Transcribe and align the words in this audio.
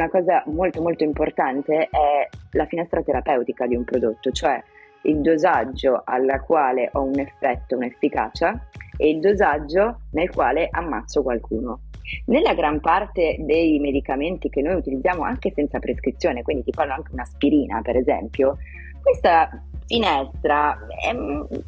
una 0.00 0.08
cosa 0.08 0.42
molto 0.46 0.80
molto 0.80 1.04
importante 1.04 1.88
è 1.90 2.28
la 2.52 2.64
finestra 2.64 3.02
terapeutica 3.02 3.66
di 3.66 3.76
un 3.76 3.84
prodotto, 3.84 4.30
cioè 4.30 4.62
il 5.02 5.20
dosaggio 5.20 6.02
alla 6.04 6.40
quale 6.40 6.88
ho 6.92 7.02
un 7.02 7.18
effetto, 7.18 7.76
un'efficacia 7.76 8.68
e 8.96 9.10
il 9.10 9.20
dosaggio 9.20 10.00
nel 10.12 10.30
quale 10.30 10.68
ammazzo 10.70 11.22
qualcuno. 11.22 11.80
Nella 12.26 12.54
gran 12.54 12.80
parte 12.80 13.36
dei 13.40 13.78
medicamenti 13.78 14.48
che 14.48 14.62
noi 14.62 14.74
utilizziamo 14.74 15.22
anche 15.22 15.52
senza 15.54 15.78
prescrizione, 15.78 16.42
quindi 16.42 16.64
ti 16.64 16.70
parlo 16.70 16.94
anche 16.94 17.12
un'aspirina 17.12 17.82
per 17.82 17.96
esempio, 17.96 18.56
questa 19.02 19.48
finestra, 19.86 20.78
è, 20.98 21.14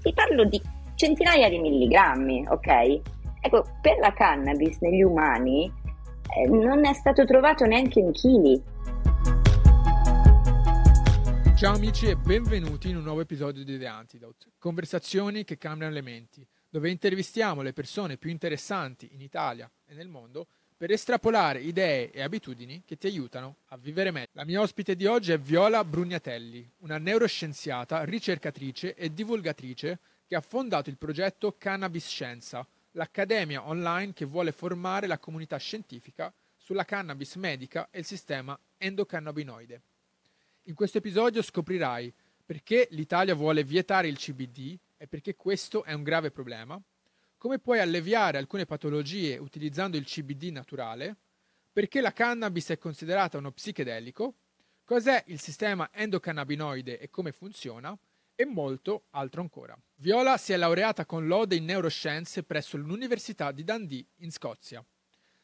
ti 0.01 0.13
parlo 0.13 0.45
di 0.45 0.61
centinaia 0.95 1.49
di 1.49 1.59
milligrammi, 1.59 2.47
ok? 2.49 3.01
Ecco, 3.41 3.65
per 3.81 3.99
la 3.99 4.13
cannabis 4.13 4.79
negli 4.81 5.03
umani 5.03 5.71
non 6.49 6.85
è 6.85 6.93
stato 6.95 7.25
trovato 7.25 7.65
neanche 7.65 8.01
in 8.01 8.13
chili. 8.13 8.63
Ciao 11.55 11.75
amici 11.75 12.07
e 12.07 12.17
benvenuti 12.17 12.89
in 12.89 12.97
un 12.97 13.05
nuovo 13.05 13.21
episodio 13.21 13.63
di 13.63 13.79
The 13.79 13.87
Antidote, 13.87 14.53
conversazioni 14.59 15.45
che 15.45 15.59
cambiano 15.59 15.93
le 15.93 16.01
menti, 16.01 16.45
dove 16.69 16.91
intervistiamo 16.91 17.63
le 17.63 17.73
persone 17.73 18.17
più 18.17 18.31
interessanti 18.31 19.11
in 19.13 19.21
Italia 19.21 19.71
e 19.87 19.95
nel 19.95 20.09
mondo 20.09 20.47
per 20.77 20.91
estrapolare 20.91 21.61
idee 21.61 22.11
e 22.11 22.23
abitudini 22.23 22.83
che 22.85 22.97
ti 22.97 23.07
aiutano 23.07 23.59
a 23.67 23.77
vivere 23.77 24.11
meglio. 24.11 24.31
La 24.33 24.45
mia 24.45 24.61
ospite 24.61 24.97
di 24.97 25.07
oggi 25.07 25.31
è 25.31 25.39
Viola 25.39 25.85
Brugnatelli, 25.85 26.69
una 26.79 26.99
neuroscienziata, 26.99 28.03
ricercatrice 28.03 28.97
e 28.97 29.13
divulgatrice 29.13 30.01
che 30.27 30.35
ha 30.35 30.41
fondato 30.41 30.91
il 30.91 30.97
progetto 30.97 31.55
Cannabis 31.57 32.09
Scienza, 32.09 32.67
l'accademia 32.93 33.67
online 33.67 34.13
che 34.13 34.25
vuole 34.25 34.53
formare 34.53 35.07
la 35.07 35.19
comunità 35.19 35.57
scientifica 35.57 36.33
sulla 36.57 36.85
cannabis 36.85 37.35
medica 37.37 37.89
e 37.91 38.01
il 38.01 38.05
sistema 38.05 38.59
endocannabinoide. 38.77 39.83
In 40.65 40.75
questo 40.75 40.99
episodio 40.99 41.43
scoprirai 41.43 42.13
perché 42.45 42.89
l'Italia 42.91 43.35
vuole 43.35 43.65
vietare 43.65 44.09
il 44.09 44.17
CBD 44.17 44.79
e 44.97 45.07
perché 45.07 45.35
questo 45.35 45.85
è 45.85 45.93
un 45.93 46.03
grave 46.03 46.31
problema, 46.31 46.81
come 47.37 47.59
puoi 47.59 47.81
alleviare 47.81 48.39
alcune 48.39 48.67
patologie 48.67 49.37
utilizzando 49.39 49.97
il 49.97 50.05
CBD 50.05 50.51
naturale, 50.53 51.17
perché 51.73 52.01
la 52.01 52.13
cannabis 52.13 52.69
è 52.69 52.79
considerata 52.79 53.39
uno 53.39 53.51
psichedelico, 53.51 54.35
cos'è 54.85 55.25
il 55.27 55.41
sistema 55.41 55.89
endocannabinoide 55.93 57.01
e 57.01 57.11
come 57.11 57.33
funziona, 57.33 57.97
e 58.43 58.47
molto 58.47 59.07
altro 59.11 59.41
ancora. 59.41 59.79
Viola 59.97 60.37
si 60.37 60.53
è 60.53 60.57
laureata 60.57 61.07
con 61.07 61.27
lode 61.27 61.55
in 61.57 61.65
neuroscienze 61.65 62.43
presso 62.43 62.77
l'Università 62.77 63.53
di 63.53 63.65
Dundee 63.65 64.05
in 64.19 64.31
Scozia. 64.31 64.85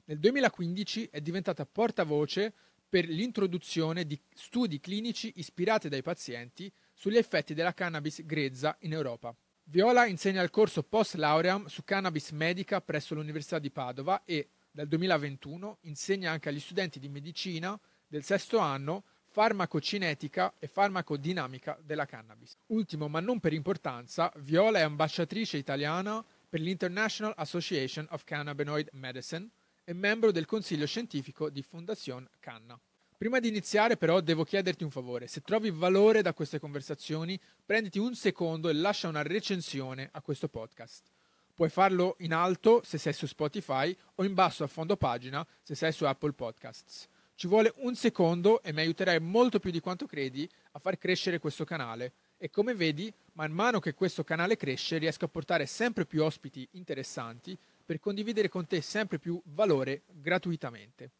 Nel 0.04 0.18
2015 0.18 1.08
è 1.10 1.20
diventata 1.20 1.64
portavoce 1.64 2.52
per 2.88 3.06
l'introduzione 3.06 4.04
di 4.04 4.20
studi 4.34 4.80
clinici 4.80 5.32
ispirati 5.36 5.88
dai 5.88 6.02
pazienti 6.02 6.72
sugli 6.92 7.16
effetti 7.16 7.54
della 7.54 7.74
cannabis 7.74 8.24
grezza 8.24 8.76
in 8.80 8.92
Europa. 8.92 9.34
Viola 9.64 10.06
insegna 10.06 10.42
il 10.42 10.50
corso 10.50 10.82
post 10.82 11.14
lauream 11.14 11.66
su 11.66 11.84
cannabis 11.84 12.30
medica 12.30 12.80
presso 12.80 13.14
l'Università 13.14 13.58
di 13.58 13.70
Padova 13.70 14.24
e 14.24 14.48
dal 14.70 14.88
2021 14.88 15.78
insegna 15.82 16.32
anche 16.32 16.48
agli 16.48 16.58
studenti 16.58 16.98
di 16.98 17.08
medicina 17.08 17.78
del 18.06 18.24
sesto 18.24 18.58
anno 18.58 19.04
farmacocinetica 19.38 20.54
e 20.58 20.66
farmacodinamica 20.66 21.78
della 21.84 22.06
cannabis. 22.06 22.56
Ultimo, 22.66 23.06
ma 23.06 23.20
non 23.20 23.38
per 23.38 23.52
importanza, 23.52 24.32
Viola 24.38 24.80
è 24.80 24.82
ambasciatrice 24.82 25.56
italiana 25.56 26.24
per 26.48 26.58
l'International 26.58 27.34
Association 27.36 28.04
of 28.10 28.24
Cannabinoid 28.24 28.88
Medicine 28.94 29.48
e 29.84 29.92
membro 29.92 30.32
del 30.32 30.44
consiglio 30.44 30.86
scientifico 30.86 31.50
di 31.50 31.62
Fondazione 31.62 32.30
Canna. 32.40 32.76
Prima 33.16 33.38
di 33.38 33.46
iniziare 33.46 33.96
però 33.96 34.18
devo 34.20 34.42
chiederti 34.42 34.82
un 34.82 34.90
favore, 34.90 35.28
se 35.28 35.40
trovi 35.42 35.70
valore 35.70 36.20
da 36.20 36.34
queste 36.34 36.58
conversazioni, 36.58 37.38
prenditi 37.64 38.00
un 38.00 38.16
secondo 38.16 38.68
e 38.68 38.72
lascia 38.72 39.06
una 39.06 39.22
recensione 39.22 40.08
a 40.10 40.20
questo 40.20 40.48
podcast. 40.48 41.12
Puoi 41.54 41.68
farlo 41.68 42.16
in 42.20 42.34
alto 42.34 42.82
se 42.84 42.98
sei 42.98 43.12
su 43.12 43.26
Spotify 43.26 43.96
o 44.16 44.24
in 44.24 44.34
basso 44.34 44.64
a 44.64 44.66
fondo 44.66 44.96
pagina 44.96 45.46
se 45.62 45.76
sei 45.76 45.92
su 45.92 46.06
Apple 46.06 46.32
Podcasts. 46.32 47.08
Ci 47.38 47.46
vuole 47.46 47.72
un 47.76 47.94
secondo 47.94 48.60
e 48.64 48.72
mi 48.72 48.80
aiuterai 48.80 49.20
molto 49.20 49.60
più 49.60 49.70
di 49.70 49.78
quanto 49.78 50.06
credi 50.06 50.50
a 50.72 50.80
far 50.80 50.98
crescere 50.98 51.38
questo 51.38 51.64
canale. 51.64 52.14
E 52.36 52.50
come 52.50 52.74
vedi, 52.74 53.14
man 53.34 53.52
mano 53.52 53.78
che 53.78 53.94
questo 53.94 54.24
canale 54.24 54.56
cresce, 54.56 54.98
riesco 54.98 55.26
a 55.26 55.28
portare 55.28 55.64
sempre 55.66 56.04
più 56.04 56.24
ospiti 56.24 56.66
interessanti 56.72 57.56
per 57.84 58.00
condividere 58.00 58.48
con 58.48 58.66
te 58.66 58.80
sempre 58.80 59.20
più 59.20 59.40
valore 59.54 60.02
gratuitamente. 60.08 61.12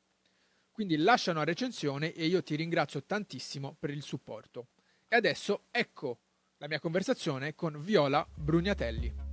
Quindi 0.72 0.96
lascia 0.96 1.30
una 1.30 1.44
recensione 1.44 2.12
e 2.12 2.26
io 2.26 2.42
ti 2.42 2.56
ringrazio 2.56 3.04
tantissimo 3.04 3.76
per 3.78 3.90
il 3.90 4.02
supporto. 4.02 4.66
E 5.06 5.14
adesso 5.14 5.66
ecco 5.70 6.18
la 6.56 6.66
mia 6.66 6.80
conversazione 6.80 7.54
con 7.54 7.80
Viola 7.80 8.26
Brugnatelli. 8.34 9.27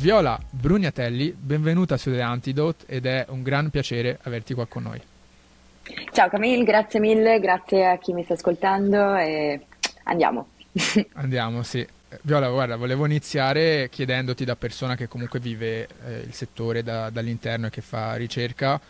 Viola 0.00 0.40
Brugnatelli, 0.48 1.30
benvenuta 1.38 1.98
su 1.98 2.10
The 2.10 2.22
Antidote 2.22 2.86
ed 2.86 3.04
è 3.04 3.26
un 3.28 3.42
gran 3.42 3.68
piacere 3.68 4.18
averti 4.22 4.54
qua 4.54 4.64
con 4.64 4.84
noi. 4.84 4.98
Ciao 6.12 6.30
Camille, 6.30 6.64
grazie 6.64 6.98
mille, 6.98 7.38
grazie 7.38 7.86
a 7.86 7.98
chi 7.98 8.14
mi 8.14 8.24
sta 8.24 8.32
ascoltando 8.32 9.14
e 9.16 9.60
andiamo. 10.04 10.52
andiamo, 11.16 11.62
sì. 11.62 11.86
Viola, 12.22 12.48
guarda, 12.48 12.76
volevo 12.76 13.04
iniziare 13.04 13.90
chiedendoti 13.90 14.46
da 14.46 14.56
persona 14.56 14.96
che 14.96 15.06
comunque 15.06 15.38
vive 15.38 15.86
eh, 16.06 16.20
il 16.24 16.32
settore 16.32 16.82
da, 16.82 17.10
dall'interno 17.10 17.66
e 17.66 17.70
che 17.70 17.82
fa 17.82 18.14
ricerca, 18.14 18.80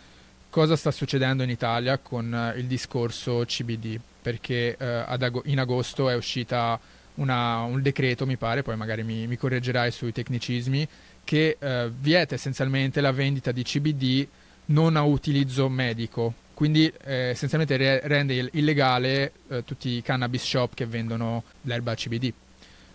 cosa 0.48 0.76
sta 0.76 0.92
succedendo 0.92 1.42
in 1.42 1.50
Italia 1.50 1.98
con 1.98 2.32
eh, 2.32 2.56
il 2.56 2.66
discorso 2.66 3.42
CBD, 3.44 3.98
perché 4.22 4.76
eh, 4.78 4.86
ag- 4.86 5.42
in 5.46 5.58
agosto 5.58 6.08
è 6.08 6.14
uscita 6.14 6.78
una, 7.20 7.60
un 7.62 7.80
decreto, 7.80 8.26
mi 8.26 8.36
pare, 8.36 8.62
poi 8.62 8.76
magari 8.76 9.02
mi, 9.02 9.26
mi 9.26 9.36
correggerai 9.36 9.90
sui 9.90 10.12
tecnicismi, 10.12 10.86
che 11.24 11.56
eh, 11.58 11.90
vieta 11.96 12.34
essenzialmente 12.34 13.00
la 13.00 13.12
vendita 13.12 13.52
di 13.52 13.62
CBD 13.62 14.26
non 14.66 14.96
a 14.96 15.02
utilizzo 15.02 15.68
medico. 15.68 16.34
Quindi 16.54 16.92
eh, 17.04 17.30
essenzialmente 17.30 17.76
re- 17.76 18.00
rende 18.04 18.50
illegale 18.52 19.32
eh, 19.48 19.64
tutti 19.64 19.90
i 19.90 20.02
cannabis 20.02 20.44
shop 20.44 20.74
che 20.74 20.86
vendono 20.86 21.44
l'erba 21.62 21.94
CBD. 21.94 22.32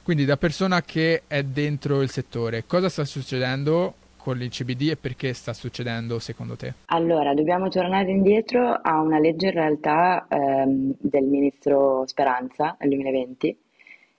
Quindi 0.04 0.26
da 0.26 0.38
persona 0.38 0.84
che 0.84 1.24
è 1.26 1.42
dentro 1.42 2.02
il 2.02 2.12
settore, 2.12 2.66
cosa 2.68 2.90
sta 2.90 3.06
succedendo 3.06 3.96
con 4.18 4.40
il 4.42 4.50
CBD 4.50 4.90
e 4.90 4.98
perché 4.98 5.34
sta 5.34 5.54
succedendo 5.54 6.20
secondo 6.20 6.56
te? 6.56 6.74
Allora, 6.86 7.34
dobbiamo 7.34 7.70
tornare 7.70 8.12
indietro 8.12 8.72
a 8.72 9.00
una 9.00 9.20
legge 9.20 9.48
in 9.48 9.54
realtà 9.54 10.28
ehm, 10.28 10.96
del 11.00 11.24
ministro 11.24 12.04
Speranza 12.06 12.76
nel 12.80 12.90
2020 12.90 13.58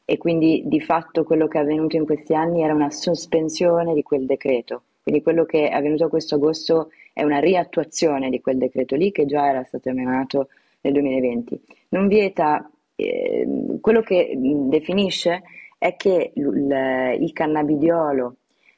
e 0.09 0.19
quindi 0.19 0.62
di 0.67 0.81
fatto 0.81 1.25
quello 1.25 1.49
che 1.49 1.59
è 1.59 1.62
avvenuto 1.62 1.97
in 1.97 2.06
questi 2.06 2.33
anni 2.33 2.62
era 2.62 2.72
una 2.72 2.91
sospensione 2.91 3.93
di 3.93 4.05
quel 4.05 4.25
decreto. 4.25 4.84
Quindi 5.03 5.21
quello 5.21 5.44
che 5.44 5.69
è 5.69 5.75
avvenuto 5.75 6.09
questo 6.09 6.37
agosto 6.37 6.91
è 7.12 7.25
una 7.25 7.41
riattuazione 7.41 8.31
di 8.31 8.41
quel 8.41 8.56
decreto 8.56 8.95
lì 8.95 9.11
che 9.11 9.27
già 9.27 9.49
era 9.49 9.65
stato 9.65 9.89
emanato 9.89 10.49
nel 10.83 10.93
2020. 10.93 11.61
Non 11.89 12.06
vieta, 12.06 12.71
eh, 12.95 13.47
quello 13.81 14.00
che 14.00 14.33
definisce 14.37 15.43
è 15.77 15.97
che 15.97 16.31
il, 16.34 17.16
il 17.21 17.33
cannabidiolo 17.33 18.37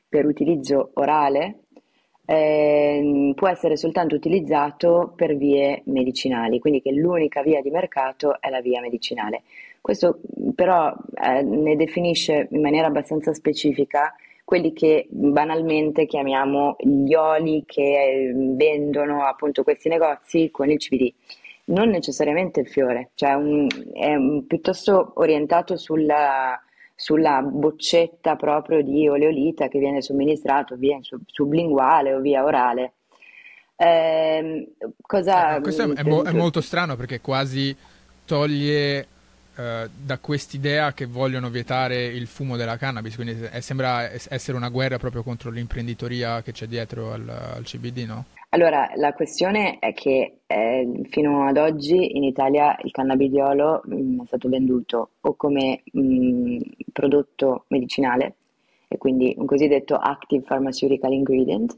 per 0.08 0.24
utilizzo 0.24 0.90
orale 0.94 1.60
eh, 2.24 3.32
può 3.34 3.48
essere 3.48 3.76
soltanto 3.76 4.14
utilizzato 4.14 5.12
per 5.16 5.36
vie 5.36 5.82
medicinali, 5.86 6.58
quindi 6.58 6.82
che 6.82 6.92
l'unica 6.92 7.42
via 7.42 7.62
di 7.62 7.70
mercato 7.70 8.40
è 8.40 8.50
la 8.50 8.60
via 8.60 8.80
medicinale. 8.80 9.42
Questo 9.80 10.20
però 10.54 10.94
eh, 11.22 11.42
ne 11.42 11.76
definisce 11.76 12.48
in 12.50 12.60
maniera 12.60 12.88
abbastanza 12.88 13.32
specifica 13.32 14.14
quelli 14.48 14.72
che 14.72 15.06
banalmente 15.10 16.06
chiamiamo 16.06 16.76
gli 16.78 17.12
oli 17.12 17.64
che 17.66 18.32
vendono 18.34 19.26
appunto 19.26 19.62
questi 19.62 19.90
negozi 19.90 20.48
con 20.50 20.70
il 20.70 20.78
CBD. 20.78 21.12
Non 21.64 21.90
necessariamente 21.90 22.60
il 22.60 22.66
fiore, 22.66 23.10
cioè 23.12 23.34
un, 23.34 23.66
è 23.92 24.14
un, 24.14 24.46
piuttosto 24.46 25.12
orientato 25.16 25.76
sulla, 25.76 26.58
sulla, 26.94 27.42
boccetta 27.42 28.36
proprio 28.36 28.80
di 28.80 29.06
oleolita 29.06 29.68
che 29.68 29.78
viene 29.78 30.00
somministrato 30.00 30.76
via 30.76 30.98
sublinguale 31.26 32.14
o 32.14 32.20
via 32.20 32.42
orale. 32.42 32.94
Eh, 33.76 34.72
cosa, 35.02 35.56
eh, 35.56 35.60
questo 35.60 35.82
è, 35.82 35.94
è, 35.94 36.02
mo- 36.04 36.22
è 36.22 36.32
molto 36.32 36.62
strano 36.62 36.96
perché 36.96 37.20
quasi 37.20 37.76
toglie 38.24 39.06
eh, 39.58 39.88
da 39.92 40.18
quest'idea 40.18 40.92
che 40.92 41.06
vogliono 41.06 41.50
vietare 41.50 42.04
il 42.04 42.28
fumo 42.28 42.56
della 42.56 42.76
cannabis, 42.76 43.16
quindi 43.16 43.40
è, 43.42 43.58
sembra 43.58 44.08
essere 44.08 44.56
una 44.56 44.68
guerra 44.68 44.98
proprio 44.98 45.24
contro 45.24 45.50
l'imprenditoria 45.50 46.42
che 46.42 46.52
c'è 46.52 46.66
dietro 46.66 47.12
al, 47.12 47.28
al 47.28 47.64
CBD, 47.64 48.04
no? 48.06 48.24
Allora, 48.50 48.88
la 48.94 49.12
questione 49.12 49.78
è 49.80 49.92
che 49.92 50.38
eh, 50.46 51.02
fino 51.10 51.46
ad 51.46 51.56
oggi 51.56 52.16
in 52.16 52.22
Italia 52.22 52.78
il 52.84 52.92
cannabidiolo 52.92 53.82
mh, 53.84 53.94
mm, 53.94 54.20
è 54.22 54.26
stato 54.26 54.48
venduto 54.48 55.10
o 55.20 55.34
come 55.34 55.82
mh, 55.92 56.00
mm, 56.00 56.58
prodotto 56.92 57.64
medicinale 57.68 58.36
e 58.86 58.96
quindi 58.96 59.34
un 59.36 59.44
cosiddetto 59.44 59.96
active 59.96 60.44
pharmaceutical 60.44 61.12
ingredient, 61.12 61.76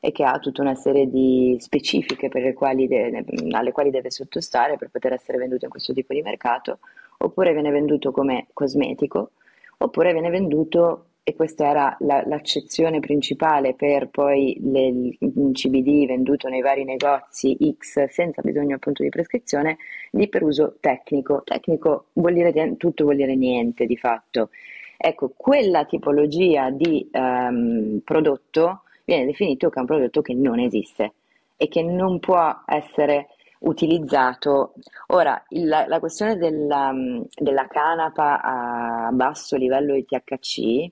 e 0.00 0.12
che 0.12 0.24
ha 0.24 0.38
tutta 0.38 0.62
una 0.62 0.74
serie 0.74 1.08
di 1.08 1.56
specifiche 1.60 2.30
quali 2.54 2.88
de- 2.88 3.24
alle 3.50 3.70
quali 3.70 3.90
deve 3.90 4.10
sottostare 4.10 4.78
per 4.78 4.88
poter 4.88 5.12
essere 5.12 5.36
venduto 5.36 5.66
in 5.66 5.70
questo 5.70 5.92
tipo 5.92 6.14
di 6.14 6.22
mercato, 6.22 6.78
oppure 7.18 7.52
viene 7.52 7.70
venduto 7.70 8.10
come 8.10 8.46
cosmetico, 8.54 9.32
oppure 9.76 10.12
viene 10.12 10.30
venduto, 10.30 11.04
e 11.22 11.36
questa 11.36 11.68
era 11.68 11.96
la, 12.00 12.22
l'accezione 12.26 12.98
principale 12.98 13.74
per 13.74 14.08
poi 14.08 14.56
le, 14.62 14.86
il 15.18 15.50
CBD 15.52 16.06
venduto 16.06 16.48
nei 16.48 16.62
vari 16.62 16.84
negozi 16.84 17.56
X 17.78 18.06
senza 18.08 18.40
bisogno 18.42 18.76
appunto 18.76 19.02
di 19.02 19.10
prescrizione, 19.10 19.76
di 20.10 20.28
per 20.28 20.42
uso 20.42 20.76
tecnico. 20.80 21.42
Tecnico 21.44 22.06
vuol 22.14 22.32
dire 22.32 22.74
tutto, 22.78 23.04
vuol 23.04 23.16
dire 23.16 23.36
niente 23.36 23.86
di 23.86 23.96
fatto. 23.96 24.48
Ecco, 24.96 25.32
quella 25.36 25.84
tipologia 25.84 26.70
di 26.70 27.08
um, 27.12 28.00
prodotto 28.02 28.82
viene 29.14 29.26
definito 29.26 29.68
che 29.68 29.76
è 29.76 29.80
un 29.80 29.86
prodotto 29.86 30.22
che 30.22 30.34
non 30.34 30.58
esiste 30.60 31.14
e 31.56 31.68
che 31.68 31.82
non 31.82 32.20
può 32.20 32.62
essere 32.66 33.28
utilizzato. 33.60 34.74
Ora, 35.08 35.42
il, 35.48 35.66
la, 35.66 35.98
questione 35.98 36.36
della, 36.36 36.92
della, 37.34 37.66
canapa 37.66 38.40
a 38.40 39.10
basso 39.12 39.56
livello 39.56 39.94
di 39.94 40.04
THC, 40.04 40.90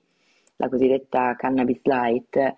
la 0.56 0.68
cosiddetta 0.68 1.36
cannabis 1.36 1.80
light, 1.84 2.54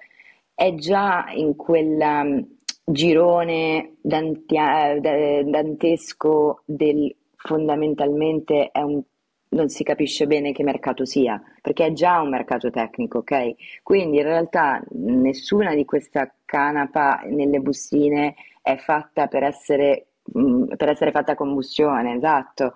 è 0.55 0.75
già 0.75 1.27
in 1.35 1.55
quel 1.55 2.47
girone 2.85 3.97
dantia, 4.01 4.99
dantesco 4.99 6.63
del 6.65 7.15
fondamentalmente 7.37 8.71
è 8.71 8.81
un 8.81 9.01
non 9.51 9.69
si 9.69 9.83
capisce 9.83 10.27
bene 10.27 10.53
che 10.53 10.63
mercato 10.63 11.05
sia, 11.05 11.41
perché 11.61 11.87
è 11.87 11.93
già 11.93 12.21
un 12.21 12.29
mercato 12.29 12.71
tecnico, 12.71 13.19
ok? 13.19 13.55
Quindi 13.83 14.19
in 14.19 14.23
realtà 14.25 14.83
nessuna 14.91 15.75
di 15.75 15.85
questa 15.85 16.33
canapa 16.45 17.23
nelle 17.27 17.59
bustine 17.61 18.35
è 18.63 18.77
fatta 18.77 19.27
per 19.27 19.43
essere, 19.43 20.07
mm, 20.39 20.75
per 20.77 20.89
essere 20.89 21.11
fatta 21.11 21.33
a 21.33 21.37
combustione, 21.37 22.15
esatto. 22.17 22.75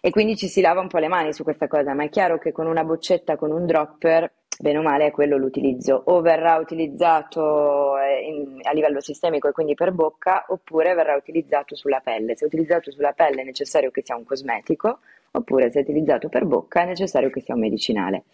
E 0.00 0.10
quindi 0.10 0.36
ci 0.36 0.48
si 0.48 0.60
lava 0.60 0.80
un 0.80 0.88
po' 0.88 0.98
le 0.98 1.08
mani 1.08 1.32
su 1.32 1.44
questa 1.44 1.68
cosa, 1.68 1.94
ma 1.94 2.04
è 2.04 2.08
chiaro 2.08 2.38
che 2.38 2.50
con 2.50 2.66
una 2.66 2.82
boccetta, 2.82 3.36
con 3.36 3.52
un 3.52 3.66
dropper, 3.66 4.32
bene 4.58 4.78
o 4.78 4.82
male 4.82 5.06
è 5.06 5.10
quello 5.12 5.36
l'utilizzo. 5.36 6.02
O 6.06 6.20
verrà 6.20 6.56
utilizzato 6.56 7.96
eh, 7.98 8.26
in, 8.26 8.58
a 8.62 8.72
livello 8.72 9.00
sistemico 9.00 9.48
e 9.48 9.52
quindi 9.52 9.74
per 9.74 9.92
bocca, 9.92 10.46
oppure 10.48 10.94
verrà 10.94 11.14
utilizzato 11.14 11.76
sulla 11.76 12.00
pelle. 12.00 12.36
Se 12.36 12.44
utilizzato 12.44 12.90
sulla 12.90 13.12
pelle 13.12 13.42
è 13.42 13.44
necessario 13.44 13.92
che 13.92 14.02
sia 14.04 14.16
un 14.16 14.24
cosmetico, 14.24 14.98
oppure 15.32 15.70
se 15.70 15.80
utilizzato 15.80 16.28
per 16.28 16.44
bocca 16.44 16.82
è 16.82 16.86
necessario 16.86 17.30
che 17.30 17.40
sia 17.40 17.54
un 17.54 17.60
medicinale. 17.60 18.24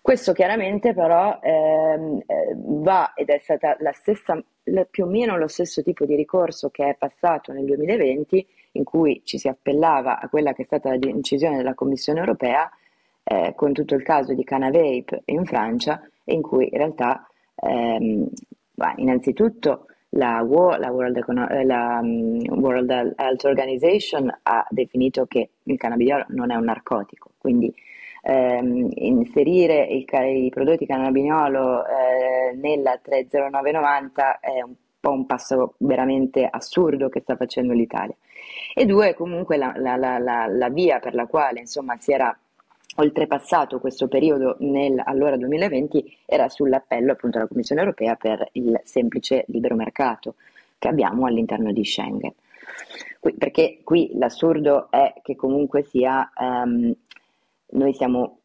Questo 0.00 0.32
chiaramente 0.34 0.92
però 0.92 1.38
ehm, 1.40 2.22
eh, 2.26 2.52
va 2.56 3.14
ed 3.14 3.30
è 3.30 3.38
stata 3.38 3.74
la 3.80 3.92
stessa, 3.92 4.38
la, 4.64 4.84
più 4.84 5.04
o 5.04 5.06
meno 5.06 5.38
lo 5.38 5.48
stesso 5.48 5.82
tipo 5.82 6.04
di 6.04 6.14
ricorso 6.14 6.68
che 6.68 6.90
è 6.90 6.94
passato 6.94 7.52
nel 7.52 7.64
2020 7.64 8.46
in 8.72 8.84
cui 8.84 9.22
ci 9.24 9.38
si 9.38 9.48
appellava 9.48 10.20
a 10.20 10.28
quella 10.28 10.52
che 10.52 10.62
è 10.62 10.66
stata 10.66 10.90
la 10.90 10.98
decisione 10.98 11.56
della 11.56 11.72
Commissione 11.72 12.18
europea 12.18 12.70
eh, 13.22 13.54
con 13.56 13.72
tutto 13.72 13.94
il 13.94 14.02
caso 14.02 14.34
di 14.34 14.44
Canavape 14.44 15.22
in 15.26 15.46
Francia 15.46 16.06
in 16.24 16.42
cui 16.42 16.68
in 16.70 16.76
realtà 16.76 17.26
ehm, 17.54 18.28
innanzitutto 18.96 19.86
la, 20.16 20.42
World, 20.42 21.16
Econo- 21.16 21.48
eh, 21.48 21.64
la 21.64 21.98
um, 22.02 22.40
World, 22.60 23.14
Health 23.16 23.44
Organization 23.44 24.32
ha 24.42 24.66
definito 24.70 25.26
che 25.26 25.50
il 25.62 25.76
cannabidiolo 25.76 26.26
non 26.28 26.50
è 26.50 26.54
un 26.54 26.64
narcotico, 26.64 27.30
quindi 27.38 27.72
ehm, 28.22 28.90
inserire 28.94 29.86
il, 29.86 30.04
i 30.08 30.48
prodotti 30.50 30.86
cannabidiolo 30.86 31.84
eh, 31.86 32.54
nella 32.56 32.98
30990 33.02 34.40
è 34.40 34.62
un 34.62 34.74
po' 35.00 35.10
un 35.10 35.26
passo 35.26 35.74
veramente 35.78 36.46
assurdo 36.50 37.08
che 37.08 37.20
sta 37.20 37.36
facendo 37.36 37.72
l'Italia. 37.72 38.16
E 38.74 38.86
due, 38.86 39.14
comunque 39.14 39.56
la, 39.56 39.72
la, 39.76 39.96
la 40.48 40.68
via 40.70 40.98
per 40.98 41.14
la 41.14 41.26
quale 41.26 41.60
insomma, 41.60 41.96
si 41.96 42.12
era 42.12 42.36
oltrepassato 42.96 43.80
questo 43.80 44.08
periodo 44.08 44.56
nel 44.60 45.00
allora 45.04 45.36
2020 45.36 46.18
era 46.26 46.48
sull'appello 46.48 47.12
appunto 47.12 47.38
alla 47.38 47.46
Commissione 47.46 47.80
europea 47.80 48.14
per 48.14 48.48
il 48.52 48.80
semplice 48.84 49.44
libero 49.48 49.74
mercato 49.74 50.34
che 50.78 50.88
abbiamo 50.88 51.26
all'interno 51.26 51.72
di 51.72 51.84
Schengen. 51.84 52.32
Qui, 53.18 53.34
perché 53.34 53.80
qui 53.82 54.10
l'assurdo 54.14 54.90
è 54.90 55.14
che 55.22 55.34
comunque 55.34 55.82
sia 55.82 56.30
um, 56.36 56.94
noi 57.70 57.92
stiamo 57.94 58.38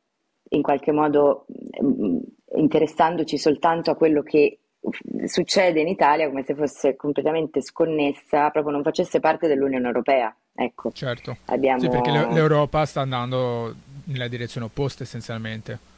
in 0.52 0.62
qualche 0.62 0.92
modo 0.92 1.46
um, 1.80 2.22
interessandoci 2.56 3.38
soltanto 3.38 3.92
a 3.92 3.96
quello 3.96 4.24
che 4.24 4.60
succede 5.26 5.82
in 5.82 5.88
Italia 5.88 6.28
come 6.30 6.44
se 6.44 6.56
fosse 6.56 6.96
completamente 6.96 7.62
sconnessa, 7.62 8.50
proprio 8.50 8.74
non 8.74 8.84
facesse 8.84 9.20
parte 9.20 9.48
dell'Unione 9.48 9.86
Europea. 9.86 10.34
Ecco. 10.54 10.92
Certo. 10.92 11.38
Abbiamo... 11.46 11.80
Sì, 11.80 11.90
perché 11.90 12.12
l'Europa 12.12 12.86
sta 12.86 13.02
andando 13.02 13.74
nella 14.10 14.28
direzione 14.28 14.68
opposta 14.68 15.04
essenzialmente. 15.04 15.98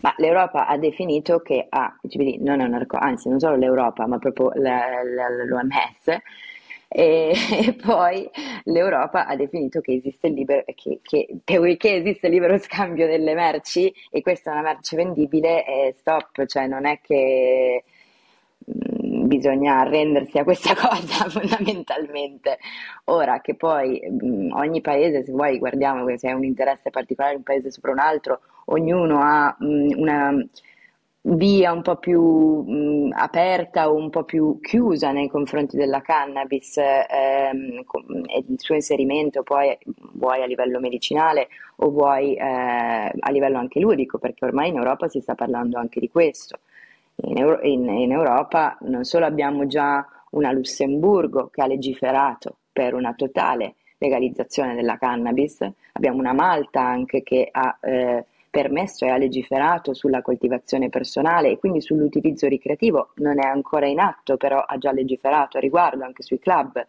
Ma 0.00 0.12
l'Europa 0.18 0.66
ha 0.66 0.76
definito 0.76 1.40
che 1.40 1.66
ah, 1.68 1.96
non 2.40 2.60
è 2.60 2.64
un 2.64 2.70
narco, 2.70 2.96
anzi 2.96 3.28
non 3.28 3.38
solo 3.38 3.56
l'Europa, 3.56 4.06
ma 4.06 4.18
proprio 4.18 4.50
l'OMS, 4.54 6.18
e, 6.88 7.32
e, 7.66 7.72
poi 7.74 8.28
l'Europa 8.64 9.26
ha 9.26 9.36
definito 9.36 9.80
che 9.80 9.94
esiste 9.94 10.28
libero, 10.28 10.64
che, 10.74 11.00
che, 11.02 11.28
che 11.44 11.94
esiste 11.94 12.28
libero 12.28 12.58
scambio 12.58 13.06
delle 13.06 13.34
merci 13.34 13.92
e 14.10 14.20
questa 14.22 14.50
è 14.50 14.52
una 14.54 14.62
merce 14.62 14.96
vendibile, 14.96 15.64
e 15.64 15.94
stop, 15.96 16.44
cioè 16.46 16.66
non 16.66 16.84
è 16.84 17.00
che 17.00 17.84
bisogna 19.26 19.80
arrendersi 19.80 20.38
a 20.38 20.44
questa 20.44 20.74
cosa 20.76 21.28
fondamentalmente. 21.28 22.58
Ora 23.04 23.40
che 23.40 23.54
poi 23.54 24.00
mh, 24.08 24.52
ogni 24.52 24.80
paese, 24.80 25.24
se 25.24 25.32
vuoi 25.32 25.58
guardiamo 25.58 26.06
se 26.16 26.28
è 26.28 26.32
un 26.32 26.44
interesse 26.44 26.90
particolare 26.90 27.36
un 27.36 27.42
paese 27.42 27.70
sopra 27.70 27.92
un 27.92 27.98
altro, 27.98 28.40
ognuno 28.66 29.20
ha 29.20 29.54
mh, 29.58 29.92
una 29.96 30.46
via 31.28 31.72
un 31.72 31.82
po' 31.82 31.96
più 31.96 32.22
mh, 32.22 33.12
aperta 33.16 33.90
o 33.90 33.94
un 33.96 34.10
po' 34.10 34.22
più 34.24 34.60
chiusa 34.60 35.10
nei 35.10 35.28
confronti 35.28 35.76
della 35.76 36.00
cannabis 36.00 36.76
ehm, 36.78 37.82
e 38.26 38.44
il 38.48 38.60
suo 38.60 38.74
inserimento 38.76 39.42
poi 39.42 39.76
vuoi 40.12 40.42
a 40.42 40.46
livello 40.46 40.78
medicinale 40.78 41.48
o 41.76 41.90
vuoi 41.90 42.34
eh, 42.36 42.42
a 43.18 43.30
livello 43.30 43.58
anche 43.58 43.80
ludico, 43.80 44.18
perché 44.18 44.44
ormai 44.44 44.68
in 44.68 44.76
Europa 44.76 45.08
si 45.08 45.20
sta 45.20 45.34
parlando 45.34 45.78
anche 45.78 46.00
di 46.00 46.08
questo. 46.08 46.60
In, 47.22 47.38
Euro- 47.38 47.62
in, 47.62 47.88
in 47.88 48.12
Europa 48.12 48.76
non 48.82 49.04
solo 49.04 49.26
abbiamo 49.26 49.66
già 49.66 50.06
una 50.30 50.52
Lussemburgo 50.52 51.48
che 51.48 51.62
ha 51.62 51.66
legiferato 51.66 52.58
per 52.72 52.94
una 52.94 53.14
totale 53.14 53.76
legalizzazione 53.98 54.74
della 54.74 54.98
cannabis, 54.98 55.66
abbiamo 55.92 56.18
una 56.18 56.34
Malta 56.34 56.82
anche 56.82 57.22
che 57.22 57.48
ha 57.50 57.78
eh, 57.80 58.26
permesso 58.50 59.04
e 59.04 59.08
ha 59.08 59.16
legiferato 59.18 59.92
sulla 59.92 60.22
coltivazione 60.22 60.88
personale 60.88 61.50
e 61.50 61.58
quindi 61.58 61.82
sull'utilizzo 61.82 62.46
ricreativo, 62.48 63.10
non 63.16 63.38
è 63.38 63.46
ancora 63.46 63.86
in 63.86 63.98
atto, 63.98 64.38
però 64.38 64.60
ha 64.60 64.78
già 64.78 64.92
legiferato 64.92 65.58
a 65.58 65.60
riguardo 65.60 66.04
anche 66.04 66.22
sui 66.22 66.38
club. 66.38 66.82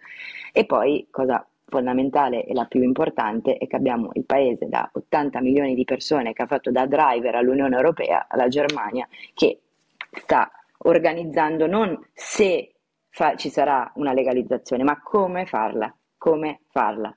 E 0.53 0.65
poi, 0.65 1.07
cosa 1.12 1.46
fondamentale 1.65 2.46
e 2.46 2.53
la 2.53 2.63
più 2.65 2.81
importante, 2.84 3.57
è 3.57 3.67
che 3.67 3.75
abbiamo 3.75 4.12
il 4.13 4.24
paese 4.24 4.69
da 4.69 4.89
80 4.93 5.41
milioni 5.41 5.75
di 5.75 5.84
persone 5.84 6.31
che 6.31 6.43
ha 6.43 6.48
fatto 6.48 6.72
da 6.72 6.86
driver 6.86 7.36
all'Unione 7.36 7.75
Europea, 7.75 8.25
la 8.36 8.48
Germania, 8.48 9.05
che 9.34 9.60
sta 10.17 10.51
organizzando 10.79 11.67
non 11.67 12.00
se 12.13 12.74
fa, 13.09 13.36
ci 13.36 13.50
sarà 13.50 13.91
una 13.95 14.13
legalizzazione, 14.13 14.83
ma 14.83 15.01
come 15.01 15.45
farla, 15.45 15.93
come 16.17 16.62
farla. 16.69 17.15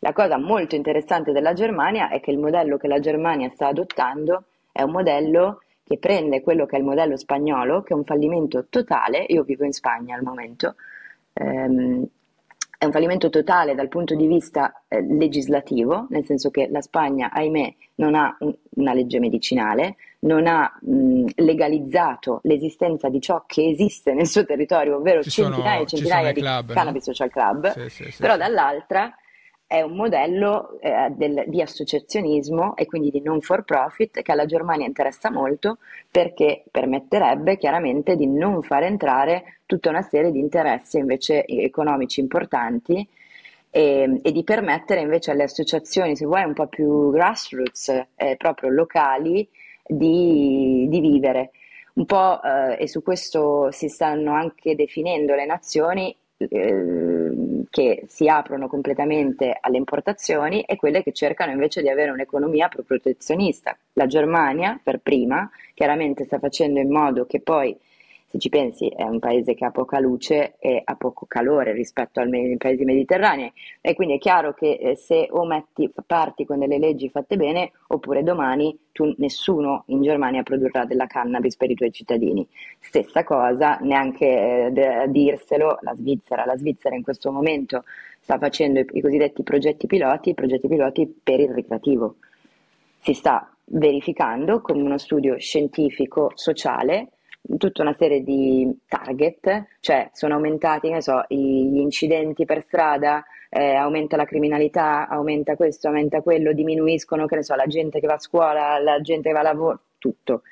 La 0.00 0.12
cosa 0.12 0.38
molto 0.38 0.74
interessante 0.74 1.32
della 1.32 1.52
Germania 1.52 2.08
è 2.08 2.20
che 2.20 2.30
il 2.30 2.38
modello 2.38 2.76
che 2.76 2.88
la 2.88 2.98
Germania 2.98 3.48
sta 3.50 3.68
adottando 3.68 4.44
è 4.72 4.82
un 4.82 4.90
modello 4.90 5.62
che 5.84 5.98
prende 5.98 6.42
quello 6.42 6.66
che 6.66 6.76
è 6.76 6.78
il 6.78 6.84
modello 6.84 7.16
spagnolo, 7.16 7.82
che 7.82 7.92
è 7.92 7.96
un 7.96 8.04
fallimento 8.04 8.66
totale, 8.68 9.24
io 9.28 9.42
vivo 9.42 9.64
in 9.64 9.72
Spagna 9.72 10.16
al 10.16 10.22
momento, 10.22 10.74
ehm, 11.34 12.04
è 12.84 12.86
un 12.86 12.92
fallimento 12.92 13.30
totale 13.30 13.74
dal 13.74 13.88
punto 13.88 14.14
di 14.14 14.26
vista 14.26 14.84
eh, 14.88 15.00
legislativo, 15.00 16.06
nel 16.10 16.24
senso 16.24 16.50
che 16.50 16.68
la 16.70 16.80
Spagna, 16.80 17.30
ahimè, 17.32 17.74
non 17.96 18.14
ha 18.14 18.34
un, 18.40 18.54
una 18.76 18.94
legge 18.94 19.18
medicinale, 19.18 19.96
non 20.20 20.46
ha 20.46 20.70
mh, 20.80 21.24
legalizzato 21.36 22.40
l'esistenza 22.44 23.08
di 23.08 23.20
ciò 23.20 23.44
che 23.46 23.68
esiste 23.68 24.12
nel 24.12 24.26
suo 24.26 24.44
territorio, 24.44 24.96
ovvero 24.96 25.22
ci 25.22 25.30
centinaia 25.30 25.82
e 25.82 25.86
centinaia 25.86 26.32
di 26.32 26.40
club, 26.40 26.72
cannabis 26.72 27.06
no? 27.06 27.12
social 27.12 27.30
club, 27.30 27.72
sì, 27.72 27.88
sì, 27.88 28.10
sì, 28.10 28.20
però 28.20 28.36
dall'altra 28.36 29.14
è 29.66 29.80
un 29.80 29.96
modello 29.96 30.78
eh, 30.80 31.10
del, 31.10 31.44
di 31.46 31.60
associazionismo 31.60 32.76
e 32.76 32.86
quindi 32.86 33.10
di 33.10 33.20
non 33.20 33.40
for 33.40 33.64
profit 33.64 34.22
che 34.22 34.32
alla 34.32 34.46
Germania 34.46 34.86
interessa 34.86 35.30
molto 35.30 35.78
perché 36.10 36.64
permetterebbe 36.70 37.56
chiaramente 37.56 38.16
di 38.16 38.26
non 38.26 38.62
far 38.62 38.84
entrare 38.84 39.60
tutta 39.66 39.90
una 39.90 40.02
serie 40.02 40.30
di 40.30 40.38
interessi 40.38 40.98
invece 40.98 41.44
economici 41.46 42.20
importanti 42.20 43.06
e, 43.70 44.20
e 44.22 44.32
di 44.32 44.44
permettere 44.44 45.00
invece 45.00 45.32
alle 45.32 45.42
associazioni, 45.42 46.14
se 46.14 46.26
vuoi 46.26 46.44
un 46.44 46.54
po' 46.54 46.68
più 46.68 47.10
grassroots, 47.10 47.88
eh, 48.14 48.36
proprio 48.36 48.70
locali, 48.70 49.48
di, 49.86 50.86
di 50.88 51.00
vivere. 51.00 51.50
Un 51.94 52.06
po' 52.06 52.40
eh, 52.42 52.76
e 52.78 52.88
su 52.88 53.02
questo 53.02 53.70
si 53.72 53.88
stanno 53.88 54.32
anche 54.34 54.74
definendo 54.74 55.34
le 55.34 55.46
nazioni 55.46 56.16
eh, 56.48 57.64
che 57.70 58.04
si 58.06 58.28
aprono 58.28 58.68
completamente 58.68 59.56
alle 59.60 59.76
importazioni 59.76 60.62
e 60.62 60.76
quelle 60.76 61.02
che 61.02 61.12
cercano 61.12 61.52
invece 61.52 61.82
di 61.82 61.88
avere 61.88 62.10
un'economia 62.10 62.68
più 62.68 62.84
protezionista. 62.84 63.76
La 63.94 64.06
Germania, 64.06 64.78
per 64.82 64.98
prima, 64.98 65.50
chiaramente 65.74 66.24
sta 66.24 66.38
facendo 66.38 66.80
in 66.80 66.90
modo 66.90 67.26
che 67.26 67.40
poi 67.40 67.76
se 68.34 68.40
ci 68.40 68.48
pensi 68.48 68.88
è 68.88 69.04
un 69.04 69.20
paese 69.20 69.54
che 69.54 69.64
ha 69.64 69.70
poca 69.70 70.00
luce 70.00 70.56
e 70.58 70.82
ha 70.84 70.96
poco 70.96 71.24
calore 71.26 71.72
rispetto 71.72 72.18
ai 72.18 72.56
paesi 72.56 72.84
mediterranei 72.84 73.52
e 73.80 73.94
quindi 73.94 74.14
è 74.14 74.18
chiaro 74.18 74.54
che 74.54 74.72
eh, 74.72 74.96
se 74.96 75.28
o 75.30 75.44
metti, 75.44 75.88
parti 76.04 76.44
con 76.44 76.58
delle 76.58 76.78
leggi 76.78 77.08
fatte 77.08 77.36
bene 77.36 77.70
oppure 77.88 78.24
domani 78.24 78.76
tu, 78.90 79.14
nessuno 79.18 79.84
in 79.86 80.02
Germania 80.02 80.42
produrrà 80.42 80.84
della 80.84 81.06
cannabis 81.06 81.54
per 81.56 81.70
i 81.70 81.74
tuoi 81.74 81.92
cittadini. 81.92 82.44
Stessa 82.80 83.22
cosa, 83.22 83.78
neanche 83.82 84.26
eh, 84.26 85.04
dirselo, 85.08 85.78
la 85.82 85.94
Svizzera. 85.94 86.44
La 86.44 86.56
Svizzera 86.56 86.96
in 86.96 87.02
questo 87.02 87.30
momento 87.30 87.84
sta 88.18 88.38
facendo 88.38 88.80
i, 88.80 88.86
i 88.94 89.00
cosiddetti 89.00 89.44
progetti 89.44 89.86
piloti, 89.86 90.34
progetti 90.34 90.66
piloti 90.66 91.20
per 91.22 91.38
il 91.38 91.50
ricreativo. 91.50 92.16
Si 93.00 93.12
sta 93.12 93.48
verificando 93.66 94.60
con 94.60 94.80
uno 94.80 94.98
studio 94.98 95.38
scientifico 95.38 96.32
sociale 96.34 97.10
tutta 97.58 97.82
una 97.82 97.92
serie 97.92 98.22
di 98.22 98.72
target, 98.88 99.66
cioè 99.80 100.10
sono 100.12 100.34
aumentati 100.34 100.94
so, 101.00 101.24
gli 101.28 101.78
incidenti 101.78 102.44
per 102.44 102.62
strada, 102.62 103.24
eh, 103.50 103.74
aumenta 103.74 104.16
la 104.16 104.24
criminalità, 104.24 105.08
aumenta 105.08 105.56
questo, 105.56 105.88
aumenta 105.88 106.22
quello, 106.22 106.52
diminuiscono 106.52 107.26
so, 107.40 107.54
la 107.54 107.66
gente 107.66 108.00
che 108.00 108.06
va 108.06 108.14
a 108.14 108.18
scuola, 108.18 108.78
la 108.78 109.00
gente 109.00 109.28
che 109.28 109.34
va 109.34 109.40
a 109.40 109.42
lavoro, 109.42 109.80
tutto. 109.98 110.42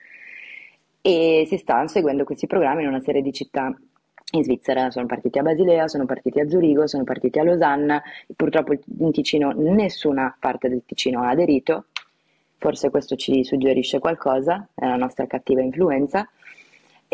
E 1.00 1.44
si 1.48 1.56
stanno 1.56 1.88
seguendo 1.88 2.24
questi 2.24 2.46
programmi 2.46 2.82
in 2.82 2.88
una 2.88 3.00
serie 3.00 3.22
di 3.22 3.32
città 3.32 3.74
in 4.34 4.44
Svizzera 4.44 4.90
sono 4.90 5.06
partiti 5.06 5.38
a 5.38 5.42
Basilea, 5.42 5.88
sono 5.88 6.06
partiti 6.06 6.40
a 6.40 6.48
Zurigo, 6.48 6.86
sono 6.86 7.04
partiti 7.04 7.38
a 7.38 7.42
Losanna, 7.42 8.02
purtroppo 8.34 8.72
in 8.72 9.12
Ticino 9.12 9.52
nessuna 9.52 10.34
parte 10.38 10.68
del 10.70 10.82
Ticino 10.86 11.22
ha 11.22 11.28
aderito, 11.28 11.86
forse 12.56 12.88
questo 12.88 13.16
ci 13.16 13.44
suggerisce 13.44 13.98
qualcosa, 13.98 14.68
è 14.74 14.86
la 14.86 14.96
nostra 14.96 15.26
cattiva 15.26 15.60
influenza. 15.60 16.28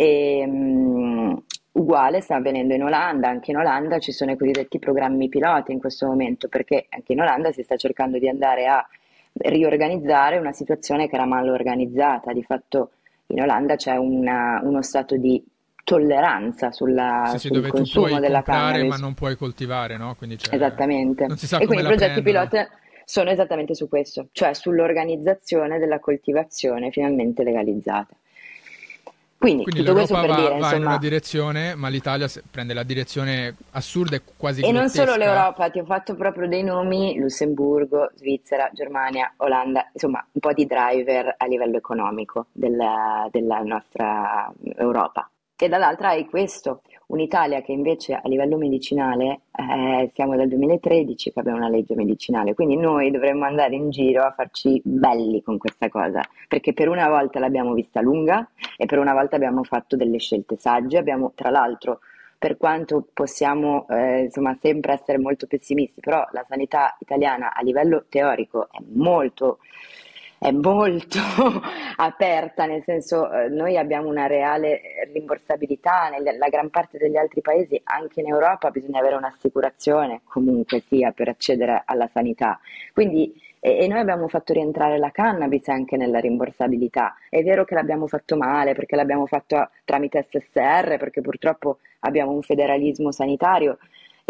E, 0.00 0.44
um, 0.46 1.42
uguale 1.72 2.20
sta 2.20 2.36
avvenendo 2.36 2.72
in 2.72 2.84
Olanda, 2.84 3.28
anche 3.28 3.50
in 3.50 3.56
Olanda 3.56 3.98
ci 3.98 4.12
sono 4.12 4.30
i 4.30 4.36
cosiddetti 4.36 4.78
programmi 4.78 5.28
piloti 5.28 5.72
in 5.72 5.80
questo 5.80 6.06
momento, 6.06 6.46
perché 6.46 6.86
anche 6.88 7.14
in 7.14 7.20
Olanda 7.20 7.50
si 7.50 7.64
sta 7.64 7.74
cercando 7.74 8.16
di 8.18 8.28
andare 8.28 8.66
a 8.66 8.86
riorganizzare 9.32 10.38
una 10.38 10.52
situazione 10.52 11.08
che 11.08 11.16
era 11.16 11.26
mal 11.26 11.48
organizzata. 11.48 12.32
Di 12.32 12.44
fatto 12.44 12.92
in 13.26 13.42
Olanda 13.42 13.74
c'è 13.74 13.96
una, 13.96 14.60
uno 14.62 14.82
stato 14.82 15.16
di 15.16 15.44
tolleranza 15.82 16.70
sulla, 16.70 17.24
sì, 17.32 17.38
sì, 17.38 17.48
sul 17.48 17.66
consumo 17.66 18.20
della 18.20 18.42
cannabis. 18.42 18.88
ma 18.88 18.96
non 18.98 19.14
puoi 19.14 19.36
coltivare, 19.36 19.96
no? 19.96 20.14
Quindi 20.16 20.38
Esattamente. 20.48 21.24
E 21.24 21.66
quindi 21.66 21.84
i 21.84 21.86
progetti 21.86 22.22
pilota 22.22 22.68
sono 23.04 23.30
esattamente 23.30 23.74
su 23.74 23.88
questo, 23.88 24.28
cioè 24.30 24.54
sull'organizzazione 24.54 25.80
della 25.80 25.98
coltivazione 25.98 26.92
finalmente 26.92 27.42
legalizzata. 27.42 28.14
Quindi, 29.38 29.62
Quindi 29.62 29.82
tutto 29.82 29.92
questo 29.92 30.14
l'Europa 30.14 30.34
per 30.34 30.42
va, 30.42 30.48
dire, 30.48 30.48
va 30.48 30.66
in 30.66 30.74
insomma, 30.74 30.88
una 30.88 30.98
direzione, 30.98 31.74
ma 31.76 31.88
l'Italia 31.88 32.26
prende 32.50 32.74
la 32.74 32.82
direzione 32.82 33.54
assurda 33.70 34.16
e 34.16 34.22
quasi 34.36 34.62
e 34.62 34.72
non 34.72 34.88
solo 34.88 35.12
grottesca. 35.12 35.32
l'Europa, 35.32 35.70
ti 35.70 35.78
ho 35.78 35.84
fatto 35.84 36.16
proprio 36.16 36.48
dei 36.48 36.64
nomi, 36.64 37.16
Lussemburgo, 37.16 38.10
Svizzera, 38.16 38.68
Germania, 38.72 39.32
Olanda, 39.36 39.88
insomma 39.92 40.26
un 40.32 40.40
po' 40.40 40.52
di 40.52 40.66
driver 40.66 41.36
a 41.38 41.46
livello 41.46 41.76
economico 41.76 42.46
della, 42.50 43.28
della 43.30 43.60
nostra 43.60 44.52
Europa. 44.76 45.30
E 45.56 45.68
dall'altra 45.68 46.08
hai 46.08 46.26
questo, 46.28 46.82
un'Italia 47.08 47.62
che 47.62 47.72
invece 47.72 48.14
a 48.14 48.22
livello 48.24 48.56
medicinale, 48.56 49.40
eh, 49.52 50.10
siamo 50.14 50.36
dal 50.36 50.48
2013 50.48 51.32
che 51.32 51.40
abbiamo 51.40 51.58
una 51.58 51.68
legge 51.68 51.94
medicinale, 51.94 52.54
quindi 52.54 52.76
noi 52.76 53.10
dovremmo 53.10 53.44
andare 53.44 53.74
in 53.74 53.90
giro 53.90 54.22
a 54.22 54.32
farci 54.32 54.80
belli 54.84 55.42
con 55.42 55.58
questa 55.58 55.88
cosa, 55.88 56.20
perché 56.48 56.72
per 56.72 56.88
una 56.88 57.08
volta 57.08 57.38
l'abbiamo 57.38 57.72
vista 57.72 58.00
lunga 58.00 58.48
e 58.76 58.86
per 58.86 58.98
una 58.98 59.12
volta 59.12 59.36
abbiamo 59.36 59.62
fatto 59.64 59.96
delle 59.96 60.18
scelte 60.18 60.56
sagge, 60.56 60.98
abbiamo 60.98 61.32
tra 61.34 61.50
l'altro 61.50 62.00
per 62.38 62.56
quanto 62.56 63.08
possiamo 63.12 63.86
eh, 63.88 64.20
insomma, 64.24 64.56
sempre 64.60 64.92
essere 64.92 65.18
molto 65.18 65.46
pessimisti, 65.48 66.00
però 66.00 66.24
la 66.30 66.44
sanità 66.48 66.96
italiana 67.00 67.52
a 67.52 67.62
livello 67.62 68.04
teorico 68.08 68.68
è 68.70 68.78
molto, 68.92 69.58
è 70.38 70.50
molto 70.52 71.18
aperta, 71.96 72.64
nel 72.64 72.82
senso 72.84 73.30
eh, 73.30 73.48
noi 73.48 73.76
abbiamo 73.76 74.08
una 74.08 74.26
reale 74.26 74.80
rimborsabilità, 75.12 76.08
nella 76.08 76.48
gran 76.48 76.70
parte 76.70 76.98
degli 76.98 77.16
altri 77.16 77.40
paesi, 77.40 77.80
anche 77.84 78.20
in 78.20 78.28
Europa, 78.28 78.70
bisogna 78.70 79.00
avere 79.00 79.16
un'assicurazione 79.16 80.20
comunque 80.24 80.82
sia 80.86 81.12
per 81.12 81.28
accedere 81.28 81.82
alla 81.84 82.08
sanità. 82.08 82.58
Quindi 82.92 83.46
e, 83.60 83.84
e 83.84 83.88
noi 83.88 83.98
abbiamo 83.98 84.28
fatto 84.28 84.52
rientrare 84.52 84.98
la 84.98 85.10
cannabis 85.10 85.68
anche 85.68 85.96
nella 85.96 86.20
rimborsabilità. 86.20 87.16
È 87.28 87.42
vero 87.42 87.64
che 87.64 87.74
l'abbiamo 87.74 88.06
fatto 88.06 88.36
male 88.36 88.74
perché 88.74 88.96
l'abbiamo 88.96 89.26
fatto 89.26 89.70
tramite 89.84 90.26
SSR, 90.28 90.96
perché 90.98 91.20
purtroppo 91.20 91.78
abbiamo 92.00 92.32
un 92.32 92.42
federalismo 92.42 93.10
sanitario 93.10 93.78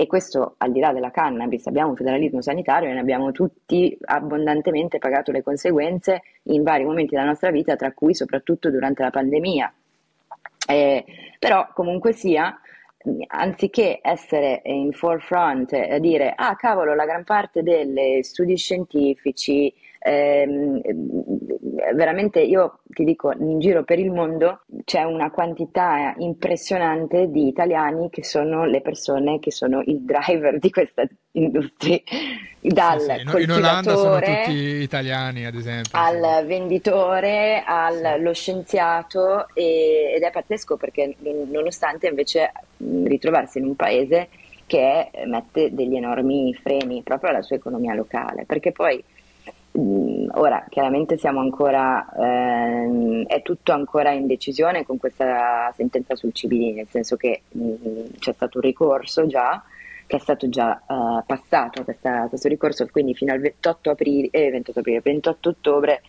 e 0.01 0.07
questo 0.07 0.55
al 0.59 0.71
di 0.71 0.79
là 0.79 0.93
della 0.93 1.11
cannabis, 1.11 1.67
abbiamo 1.67 1.89
un 1.89 1.97
federalismo 1.97 2.41
sanitario 2.41 2.89
e 2.89 2.93
ne 2.93 3.01
abbiamo 3.01 3.33
tutti 3.33 3.99
abbondantemente 4.01 4.99
pagato 4.99 5.33
le 5.33 5.43
conseguenze 5.43 6.23
in 6.45 6.63
vari 6.63 6.85
momenti 6.85 7.17
della 7.17 7.27
nostra 7.27 7.51
vita, 7.51 7.75
tra 7.75 7.91
cui 7.91 8.15
soprattutto 8.15 8.71
durante 8.71 9.03
la 9.03 9.11
pandemia. 9.11 9.75
Eh, 10.69 11.05
però 11.41 11.67
comunque 11.75 12.13
sia, 12.13 12.57
anziché 13.27 13.99
essere 14.01 14.61
in 14.67 14.93
forefront 14.93 15.73
e 15.73 15.99
dire 15.99 16.33
ah 16.37 16.55
cavolo 16.55 16.95
la 16.95 17.05
gran 17.05 17.25
parte 17.25 17.65
degli 17.65 18.23
studi 18.23 18.57
scientifici 18.57 19.75
ehm, 19.99 20.81
veramente 21.95 22.41
io 22.41 22.81
ti 22.89 23.05
dico 23.05 23.33
in 23.33 23.59
giro 23.59 23.85
per 23.85 23.99
il 23.99 24.11
mondo 24.11 24.61
c'è 24.85 25.03
una 25.03 25.31
quantità 25.31 26.15
impressionante 26.19 27.31
di 27.31 27.47
italiani 27.47 28.11
che 28.11 28.25
sono 28.25 28.65
le 28.65 28.81
persone 28.81 29.39
che 29.39 29.53
sono 29.53 29.83
il 29.85 30.01
driver 30.03 30.59
di 30.59 30.71
questa 30.71 31.05
industria 31.33 32.01
dal 32.61 33.01
Sì, 33.01 33.07
sì, 33.27 33.43
in- 33.43 33.51
Olanda 33.53 33.97
sono 33.97 34.19
tutti 34.21 34.51
italiani, 34.53 35.47
ad 35.47 35.55
esempio. 35.55 35.91
sì. 35.91 35.97
al 35.97 36.45
venditore, 36.47 37.63
allo 37.65 38.33
scienziato 38.33 39.47
e- 39.55 40.13
ed 40.17 40.23
è 40.23 40.31
pazzesco 40.31 40.77
perché 40.77 41.15
non- 41.21 41.49
nonostante 41.51 42.09
invece 42.09 42.53
ritrovarsi 43.05 43.59
in 43.59 43.67
un 43.67 43.77
paese 43.77 44.29
che 44.67 45.11
mette 45.27 45.73
degli 45.73 45.97
enormi 45.97 46.53
freni 46.55 47.03
proprio 47.03 47.31
alla 47.31 47.43
sua 47.43 47.57
economia 47.57 47.95
locale, 47.95 48.45
perché 48.45 48.71
poi 48.73 49.03
ora 50.35 50.65
chiaramente 50.69 51.17
siamo 51.17 51.41
ancora, 51.41 52.07
ehm, 52.19 53.27
è 53.27 53.43
tutto 53.43 53.73
ancora 53.73 54.11
in 54.11 54.27
decisione 54.27 54.85
con 54.85 54.99
questa 54.99 55.73
sentenza 55.77 56.17
sul 56.17 56.33
CBD, 56.33 56.75
nel 56.75 56.89
senso 56.89 57.17
che 57.17 57.43
mh, 57.51 58.19
c'è 58.19 58.33
stato 58.33 58.59
un 58.59 58.65
ricorso 58.65 59.27
già 59.27 59.63
che 60.07 60.17
è 60.17 60.21
stato 60.21 60.49
già 60.49 60.79
eh, 60.89 61.23
passato 61.27 61.85
questa- 61.85 62.27
questo 62.29 62.49
ricorso, 62.49 62.87
quindi 62.91 63.15
fino 63.15 63.33
al 63.33 63.41
28 63.41 63.91
aprile, 63.91 64.29
eh, 64.31 64.51
28 64.51 64.79
aprile, 64.81 65.01
28 65.03 65.49
ottobre 65.51 66.01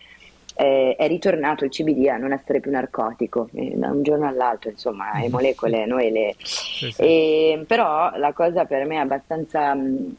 eh, 0.56 0.94
è 0.96 1.06
ritornato 1.06 1.64
il 1.64 1.70
CBD 1.70 2.06
a 2.08 2.16
non 2.16 2.32
essere 2.32 2.60
più 2.60 2.70
narcotico, 2.70 3.48
eh, 3.54 3.72
da 3.76 3.90
un 3.90 4.02
giorno 4.02 4.26
all'altro, 4.26 4.70
insomma, 4.70 5.18
le 5.20 5.28
molecole 5.30 5.86
noi 5.86 6.10
le... 6.10 6.34
Sì, 6.38 6.90
sì. 6.90 7.02
E, 7.02 7.64
però 7.66 8.10
la 8.16 8.32
cosa 8.32 8.64
per 8.64 8.86
me 8.86 8.98
abbastanza 8.98 9.74
mh, 9.74 10.14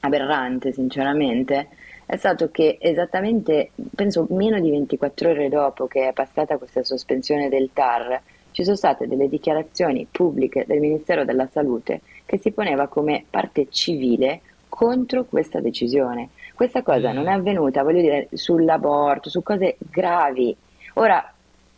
aberrante, 0.00 0.72
sinceramente, 0.72 1.68
è 2.12 2.16
stato 2.18 2.50
che 2.50 2.76
esattamente, 2.78 3.70
penso 3.94 4.26
meno 4.28 4.60
di 4.60 4.70
24 4.70 5.30
ore 5.30 5.48
dopo 5.48 5.86
che 5.86 6.08
è 6.08 6.12
passata 6.12 6.58
questa 6.58 6.84
sospensione 6.84 7.48
del 7.48 7.70
TAR, 7.72 8.20
ci 8.50 8.64
sono 8.64 8.76
state 8.76 9.08
delle 9.08 9.30
dichiarazioni 9.30 10.06
pubbliche 10.10 10.66
del 10.66 10.78
Ministero 10.80 11.24
della 11.24 11.48
Salute 11.50 12.02
che 12.26 12.36
si 12.36 12.50
poneva 12.50 12.86
come 12.86 13.24
parte 13.30 13.68
civile 13.70 14.42
contro 14.68 15.24
questa 15.24 15.60
decisione. 15.60 16.28
Questa 16.54 16.82
cosa 16.82 17.12
Mm. 17.12 17.14
non 17.14 17.28
è 17.28 17.32
avvenuta, 17.32 17.82
voglio 17.82 18.02
dire, 18.02 18.28
sull'aborto, 18.30 19.30
su 19.30 19.42
cose 19.42 19.78
gravi. 19.78 20.54
Ora, 20.96 21.32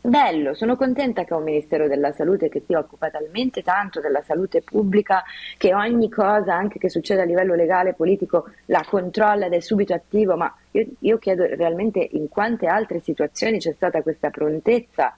bello, 0.09 0.55
sono 0.55 0.77
contenta 0.77 1.25
che 1.25 1.33
un 1.33 1.45
Ministero 1.45 1.89
della 1.89 2.13
Salute 2.13 2.51
che 2.51 2.63
si 2.67 2.75
occupa 2.75 3.09
talmente 3.09 3.63
tanto 3.63 4.01
della 4.01 4.23
salute 4.23 4.61
pubblica 4.61 5.25
che 5.57 5.75
ogni 5.75 6.11
cosa, 6.11 6.55
anche 6.55 6.79
che 6.79 6.91
succede 6.91 7.23
a 7.23 7.25
livello 7.25 7.55
legale 7.55 7.95
politico, 7.95 8.51
la 8.67 8.85
controlla 8.87 9.47
ed 9.47 9.55
è 9.55 9.61
subito 9.61 9.95
attivo, 9.95 10.37
ma 10.37 10.55
io, 10.73 10.87
io 10.99 11.19
chiedo 11.19 11.45
realmente 11.47 12.07
in 12.13 12.29
quante 12.29 12.67
altre 12.67 13.01
situazioni 13.01 13.59
c'è 13.59 13.73
stata 13.73 14.03
questa 14.03 14.29
prontezza, 14.29 15.17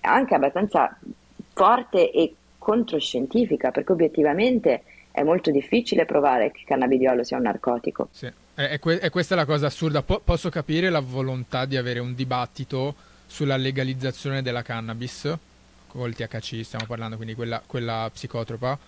anche 0.00 0.34
abbastanza 0.34 0.98
forte 1.52 2.10
e 2.10 2.34
controscientifica, 2.56 3.70
perché 3.70 3.92
obiettivamente 3.92 4.82
è 5.10 5.22
molto 5.22 5.50
difficile 5.50 6.06
provare 6.06 6.50
che 6.52 6.60
il 6.60 6.66
cannabidiolo 6.66 7.22
sia 7.22 7.36
un 7.36 7.42
narcotico. 7.42 8.08
Sì. 8.12 8.32
E, 8.54 8.78
que- 8.78 9.10
questa 9.10 9.34
è 9.34 9.36
la 9.36 9.44
cosa 9.44 9.66
assurda. 9.66 10.02
Po- 10.02 10.22
posso 10.24 10.48
capire 10.48 10.88
la 10.88 11.00
volontà 11.00 11.66
di 11.66 11.76
avere 11.76 11.98
un 11.98 12.14
dibattito 12.14 12.94
sulla 13.32 13.56
legalizzazione 13.56 14.42
della 14.42 14.60
cannabis, 14.60 15.34
col 15.86 16.14
THC 16.14 16.62
stiamo 16.62 16.84
parlando, 16.84 17.16
quindi 17.16 17.34
quella, 17.34 17.62
quella 17.66 18.10
psicotropa, 18.12 18.78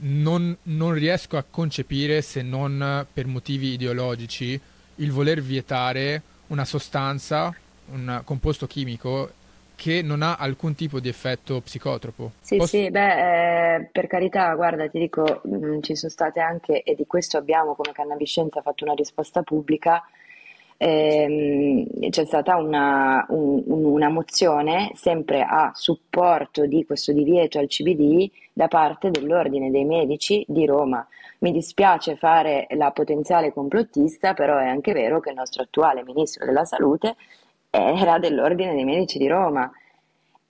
non, 0.00 0.54
non, 0.64 0.92
riesco 0.92 1.38
a 1.38 1.44
concepire, 1.48 2.20
se 2.20 2.42
non 2.42 3.06
per 3.10 3.26
motivi 3.26 3.72
ideologici, 3.72 4.60
il 4.96 5.10
voler 5.10 5.40
vietare 5.40 6.20
una 6.48 6.66
sostanza, 6.66 7.54
un 7.86 8.20
composto 8.24 8.66
chimico 8.66 9.32
che 9.74 10.02
non 10.02 10.20
ha 10.20 10.36
alcun 10.36 10.74
tipo 10.74 11.00
di 11.00 11.08
effetto 11.08 11.62
psicotropo. 11.62 12.32
Sì, 12.42 12.58
Posso... 12.58 12.76
sì, 12.76 12.90
beh, 12.90 13.76
eh, 13.76 13.88
per 13.90 14.06
carità, 14.06 14.52
guarda, 14.54 14.86
ti 14.86 14.98
dico, 14.98 15.40
mh, 15.44 15.56
mm, 15.56 15.80
ci 15.80 15.96
sono 15.96 16.12
state 16.12 16.40
anche, 16.40 16.82
e 16.82 16.94
di 16.94 17.06
questo 17.06 17.38
abbiamo 17.38 17.74
come 17.74 17.92
Cannabiscienza 17.92 18.60
fatto 18.60 18.84
una 18.84 18.92
risposta 18.92 19.40
pubblica, 19.42 20.04
ehm, 20.78 22.08
c'è 22.08 22.24
stata 22.24 22.56
una, 22.56 23.26
un, 23.28 23.62
una, 23.66 24.08
mozione 24.08 24.90
sempre 24.94 25.42
a 25.42 25.72
supporto 25.74 26.66
di 26.66 26.86
questo 26.86 27.12
divieto 27.12 27.58
al 27.58 27.66
CBD 27.66 28.30
da 28.52 28.68
parte 28.68 29.10
dell'Ordine 29.10 29.70
dei 29.70 29.84
Medici 29.84 30.44
di 30.48 30.64
Roma. 30.64 31.06
Mi 31.40 31.52
dispiace 31.52 32.16
fare 32.16 32.66
la 32.70 32.90
potenziale 32.92 33.52
complottista, 33.52 34.34
però 34.34 34.56
è 34.58 34.66
anche 34.66 34.92
vero 34.92 35.20
che 35.20 35.30
il 35.30 35.36
nostro 35.36 35.62
attuale 35.62 36.02
Ministro 36.04 36.46
della 36.46 36.64
Salute 36.64 37.16
era 37.70 38.18
dell'Ordine 38.18 38.74
dei 38.74 38.84
Medici 38.84 39.18
di 39.18 39.28
Roma 39.28 39.70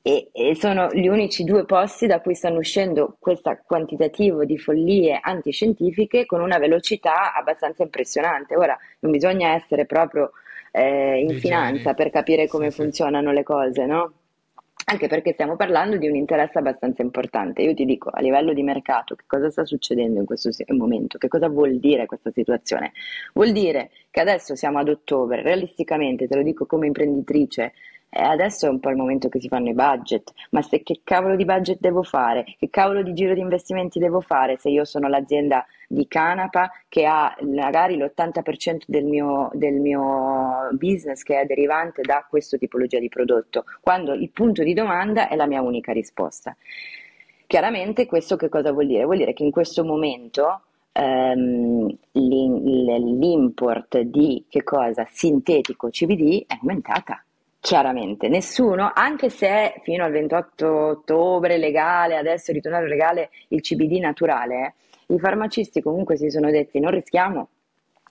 e, 0.09 0.31
e, 0.33 0.55
sono 0.55 0.89
gli 0.91 1.07
unici 1.07 1.45
due 1.45 1.67
posti 1.67 2.07
da 2.07 2.23
cui 2.23 2.35
stanno 2.35 2.61
uscendo 2.61 3.17
questo 3.19 3.55
quantitativo 3.67 4.47
di 4.47 4.57
follie 4.57 5.19
antiscientifiche 5.21 6.25
con 6.25 6.41
una 6.41 6.57
velocità 6.57 7.35
abbastanza 7.35 7.83
impressionante. 7.83 8.57
Ora, 8.57 8.75
non 9.01 9.13
bisogna 9.13 9.53
essere 9.53 9.85
proprio 9.85 10.31
eh, 10.73 11.21
in 11.21 11.39
finanza 11.39 11.93
per 11.93 12.09
capire 12.09 12.49
come 12.49 12.71
sì, 12.71 12.81
funzionano 12.81 13.29
sì. 13.29 13.35
le 13.35 13.43
cose, 13.43 13.85
no? 13.85 14.13
Anche 14.87 15.09
perché 15.09 15.35
stiamo 15.35 15.57
parlando 15.57 15.99
di 15.99 16.09
un 16.09 16.17
interesse 16.17 16.57
abbastanza 16.57 17.03
importante. 17.03 17.61
Io 17.61 17.75
ti 17.75 17.85
dico, 17.85 18.09
a 18.09 18.23
livello 18.23 18.55
di 18.55 18.63
mercato, 18.63 19.15
che 19.15 19.25
cosa 19.27 19.51
sta 19.51 19.67
succedendo 19.67 20.21
in 20.21 20.25
questo 20.25 20.49
momento? 20.69 21.19
Che 21.19 21.29
cosa 21.29 21.51
vuol 21.51 21.79
dire 21.79 22.07
questa 22.07 22.31
situazione? 22.31 22.93
Vuol 23.35 23.53
dire 23.53 23.91
che 24.11 24.21
adesso 24.21 24.57
siamo 24.57 24.79
ad 24.79 24.89
ottobre, 24.89 25.43
realisticamente, 25.43 26.27
te 26.27 26.35
lo 26.35 26.43
dico 26.43 26.65
come 26.65 26.87
imprenditrice, 26.87 27.75
e 28.11 28.23
adesso 28.23 28.67
è 28.67 28.69
un 28.71 28.81
po' 28.81 28.89
il 28.89 28.97
momento 28.97 29.29
che 29.29 29.39
si 29.39 29.49
fanno 29.49 29.69
i 29.69 29.75
budget, 29.75 30.33
ma 30.51 30.63
se 30.63 30.83
che 30.83 31.03
cavolo 31.05 31.37
di 31.37 31.45
budget 31.45 31.79
devo 31.79 32.03
fare? 32.03 32.45
Che 32.59 32.71
cavolo 32.71 33.03
di 33.03 33.13
giro 33.13 33.35
di 33.35 33.41
investimenti 33.41 33.99
devo 33.99 34.21
fare 34.23 34.57
se 34.57 34.71
io 34.71 34.85
sono 34.85 35.09
l'azienda 35.09 35.67
di 35.87 36.09
Canapa 36.09 36.71
che 36.89 37.05
ha 37.05 37.37
magari 37.43 37.97
l'80% 37.97 38.85
del 38.87 39.05
mio, 39.05 39.51
del 39.53 39.75
mio 39.75 40.69
business 40.73 41.23
che 41.23 41.41
è 41.41 41.45
derivante 41.45 42.01
da 42.03 42.27
questa 42.29 42.57
tipologia 42.57 42.99
di 42.99 43.11
prodotto, 43.11 43.65
quando 43.81 44.15
il 44.15 44.31
punto 44.31 44.63
di 44.63 44.73
domanda 44.73 45.29
è 45.29 45.37
la 45.37 45.47
mia 45.47 45.61
unica 45.61 45.93
risposta. 45.93 46.57
Chiaramente 47.47 48.07
questo 48.07 48.37
che 48.37 48.49
cosa 48.49 48.73
vuol 48.73 48.87
dire? 48.87 49.05
Vuol 49.05 49.19
dire 49.19 49.35
che 49.35 49.43
in 49.43 49.51
questo 49.51 49.85
momento 49.85 50.63
ehm, 50.93 51.95
l'import 52.13 54.01
di 54.01 54.45
che 54.49 54.63
cosa? 54.63 55.07
Sintetico 55.11 55.89
CBD 55.89 56.45
è 56.47 56.57
aumentata 56.61 57.23
Chiaramente, 57.69 58.29
nessuno, 58.29 58.91
anche 58.95 59.29
se 59.29 59.83
fino 59.83 60.03
al 60.03 60.11
28 60.11 60.67
ottobre 60.67 61.59
legale, 61.59 62.17
adesso 62.17 62.51
è 62.51 62.55
ritornato 62.55 62.87
legale 62.87 63.29
il 63.49 63.61
CBD 63.61 63.99
naturale, 63.99 64.75
eh, 65.07 65.15
i 65.15 65.19
farmacisti 65.19 65.83
comunque 65.83 66.17
si 66.17 66.31
sono 66.31 66.51
detti 66.51 66.81
non 66.81 66.93
rischiamo, 66.93 67.49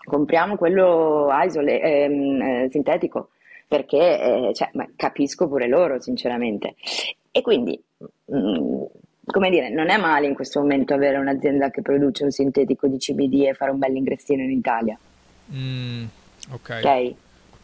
compriamo 0.04 0.58
quello 0.58 1.30
isole, 1.44 1.82
ehm, 1.82 2.40
eh, 2.40 2.68
sintetico, 2.70 3.30
perché 3.68 3.98
eh, 4.22 4.54
cioè, 4.54 4.70
capisco 4.96 5.48
pure 5.48 5.68
loro 5.68 6.00
sinceramente. 6.00 6.76
E 7.32 7.42
quindi, 7.42 7.82
mh, 8.26 8.38
mm, 8.38 8.84
come 9.26 9.50
dire, 9.50 9.72
non 9.72 9.90
è 9.90 9.98
male 9.98 10.28
in 10.28 10.36
questo 10.36 10.60
momento 10.60 10.94
avere 10.94 11.18
un'azienda 11.18 11.72
che 11.72 11.82
produce 11.82 12.24
un 12.24 12.30
sintetico 12.30 12.86
di 12.86 12.98
CBD 12.98 13.48
e 13.48 13.56
fare 13.56 13.72
un 13.72 13.80
bel 13.80 13.96
ingressino 13.96 14.44
in 14.44 14.52
Italia. 14.52 14.96
Mm, 15.52 16.04
ok. 16.52 16.76
okay? 16.80 17.16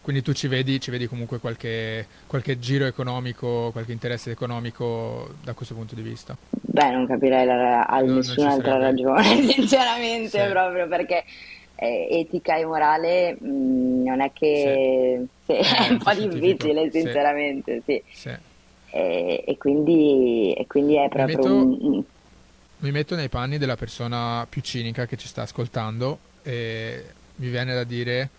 Quindi 0.04 0.22
tu 0.22 0.34
ci 0.34 0.50
vedi, 0.50 0.82
ci 0.82 0.92
vedi 0.92 1.08
comunque 1.08 1.40
qualche, 1.40 2.06
qualche, 2.28 2.60
giro 2.60 2.86
economico, 2.86 3.72
qualche 3.72 3.94
interesse 3.94 4.32
economico 4.32 5.36
da 5.42 5.54
questo 5.54 5.76
punto 5.76 5.96
di 5.96 6.02
vista? 6.02 6.36
Beh, 6.50 6.92
non 6.92 7.08
capirei 7.08 7.46
la, 7.46 7.56
la, 7.56 8.02
non, 8.02 8.16
nessun'altra 8.16 8.78
ragione, 8.78 9.24
sinceramente, 9.50 10.44
sì. 10.44 10.50
proprio 10.50 10.90
perché 10.90 11.24
eh, 11.76 12.08
etica 12.12 12.58
e 12.58 12.66
morale 12.66 13.38
mh, 13.40 13.48
mm, 13.48 14.06
non 14.06 14.20
è 14.20 14.32
che 14.34 15.26
sì. 15.46 15.54
Sì, 15.54 15.54
è 15.54 15.90
un 15.92 15.98
po' 16.00 16.14
difficile, 16.14 16.92
sinceramente, 16.92 17.82
sì. 17.86 18.02
E, 18.90 19.44
e, 19.48 19.58
quindi, 19.58 20.54
e, 20.54 20.68
quindi, 20.68 20.96
è 20.96 21.08
proprio 21.08 21.38
mi 21.38 21.44
metto, 21.44 21.88
un... 21.88 22.04
Mi 22.80 22.92
metto 22.92 23.16
nei 23.16 23.30
panni 23.30 23.58
della 23.58 23.78
persona 23.78 24.46
più 24.50 24.62
cinica 24.62 25.06
che 25.06 25.16
ci 25.16 25.28
sta 25.28 25.44
ascoltando 25.44 26.20
e 26.44 27.04
mi 27.36 27.48
viene 27.48 27.74
da 27.74 27.86
dire 27.86 28.30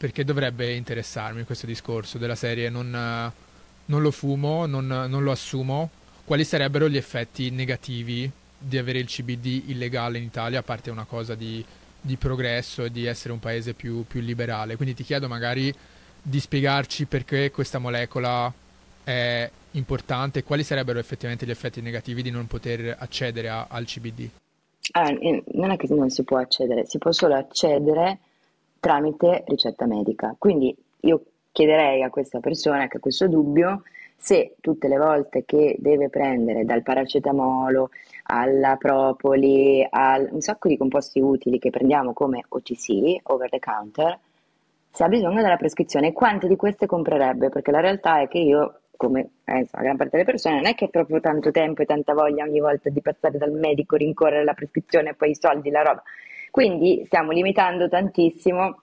perché 0.00 0.24
dovrebbe 0.24 0.72
interessarmi 0.72 1.44
questo 1.44 1.66
discorso 1.66 2.16
della 2.16 2.34
serie 2.34 2.70
non, 2.70 2.90
non 3.84 4.00
lo 4.00 4.10
fumo, 4.10 4.64
non, 4.64 4.86
non, 4.86 5.22
lo 5.22 5.30
assumo, 5.30 5.90
quali 6.24 6.42
sarebbero 6.42 6.88
gli 6.88 6.96
effetti 6.96 7.50
negativi 7.50 8.30
di 8.56 8.78
avere 8.78 8.98
il 8.98 9.04
CBD 9.04 9.64
illegale 9.66 10.16
in 10.16 10.24
Italia, 10.24 10.60
a 10.60 10.62
parte 10.62 10.90
una 10.90 11.04
cosa 11.04 11.34
di, 11.34 11.62
di 12.00 12.16
progresso 12.16 12.84
e 12.84 12.90
di 12.90 13.04
essere 13.04 13.34
un 13.34 13.40
paese 13.40 13.74
più, 13.74 14.06
più, 14.06 14.22
liberale. 14.22 14.76
Quindi 14.76 14.94
ti 14.94 15.04
chiedo 15.04 15.28
magari 15.28 15.70
di 16.22 16.40
spiegarci 16.40 17.04
perché 17.04 17.50
questa 17.50 17.78
molecola 17.78 18.50
è 19.04 19.50
importante 19.72 20.42
quali 20.44 20.62
sarebbero 20.62 20.98
effettivamente 20.98 21.44
gli 21.44 21.50
effetti 21.50 21.82
negativi 21.82 22.22
di 22.22 22.30
non 22.30 22.46
poter 22.46 22.96
accedere 22.98 23.50
a, 23.50 23.66
al 23.68 23.84
CBD. 23.84 24.30
Ah, 24.92 25.10
non 25.52 25.72
è 25.72 25.76
che 25.76 25.94
non 25.94 26.08
si 26.08 26.22
può 26.22 26.38
accedere, 26.38 26.86
si 26.86 26.96
può 26.96 27.12
solo 27.12 27.34
accedere 27.34 28.20
tramite 28.80 29.44
ricetta 29.46 29.86
medica. 29.86 30.34
Quindi 30.38 30.74
io 31.00 31.22
chiederei 31.52 32.02
a 32.02 32.10
questa 32.10 32.40
persona 32.40 32.88
che 32.88 32.96
ha 32.96 33.00
questo 33.00 33.28
dubbio 33.28 33.82
se 34.16 34.56
tutte 34.60 34.88
le 34.88 34.98
volte 34.98 35.44
che 35.46 35.76
deve 35.78 36.10
prendere 36.10 36.64
dal 36.64 36.82
paracetamolo 36.82 37.90
alla 38.24 38.76
propoli, 38.76 39.86
a 39.88 40.18
un 40.30 40.40
sacco 40.40 40.68
di 40.68 40.76
composti 40.76 41.20
utili 41.20 41.58
che 41.58 41.70
prendiamo 41.70 42.12
come 42.12 42.44
OTC, 42.46 43.20
over 43.24 43.48
the 43.48 43.58
counter, 43.58 44.18
se 44.92 45.04
ha 45.04 45.08
bisogno 45.08 45.40
della 45.40 45.56
prescrizione, 45.56 46.12
quante 46.12 46.48
di 46.48 46.56
queste 46.56 46.86
comprerebbe? 46.86 47.48
Perché 47.48 47.70
la 47.70 47.80
realtà 47.80 48.20
è 48.20 48.28
che 48.28 48.38
io, 48.38 48.80
come 48.96 49.30
eh, 49.44 49.66
la 49.70 49.82
gran 49.82 49.96
parte 49.96 50.16
delle 50.18 50.30
persone, 50.30 50.56
non 50.56 50.66
è 50.66 50.74
che 50.74 50.86
ho 50.86 50.88
proprio 50.88 51.20
tanto 51.20 51.50
tempo 51.50 51.82
e 51.82 51.86
tanta 51.86 52.12
voglia 52.12 52.44
ogni 52.44 52.60
volta 52.60 52.90
di 52.90 53.00
passare 53.00 53.38
dal 53.38 53.52
medico, 53.52 53.96
rincorrere 53.96 54.44
la 54.44 54.54
prescrizione 54.54 55.10
e 55.10 55.14
poi 55.14 55.30
i 55.30 55.36
soldi, 55.36 55.70
la 55.70 55.82
roba. 55.82 56.02
Quindi 56.50 57.02
stiamo 57.06 57.30
limitando 57.32 57.88
tantissimo 57.88 58.82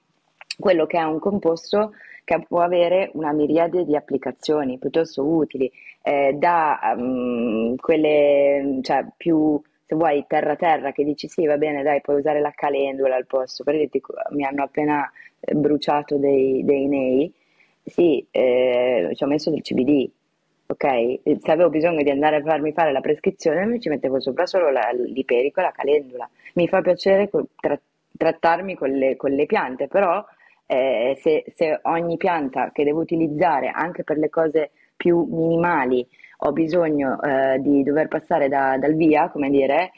quello 0.59 0.85
che 0.85 0.97
è 0.97 1.03
un 1.03 1.19
composto 1.19 1.91
che 2.23 2.43
può 2.45 2.59
avere 2.61 3.09
una 3.13 3.31
miriade 3.31 3.85
di 3.85 3.95
applicazioni 3.95 4.77
piuttosto 4.77 5.23
utili, 5.23 5.71
eh, 6.01 6.33
da 6.33 6.93
um, 6.97 7.75
quelle 7.77 8.79
cioè, 8.81 9.05
più, 9.15 9.61
se 9.85 9.95
vuoi, 9.95 10.25
terra-terra, 10.27 10.91
che 10.91 11.05
dici 11.05 11.29
sì, 11.29 11.45
va 11.45 11.55
bene, 11.57 11.83
dai, 11.83 12.01
puoi 12.01 12.17
usare 12.17 12.41
la 12.41 12.51
calendula 12.53 13.15
al 13.15 13.25
posto, 13.25 13.63
per 13.63 13.77
dirti, 13.77 14.01
mi 14.31 14.43
hanno 14.43 14.63
appena 14.63 15.09
eh, 15.39 15.53
bruciato 15.53 16.17
dei, 16.17 16.65
dei 16.65 16.87
nei, 16.87 17.31
sì, 17.85 18.25
eh, 18.29 19.11
ci 19.13 19.23
ho 19.23 19.27
messo 19.27 19.49
del 19.49 19.61
CBD, 19.61 20.09
ok? 20.67 21.19
Se 21.41 21.51
avevo 21.51 21.69
bisogno 21.69 22.03
di 22.03 22.09
andare 22.09 22.37
a 22.37 22.41
farmi 22.41 22.73
fare 22.73 22.91
la 22.91 23.01
prescrizione, 23.01 23.65
mi 23.65 23.79
ci 23.79 23.89
mettevo 23.89 24.19
sopra 24.19 24.45
solo 24.45 24.69
la, 24.69 24.91
l'iperico 24.93 25.59
e 25.59 25.63
la 25.63 25.71
calendula. 25.71 26.29
Mi 26.55 26.67
fa 26.67 26.81
piacere 26.81 27.29
tra, 27.59 27.79
trattarmi 28.15 28.75
con 28.75 28.89
le, 28.89 29.15
con 29.15 29.31
le, 29.31 29.45
piante, 29.45 29.87
però 29.87 30.23
eh, 30.65 31.17
se, 31.21 31.45
se, 31.55 31.79
ogni 31.83 32.17
pianta 32.17 32.71
che 32.71 32.83
devo 32.83 32.99
utilizzare 32.99 33.69
anche 33.69 34.03
per 34.03 34.17
le 34.17 34.29
cose 34.29 34.71
più 34.95 35.25
minimali 35.29 36.05
ho 36.41 36.51
bisogno 36.51 37.21
eh, 37.21 37.57
di 37.59 37.83
dover 37.83 38.07
passare 38.07 38.47
da, 38.47 38.77
dal 38.77 38.93
via, 38.95 39.29
come 39.29 39.49
dire, 39.49 39.91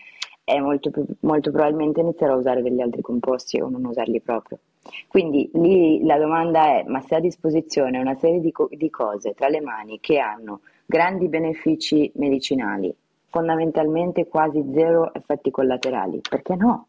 molto, 0.59 0.91
molto 1.21 1.51
probabilmente 1.51 1.99
inizierò 1.99 2.33
a 2.33 2.37
usare 2.37 2.61
degli 2.61 2.81
altri 2.81 3.01
composti 3.01 3.59
o 3.59 3.69
non 3.69 3.85
usarli 3.85 4.21
proprio. 4.21 4.59
Quindi 5.07 5.49
lì 5.53 6.05
la 6.05 6.17
domanda 6.17 6.65
è, 6.77 6.83
ma 6.87 7.01
se 7.01 7.15
a 7.15 7.19
disposizione 7.19 7.99
una 7.99 8.15
serie 8.15 8.39
di, 8.39 8.51
co- 8.51 8.69
di 8.71 8.89
cose 8.89 9.33
tra 9.33 9.47
le 9.47 9.61
mani 9.61 9.99
che 9.99 10.19
hanno 10.19 10.61
grandi 10.85 11.27
benefici 11.27 12.11
medicinali, 12.15 12.93
fondamentalmente 13.29 14.27
quasi 14.27 14.63
zero 14.73 15.13
effetti 15.13 15.51
collaterali, 15.51 16.21
perché 16.27 16.55
no? 16.55 16.87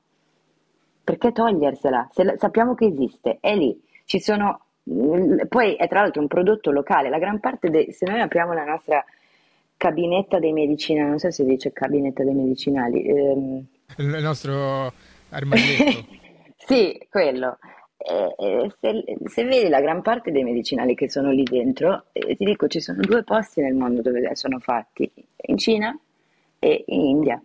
Perché 1.04 1.32
togliersela? 1.32 2.08
Se 2.12 2.24
la, 2.24 2.36
sappiamo 2.36 2.74
che 2.74 2.86
esiste, 2.86 3.38
è 3.40 3.54
lì, 3.54 3.78
ci 4.04 4.20
sono, 4.20 4.64
mm, 4.90 5.40
poi 5.48 5.74
è 5.74 5.88
tra 5.88 6.00
l'altro 6.00 6.20
un 6.20 6.28
prodotto 6.28 6.70
locale, 6.70 7.10
la 7.10 7.18
gran 7.18 7.40
parte, 7.40 7.68
de, 7.68 7.92
se 7.92 8.06
noi 8.06 8.20
apriamo 8.20 8.52
la 8.52 8.64
nostra 8.64 9.04
cabinetta 9.76 10.38
dei 10.38 10.52
medicinali, 10.52 11.08
non 11.08 11.18
so 11.18 11.30
se 11.30 11.42
si 11.42 11.48
dice 11.48 11.72
cabinetta 11.72 12.22
dei 12.22 12.34
medicinali, 12.34 13.02
ehm... 13.04 13.64
il 13.96 14.06
nostro 14.06 14.92
armadietto. 15.30 16.06
sì, 16.56 16.98
quello 17.10 17.58
eh, 18.02 18.34
eh, 18.38 18.72
se, 18.80 19.04
se 19.26 19.44
vedi 19.44 19.68
la 19.68 19.80
gran 19.80 20.00
parte 20.00 20.30
dei 20.30 20.42
medicinali 20.42 20.94
che 20.94 21.10
sono 21.10 21.30
lì 21.30 21.42
dentro, 21.42 22.06
eh, 22.12 22.34
ti 22.34 22.44
dico, 22.44 22.66
ci 22.66 22.80
sono 22.80 23.00
due 23.02 23.22
posti 23.24 23.60
nel 23.60 23.74
mondo 23.74 24.00
dove 24.00 24.34
sono 24.34 24.58
fatti, 24.58 25.10
in 25.42 25.58
Cina 25.58 25.96
e 26.58 26.84
in 26.86 27.00
India, 27.00 27.40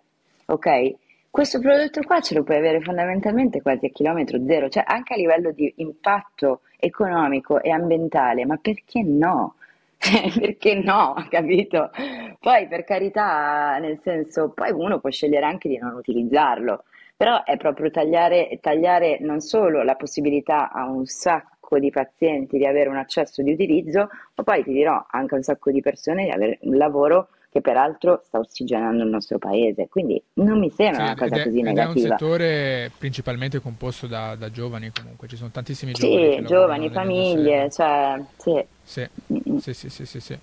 ok? 0.46 0.94
Questo 1.30 1.60
prodotto 1.60 2.02
qua 2.04 2.22
ce 2.22 2.34
lo 2.34 2.44
puoi 2.44 2.56
avere 2.56 2.80
fondamentalmente 2.80 3.62
quasi 3.62 3.88
a 3.88 3.90
chilometro 3.90 4.42
zero, 4.46 4.70
cioè 4.70 4.84
anche 4.88 5.16
a 5.16 5.18
livello 5.18 5.52
di 5.52 5.74
impatto 5.78 6.62
economico 6.80 7.62
e 7.62 7.72
ambientale, 7.72 8.46
ma 8.46 8.56
perché 8.58 9.04
no? 9.04 9.56
Cioè, 10.06 10.32
perché 10.40 10.76
no, 10.76 11.16
capito? 11.30 11.90
Poi 12.40 12.68
per 12.68 12.84
carità, 12.84 13.78
nel 13.80 13.98
senso, 14.02 14.50
poi 14.50 14.72
uno 14.72 15.00
può 15.00 15.10
scegliere 15.10 15.46
anche 15.46 15.68
di 15.68 15.78
non 15.78 15.96
utilizzarlo, 15.96 16.84
però 17.16 17.44
è 17.44 17.58
proprio 17.58 17.90
tagliare, 17.90 18.60
tagliare 18.62 19.20
non 19.22 19.40
solo 19.40 19.84
la 19.84 19.96
possibilità 19.96 20.72
a 20.72 20.86
un 20.86 21.06
sacco 21.06 21.80
di 21.80 21.90
pazienti 21.90 22.58
di 22.58 22.66
avere 22.66 22.90
un 22.90 22.98
accesso 22.98 23.42
di 23.42 23.54
utilizzo, 23.54 24.10
ma 24.36 24.44
poi 24.44 24.64
ti 24.64 24.74
dirò 24.74 25.06
anche 25.10 25.34
a 25.34 25.38
un 25.38 25.44
sacco 25.44 25.72
di 25.72 25.82
persone 25.82 26.26
di 26.26 26.32
avere 26.32 26.60
un 26.62 26.76
lavoro 26.76 27.30
che 27.50 27.62
peraltro 27.62 28.22
sta 28.26 28.38
ossigenando 28.38 29.04
il 29.04 29.10
nostro 29.10 29.38
paese, 29.38 29.88
quindi 29.88 30.22
non 30.34 30.60
mi 30.60 30.70
sembra 30.70 30.98
sì, 30.98 31.02
una 31.04 31.16
cosa 31.16 31.36
è, 31.36 31.44
così 31.44 31.62
negativa. 31.62 31.86
È 31.86 32.12
un 32.12 32.18
settore 32.18 32.92
principalmente 32.98 33.62
composto 33.62 34.08
da, 34.08 34.36
da, 34.36 34.52
giovani 34.52 34.92
comunque, 34.94 35.30
ci 35.30 35.38
sono 35.38 35.52
tantissimi 35.52 35.94
giovani. 35.94 36.36
Sì, 36.36 36.44
giovani, 36.44 36.90
famiglie, 36.90 37.72
cioè, 37.72 38.22
sì. 38.36 38.66
Sì. 38.84 39.10
Sì, 39.60 39.74
sì, 39.74 39.90
sì, 39.90 40.06
sì, 40.06 40.20
sì. 40.20 40.38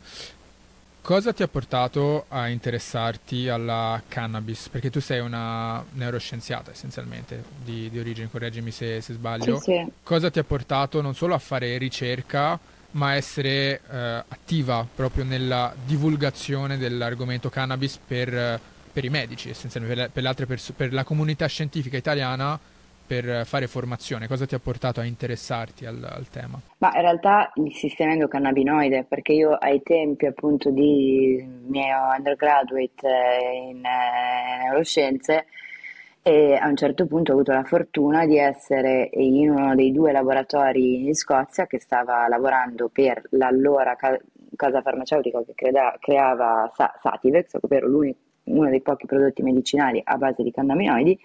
Cosa 1.02 1.32
ti 1.32 1.42
ha 1.42 1.48
portato 1.48 2.26
a 2.28 2.46
interessarti 2.46 3.48
alla 3.48 4.00
cannabis? 4.06 4.68
Perché 4.68 4.88
tu 4.88 5.00
sei 5.00 5.18
una 5.18 5.84
neuroscienziata 5.94 6.70
essenzialmente 6.70 7.42
di, 7.64 7.90
di 7.90 7.98
origine, 7.98 8.30
correggimi 8.30 8.70
se, 8.70 9.00
se 9.00 9.12
sbaglio. 9.14 9.58
Sì, 9.58 9.64
sì. 9.64 9.92
Cosa 10.04 10.30
ti 10.30 10.38
ha 10.38 10.44
portato 10.44 11.00
non 11.00 11.16
solo 11.16 11.34
a 11.34 11.38
fare 11.38 11.76
ricerca, 11.76 12.56
ma 12.92 13.14
essere 13.14 13.80
eh, 13.90 14.24
attiva 14.28 14.86
proprio 14.94 15.24
nella 15.24 15.74
divulgazione 15.84 16.78
dell'argomento 16.78 17.50
cannabis 17.50 17.98
per, 17.98 18.60
per 18.92 19.04
i 19.04 19.08
medici, 19.08 19.50
essenzialmente 19.50 20.08
per, 20.08 20.34
per, 20.34 20.46
perso- 20.46 20.72
per 20.72 20.92
la 20.92 21.02
comunità 21.02 21.46
scientifica 21.46 21.96
italiana 21.96 22.56
per 23.12 23.44
fare 23.44 23.66
formazione? 23.66 24.26
Cosa 24.26 24.46
ti 24.46 24.54
ha 24.54 24.58
portato 24.58 25.00
a 25.00 25.04
interessarti 25.04 25.84
al, 25.84 26.02
al, 26.02 26.30
tema? 26.30 26.58
Ma 26.78 26.94
in 26.94 27.02
realtà 27.02 27.52
il 27.56 27.74
sistema 27.74 28.12
endocannabinoide, 28.12 29.04
perché 29.06 29.34
io 29.34 29.52
ai 29.52 29.82
tempi 29.82 30.24
appunto 30.24 30.70
di 30.70 31.46
mio 31.66 31.96
undergraduate 32.16 33.08
in 33.68 33.84
eh, 33.84 34.62
neuroscienze, 34.64 35.44
e 36.22 36.54
a 36.54 36.66
un 36.68 36.76
certo 36.76 37.06
punto 37.06 37.32
ho 37.32 37.34
avuto 37.34 37.52
la 37.52 37.64
fortuna 37.64 38.24
di 38.24 38.38
essere 38.38 39.10
in 39.12 39.50
uno 39.50 39.74
dei 39.74 39.92
due 39.92 40.10
laboratori 40.12 41.04
in 41.04 41.14
Scozia 41.14 41.66
che 41.66 41.80
stava 41.80 42.26
lavorando 42.28 42.88
per 42.88 43.24
l'allora 43.32 43.94
ca- 43.94 44.18
casa 44.56 44.80
farmaceutica 44.80 45.42
che 45.44 45.52
creda- 45.54 45.98
creava 46.00 46.70
Sa- 46.74 46.94
Sativex, 46.98 47.58
ovvero 47.60 47.88
uno 48.44 48.70
dei 48.70 48.80
pochi 48.80 49.04
prodotti 49.04 49.42
medicinali 49.42 50.00
a 50.02 50.16
base 50.16 50.42
di 50.42 50.50
cannabinoidi. 50.50 51.18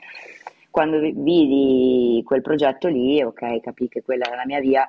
Quando 0.77 0.99
vidi 0.99 2.21
quel 2.23 2.43
progetto 2.43 2.87
lì, 2.87 3.19
ok, 3.23 3.61
capì 3.61 3.87
che 3.87 4.03
quella 4.03 4.27
era 4.27 4.35
la 4.35 4.45
mia 4.45 4.59
via 4.59 4.87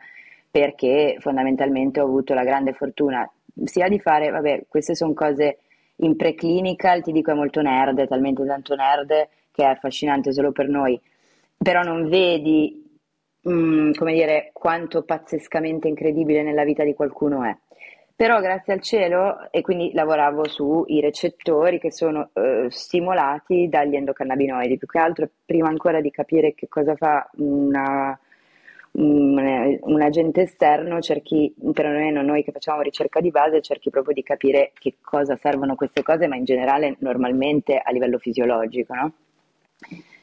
perché 0.50 1.16
fondamentalmente 1.18 1.98
ho 1.98 2.04
avuto 2.04 2.34
la 2.34 2.44
grande 2.44 2.74
fortuna 2.74 3.26
sia 3.64 3.88
di 3.88 3.98
fare, 3.98 4.28
vabbè, 4.28 4.66
queste 4.68 4.94
sono 4.94 5.14
cose 5.14 5.60
in 5.96 6.14
preclinical, 6.14 7.00
ti 7.02 7.10
dico 7.10 7.30
è 7.30 7.34
molto 7.34 7.62
nerd, 7.62 8.00
è 8.00 8.06
talmente 8.06 8.44
tanto 8.44 8.74
nerd 8.74 9.08
che 9.50 9.62
è 9.62 9.64
affascinante 9.64 10.30
solo 10.34 10.52
per 10.52 10.68
noi, 10.68 11.00
però 11.56 11.80
non 11.80 12.06
vedi, 12.06 12.98
mh, 13.40 13.50
mm, 13.50 13.92
come 13.92 14.12
dire, 14.12 14.50
quanto 14.52 15.04
pazzescamente 15.04 15.88
incredibile 15.88 16.42
nella 16.42 16.64
vita 16.64 16.84
di 16.84 16.92
qualcuno 16.92 17.44
è. 17.44 17.56
Però 18.18 18.40
grazie 18.40 18.72
al 18.72 18.80
cielo, 18.80 19.48
e 19.52 19.60
quindi 19.60 19.92
lavoravo 19.94 20.48
sui 20.48 21.00
recettori 21.00 21.78
che 21.78 21.92
sono 21.92 22.30
eh, 22.32 22.66
stimolati 22.68 23.68
dagli 23.68 23.94
endocannabinoidi, 23.94 24.76
più 24.76 24.88
che 24.88 24.98
altro 24.98 25.28
prima 25.46 25.68
ancora 25.68 26.00
di 26.00 26.10
capire 26.10 26.52
che 26.52 26.66
cosa 26.66 26.96
fa 26.96 27.30
una, 27.36 28.18
un, 28.90 29.78
un, 29.82 30.02
agente 30.02 30.40
esterno, 30.40 31.00
cerchi, 31.00 31.54
perlomeno 31.72 32.20
noi 32.22 32.42
che 32.42 32.50
facciamo 32.50 32.80
ricerca 32.80 33.20
di 33.20 33.30
base, 33.30 33.62
cerchi 33.62 33.88
proprio 33.88 34.14
di 34.14 34.24
capire 34.24 34.72
che 34.74 34.96
cosa 35.00 35.36
servono 35.36 35.76
queste 35.76 36.02
cose, 36.02 36.26
ma 36.26 36.34
in 36.34 36.44
generale 36.44 36.96
normalmente 36.98 37.78
a 37.78 37.92
livello 37.92 38.18
fisiologico, 38.18 38.94
no? 38.94 39.12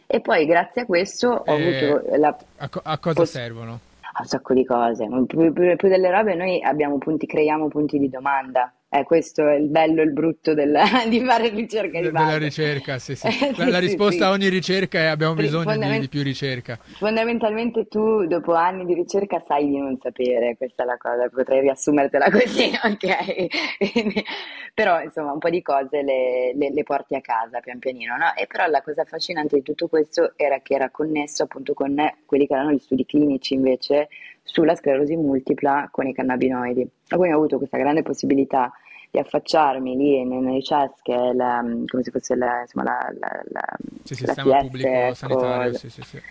E 0.06 0.20
poi 0.20 0.46
grazie 0.46 0.82
a 0.82 0.86
questo 0.86 1.30
ho 1.30 1.58
eh, 1.58 1.88
avuto 1.88 2.18
la... 2.18 2.38
A, 2.58 2.68
co- 2.68 2.82
a 2.84 2.98
cosa 2.98 3.22
poss- 3.22 3.32
servono? 3.32 3.80
A 4.18 4.22
un 4.22 4.26
sacco 4.28 4.54
di 4.54 4.66
cose. 4.66 5.08
Più, 5.08 5.54
più, 5.54 5.76
più, 5.76 5.90
delle 5.90 6.12
robe 6.12 6.36
noi 6.36 6.62
abbiamo 6.62 6.98
punti, 6.98 7.26
creiamo 7.26 7.70
punti 7.70 7.98
di 7.98 8.10
domanda. 8.10 8.75
Eh, 8.88 9.04
questo 9.04 9.48
è 9.48 9.56
il 9.56 9.68
bello 9.68 10.02
e 10.02 10.06
il 10.06 10.14
brutto 10.14 10.54
del, 10.54 10.78
di 11.10 11.20
fare 11.22 11.50
ricerca 11.50 12.00
di. 12.00 12.06
Della 12.06 12.38
ricerca, 12.38 12.98
sì, 13.00 13.16
sì. 13.16 13.28
La, 13.56 13.66
sì, 13.66 13.72
la 13.72 13.80
risposta 13.80 14.16
sì, 14.18 14.24
a 14.24 14.30
ogni 14.30 14.48
ricerca 14.48 15.00
è 15.00 15.06
abbiamo 15.06 15.34
bisogno 15.34 15.64
fondament- 15.64 15.96
di, 15.96 16.00
di, 16.02 16.08
più 16.08 16.24
ricerca. 16.24 16.78
Fondamentalmente 16.82 17.88
tu 17.88 18.26
dopo 18.26 18.54
anni 18.54 18.86
di 18.86 18.94
ricerca 18.94 19.40
sai 19.40 19.68
di 19.68 19.78
non 19.78 19.98
sapere, 20.02 20.56
questa 20.56 20.84
è 20.84 20.86
la 20.86 20.98
cosa, 20.98 21.28
potrei 21.30 21.62
riassumertela 21.62 22.30
così, 22.30 22.72
ok? 22.84 24.26
però 24.74 25.02
insomma 25.02 25.32
un 25.32 25.40
po' 25.40 25.50
di 25.50 25.62
cose 25.62 26.02
le, 26.02 26.54
le, 26.56 26.72
le 26.72 26.84
porti 26.84 27.16
a 27.16 27.22
casa 27.22 27.60
pian 27.60 27.80
pianino, 27.80 28.16
no? 28.18 28.34
E 28.36 28.46
però 28.48 28.68
la 28.68 28.82
cosa 28.82 29.02
affascinante 29.02 29.58
di 29.58 29.64
tutto 29.64 29.88
questo 29.88 30.34
era 30.36 30.60
che 30.60 30.76
era 30.76 30.90
connesso 30.90 31.44
appunto 31.44 31.74
con 31.74 31.96
quelli 32.26 32.48
che 32.48 32.54
erano 32.54 32.72
gli 32.72 32.80
studi 32.80 33.06
clinici 33.06 33.54
invece 33.56 34.10
sulla 34.46 34.76
sclerosi 34.76 35.18
multipla 35.18 35.90
con 35.92 36.08
i 36.08 36.14
cannabinoidi. 36.14 36.88
Quindi 37.10 37.34
ho 37.34 37.38
avuto 37.38 37.58
questa 37.58 37.78
grande 37.78 38.04
possibilità 38.04 38.72
di 39.12 39.20
affacciarmi 39.20 39.98
lì 39.98 40.24
nelle 40.24 40.62
CES, 40.62 41.02
che 41.02 41.14
è 41.14 41.34
la, 41.34 41.62
come 41.88 42.04
se 42.04 42.12
fosse 42.12 42.36
la, 42.36 42.62
insomma, 42.62 42.84
la, 42.84 43.14
la, 43.20 43.44
la, 43.50 43.66
sì, 44.04 44.26
la 44.26 44.34
sistema 44.34 44.58
PS, 44.58 44.64
pubblico 44.64 44.88
ecco, 44.88 45.14
sanitario, 45.14 45.74
sì, 45.74 45.90
sì, 45.90 46.02
sì. 46.04 46.22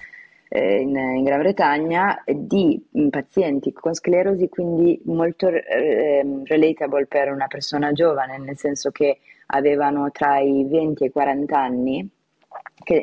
Eh, 0.48 0.80
in, 0.80 0.96
in, 0.96 1.24
Gran 1.24 1.40
Bretagna, 1.40 2.22
di 2.24 2.80
pazienti 3.10 3.72
con 3.72 3.94
sclerosi, 3.94 4.48
quindi 4.48 5.00
molto 5.06 5.48
eh, 5.48 6.24
relatable 6.44 7.06
per 7.06 7.32
una 7.32 7.46
persona 7.48 7.92
giovane, 7.92 8.38
nel 8.38 8.56
senso 8.56 8.90
che 8.90 9.18
avevano 9.46 10.10
tra 10.12 10.38
i 10.38 10.64
20 10.64 11.02
e 11.02 11.06
i 11.06 11.10
40 11.10 11.58
anni, 11.58 12.08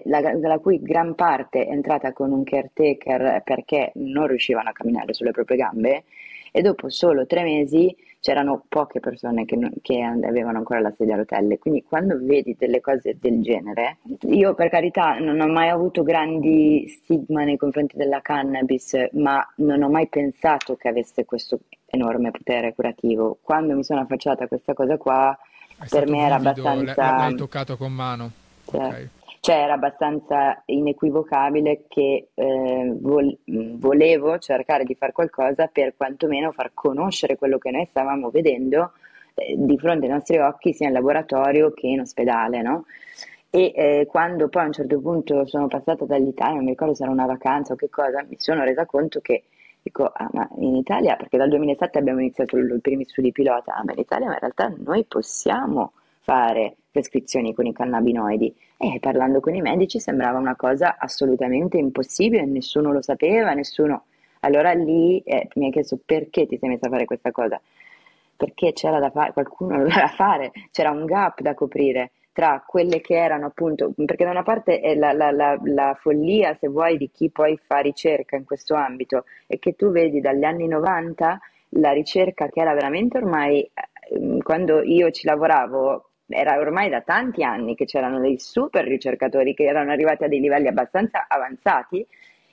la, 0.03 0.33
la, 0.33 0.59
cui 0.59 0.81
gran 0.81 1.15
parte 1.15 1.65
è 1.65 1.71
entrata 1.71 2.13
con 2.13 2.31
un 2.31 2.43
caretaker 2.43 3.41
perché 3.43 3.91
non 3.95 4.27
riuscivano 4.27 4.69
a 4.69 4.73
camminare 4.73 5.13
sulle 5.13 5.31
proprie 5.31 5.57
gambe 5.57 6.03
e 6.51 6.61
dopo 6.61 6.89
solo 6.89 7.25
tre 7.25 7.43
mesi 7.43 7.95
c'erano 8.19 8.63
poche 8.67 8.99
persone 8.99 9.45
che, 9.45 9.57
che, 9.81 10.01
avevano 10.03 10.59
ancora 10.59 10.79
la 10.79 10.93
sedia 10.95 11.15
a 11.15 11.17
rotelle. 11.17 11.57
Quindi 11.57 11.83
quando 11.83 12.19
vedi 12.21 12.55
delle 12.57 12.79
cose 12.79 13.17
del 13.19 13.41
genere, 13.41 13.97
io 14.27 14.53
per 14.53 14.69
carità 14.69 15.17
non 15.17 15.39
ho 15.39 15.47
mai 15.47 15.69
avuto 15.69 16.03
grandi 16.03 16.87
stigma 16.87 17.43
nei 17.43 17.57
confronti 17.57 17.97
della 17.97 18.21
cannabis, 18.21 18.95
ma 19.13 19.43
non 19.55 19.81
ho 19.81 19.89
mai 19.89 20.07
pensato 20.07 20.75
che 20.75 20.87
avesse 20.87 21.25
questo 21.25 21.61
enorme 21.87 22.29
potere 22.29 22.75
curativo. 22.75 23.39
Quando 23.41 23.75
mi 23.75 23.83
sono 23.83 24.01
affacciata 24.01 24.43
a 24.43 24.47
questa 24.47 24.73
cosa 24.73 24.97
qua, 24.97 25.35
È 25.79 25.87
per 25.89 26.07
me 26.07 26.23
era 26.23 26.35
abbastanza... 26.35 27.15
L'hai 27.15 27.35
toccato 27.35 27.75
con 27.75 27.91
mano? 27.91 28.31
Cioè, 28.65 28.85
okay. 28.85 29.09
Cioè 29.43 29.55
era 29.55 29.73
abbastanza 29.73 30.61
inequivocabile 30.65 31.85
che 31.87 32.29
eh, 32.31 32.95
vol- 32.99 33.35
volevo 33.79 34.37
cercare 34.37 34.83
di 34.83 34.93
fare 34.93 35.13
qualcosa 35.13 35.65
per 35.65 35.95
quantomeno 35.97 36.51
far 36.51 36.71
conoscere 36.75 37.37
quello 37.37 37.57
che 37.57 37.71
noi 37.71 37.87
stavamo 37.89 38.29
vedendo 38.29 38.91
eh, 39.33 39.55
di 39.57 39.79
fronte 39.79 40.05
ai 40.05 40.11
nostri 40.11 40.37
occhi 40.37 40.73
sia 40.73 40.87
in 40.87 40.93
laboratorio 40.93 41.71
che 41.71 41.87
in 41.87 42.01
ospedale, 42.01 42.61
no? 42.61 42.85
E 43.49 43.73
eh, 43.75 44.05
quando 44.07 44.47
poi 44.47 44.61
a 44.61 44.65
un 44.67 44.73
certo 44.73 44.99
punto 45.01 45.45
sono 45.47 45.65
passata 45.67 46.05
dall'Italia, 46.05 46.55
non 46.55 46.63
mi 46.65 46.69
ricordo 46.69 46.93
se 46.93 47.01
era 47.01 47.11
una 47.11 47.25
vacanza 47.25 47.73
o 47.73 47.75
che 47.75 47.89
cosa, 47.89 48.23
mi 48.29 48.35
sono 48.37 48.63
resa 48.63 48.85
conto 48.85 49.21
che 49.21 49.43
dico, 49.81 50.05
ah, 50.05 50.29
ma 50.33 50.47
in 50.59 50.75
Italia, 50.75 51.15
perché 51.15 51.37
dal 51.37 51.49
2007 51.49 51.97
abbiamo 51.97 52.19
iniziato 52.19 52.57
i 52.59 52.79
primi 52.79 53.05
studi 53.05 53.31
pilota, 53.31 53.73
ah, 53.73 53.83
ma 53.83 53.93
in 53.93 53.99
Italia 53.99 54.27
ma 54.27 54.33
in 54.33 54.39
realtà 54.39 54.71
noi 54.77 55.03
possiamo 55.05 55.93
fare 56.21 56.75
prescrizioni 56.91 57.53
con 57.53 57.65
i 57.65 57.73
cannabinoidi 57.73 58.53
e 58.77 58.99
parlando 58.99 59.39
con 59.39 59.55
i 59.55 59.61
medici 59.61 59.99
sembrava 59.99 60.37
una 60.37 60.55
cosa 60.55 60.97
assolutamente 60.97 61.77
impossibile, 61.77 62.45
nessuno 62.45 62.91
lo 62.91 63.01
sapeva, 63.01 63.53
nessuno... 63.53 64.05
Allora 64.43 64.71
lì 64.73 65.19
eh, 65.19 65.47
mi 65.55 65.67
ha 65.67 65.71
chiesto 65.71 65.99
perché 66.03 66.47
ti 66.47 66.57
sei 66.57 66.69
messa 66.69 66.87
a 66.87 66.89
fare 66.89 67.05
questa 67.05 67.31
cosa? 67.31 67.61
Perché 68.35 68.73
c'era 68.73 68.97
da 68.99 69.11
fare, 69.11 69.33
qualcuno 69.33 69.77
lo 69.77 69.83
doveva 69.83 70.07
fare, 70.07 70.51
c'era 70.71 70.89
un 70.89 71.05
gap 71.05 71.41
da 71.41 71.53
coprire 71.53 72.11
tra 72.33 72.63
quelle 72.65 73.01
che 73.01 73.15
erano 73.15 73.47
appunto, 73.47 73.91
perché 73.95 74.23
da 74.23 74.31
una 74.31 74.43
parte 74.43 74.79
è 74.79 74.95
la, 74.95 75.11
la, 75.11 75.31
la, 75.31 75.59
la, 75.63 75.97
follia, 75.99 76.55
se 76.59 76.67
vuoi, 76.67 76.97
di 76.97 77.11
chi 77.11 77.29
poi 77.29 77.59
fa 77.61 77.79
ricerca 77.79 78.35
in 78.35 78.45
questo 78.45 78.73
ambito, 78.73 79.25
e 79.47 79.59
che 79.59 79.75
tu 79.75 79.91
vedi 79.91 80.21
dagli 80.21 80.45
anni 80.45 80.67
90 80.67 81.39
la 81.75 81.91
ricerca 81.91 82.47
che 82.47 82.61
era 82.61 82.73
veramente 82.73 83.17
ormai, 83.17 83.61
eh, 83.61 84.37
quando 84.43 84.81
io 84.81 85.11
ci 85.11 85.27
lavoravo, 85.27 86.10
era 86.31 86.57
ormai 86.57 86.89
da 86.89 87.01
tanti 87.01 87.43
anni 87.43 87.75
che 87.75 87.85
c'erano 87.85 88.19
dei 88.19 88.39
super 88.39 88.85
ricercatori 88.85 89.53
che 89.53 89.63
erano 89.63 89.91
arrivati 89.91 90.23
a 90.23 90.27
dei 90.27 90.39
livelli 90.39 90.67
abbastanza 90.67 91.25
avanzati 91.27 92.05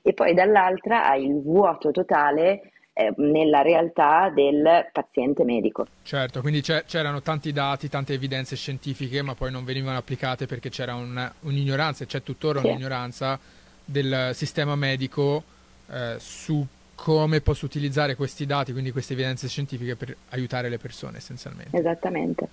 e 0.02 0.12
poi 0.12 0.34
dall'altra 0.34 1.08
hai 1.08 1.24
il 1.24 1.42
vuoto 1.42 1.90
totale 1.90 2.70
eh, 2.92 3.12
nella 3.16 3.62
realtà 3.62 4.30
del 4.34 4.88
paziente 4.92 5.44
medico. 5.44 5.86
Certo, 6.02 6.40
quindi 6.40 6.62
c'erano 6.62 7.22
tanti 7.22 7.52
dati, 7.52 7.88
tante 7.88 8.14
evidenze 8.14 8.56
scientifiche, 8.56 9.22
ma 9.22 9.34
poi 9.34 9.52
non 9.52 9.64
venivano 9.64 9.98
applicate 9.98 10.46
perché 10.46 10.68
c'era 10.68 10.94
un, 10.94 11.30
un'ignoranza, 11.40 12.04
e 12.04 12.06
c'è 12.06 12.22
tuttora 12.22 12.60
sì. 12.60 12.66
un'ignoranza 12.66 13.38
del 13.84 14.30
sistema 14.32 14.74
medico 14.74 15.42
eh, 15.90 16.16
su 16.18 16.66
come 16.96 17.40
posso 17.40 17.64
utilizzare 17.64 18.16
questi 18.16 18.44
dati, 18.44 18.72
quindi 18.72 18.90
queste 18.90 19.12
evidenze 19.12 19.46
scientifiche 19.46 19.94
per 19.94 20.16
aiutare 20.30 20.68
le 20.68 20.78
persone 20.78 21.18
essenzialmente. 21.18 21.76
Esattamente, 21.76 22.48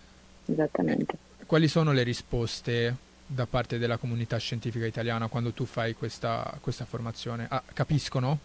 esattamente. 0.45 1.17
Quali 1.45 1.67
sono 1.67 1.91
le 1.91 2.03
risposte 2.03 2.95
da 3.25 3.45
parte 3.45 3.77
della 3.77 3.97
comunità 3.97 4.37
scientifica 4.37 4.85
italiana 4.85 5.27
quando 5.27 5.51
tu 5.51 5.65
fai 5.65 5.93
questa, 5.93 6.57
questa 6.61 6.85
formazione? 6.85 7.47
Ah, 7.49 7.63
capiscono? 7.73 8.37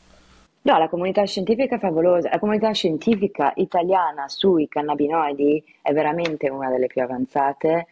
No, 0.62 0.78
la 0.78 0.88
comunità 0.88 1.24
scientifica 1.24 1.76
è 1.76 1.78
favolosa. 1.78 2.28
La 2.30 2.38
comunità 2.38 2.70
scientifica 2.72 3.52
italiana 3.56 4.28
sui 4.28 4.68
cannabinoidi 4.68 5.62
è 5.80 5.92
veramente 5.92 6.50
una 6.50 6.68
delle 6.68 6.86
più 6.86 7.02
avanzate 7.02 7.86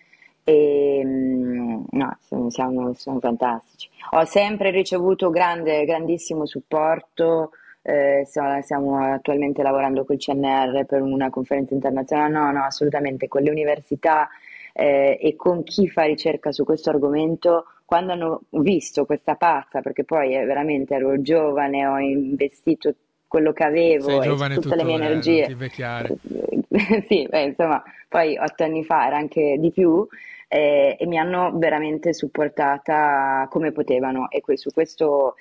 e 0.44 1.02
mm, 1.04 1.84
no, 1.90 2.18
siamo, 2.50 2.92
siamo 2.94 3.20
fantastici. 3.20 3.88
Ho 4.10 4.24
sempre 4.24 4.70
ricevuto 4.70 5.30
grande, 5.30 5.84
grandissimo 5.84 6.44
supporto. 6.44 7.52
Eh, 7.88 8.24
stiamo 8.26 9.02
attualmente 9.02 9.62
lavorando 9.62 10.04
col 10.04 10.18
CNR 10.18 10.84
per 10.84 11.00
una 11.00 11.30
conferenza 11.30 11.72
internazionale. 11.72 12.32
No, 12.32 12.52
no, 12.52 12.64
assolutamente. 12.64 13.28
Con 13.28 13.40
le 13.42 13.50
università 13.50 14.28
eh, 14.74 15.18
e 15.18 15.36
con 15.36 15.62
chi 15.62 15.88
fa 15.88 16.02
ricerca 16.02 16.52
su 16.52 16.64
questo 16.64 16.90
argomento 16.90 17.64
quando 17.86 18.12
hanno 18.12 18.42
visto 18.50 19.06
questa 19.06 19.36
pazza, 19.36 19.80
perché 19.80 20.04
poi 20.04 20.34
eh, 20.34 20.44
veramente 20.44 20.96
ero 20.96 21.22
giovane, 21.22 21.86
ho 21.86 21.98
investito 21.98 22.94
quello 23.26 23.54
che 23.54 23.64
avevo 23.64 24.20
tutte 24.20 24.76
le 24.76 24.84
mie 24.84 24.96
energie. 24.96 25.56
sì, 27.08 27.26
beh, 27.26 27.42
insomma, 27.42 27.82
poi 28.06 28.36
otto 28.36 28.64
anni 28.64 28.84
fa 28.84 29.06
era 29.06 29.16
anche 29.16 29.56
di 29.58 29.70
più 29.70 30.06
eh, 30.48 30.96
e 30.98 31.06
mi 31.06 31.18
hanno 31.18 31.52
veramente 31.54 32.12
supportata 32.12 33.46
come 33.50 33.72
potevano 33.72 34.28
e 34.30 34.42
su 34.56 34.70
questo 34.70 35.36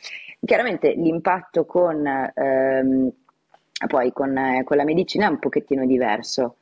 chiaramente 0.46 0.94
l'impatto 0.94 1.66
con, 1.66 2.06
ehm, 2.06 3.12
poi 3.88 4.12
con, 4.12 4.38
eh, 4.38 4.64
con 4.64 4.78
la 4.78 4.84
medicina 4.84 5.28
è 5.28 5.30
un 5.30 5.40
pochettino 5.40 5.86
diverso 5.86 6.58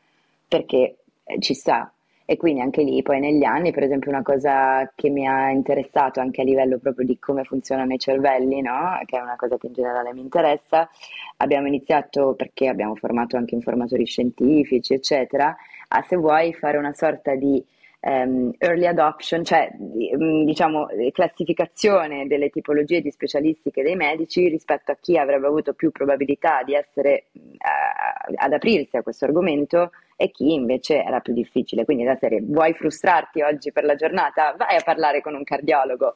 perché 0.48 0.98
eh, 1.24 1.40
ci 1.40 1.54
sta 1.54 1.90
e 2.28 2.38
quindi 2.38 2.62
anche 2.62 2.82
lì 2.82 3.04
poi 3.04 3.20
negli 3.20 3.44
anni, 3.44 3.72
per 3.72 3.84
esempio, 3.84 4.10
una 4.10 4.24
cosa 4.24 4.92
che 4.96 5.10
mi 5.10 5.28
ha 5.28 5.52
interessato 5.52 6.20
anche 6.20 6.42
a 6.42 6.44
livello 6.44 6.80
proprio 6.80 7.06
di 7.06 7.20
come 7.20 7.44
funzionano 7.44 7.94
i 7.94 8.00
cervelli, 8.00 8.62
no? 8.62 9.00
che 9.06 9.18
è 9.20 9.22
una 9.22 9.36
cosa 9.36 9.58
che 9.58 9.68
in 9.68 9.74
generale 9.74 10.12
mi 10.12 10.22
interessa, 10.22 10.90
abbiamo 11.38 11.68
iniziato 11.68 12.34
perché 12.34 12.68
abbiamo 12.68 12.96
formato 12.96 13.38
anche 13.38 13.54
informatori 13.54 14.06
scientifici, 14.06 14.96
eccetera, 14.96 15.56
a 15.90 16.02
se 16.02 16.16
vuoi 16.16 16.52
fare 16.54 16.78
una 16.78 16.94
sorta 16.94 17.36
di 17.36 17.64
um, 18.06 18.52
early 18.60 18.86
adoption, 18.86 19.44
cioè 19.44 19.72
mm, 19.76 20.46
diciamo 20.46 20.88
classificazione 21.12 22.28
delle 22.28 22.50
tipologie 22.50 23.02
di 23.02 23.12
specialistiche 23.12 23.82
dei 23.82 23.96
medici 23.96 24.48
rispetto 24.48 24.91
a 24.91 24.98
chi 25.00 25.18
avrebbe 25.18 25.48
avuto 25.48 25.74
più 25.74 25.91
probabilità 25.91 26.62
di 26.63 26.74
essere 26.74 27.26
uh, 27.34 28.34
ad 28.36 28.54
aprirsi 28.54 28.96
a 28.98 29.02
questo 29.02 29.26
argomento 29.26 29.91
e 30.15 30.32
chi 30.32 30.54
invece 30.54 31.04
era 31.04 31.20
più 31.20 31.34
difficile. 31.34 31.84
Quindi 31.84 32.04
la 32.04 32.15
serie 32.15 32.41
vuoi 32.41 32.74
frustrarti 32.74 33.41
oggi 33.41 33.72
per 33.72 33.84
la 33.84 33.96
giornata? 33.96 34.54
Vai 34.56 34.78
a 34.78 34.84
parlare 34.84 35.22
con 35.22 35.34
un 35.34 35.44
cardiologo. 35.44 36.13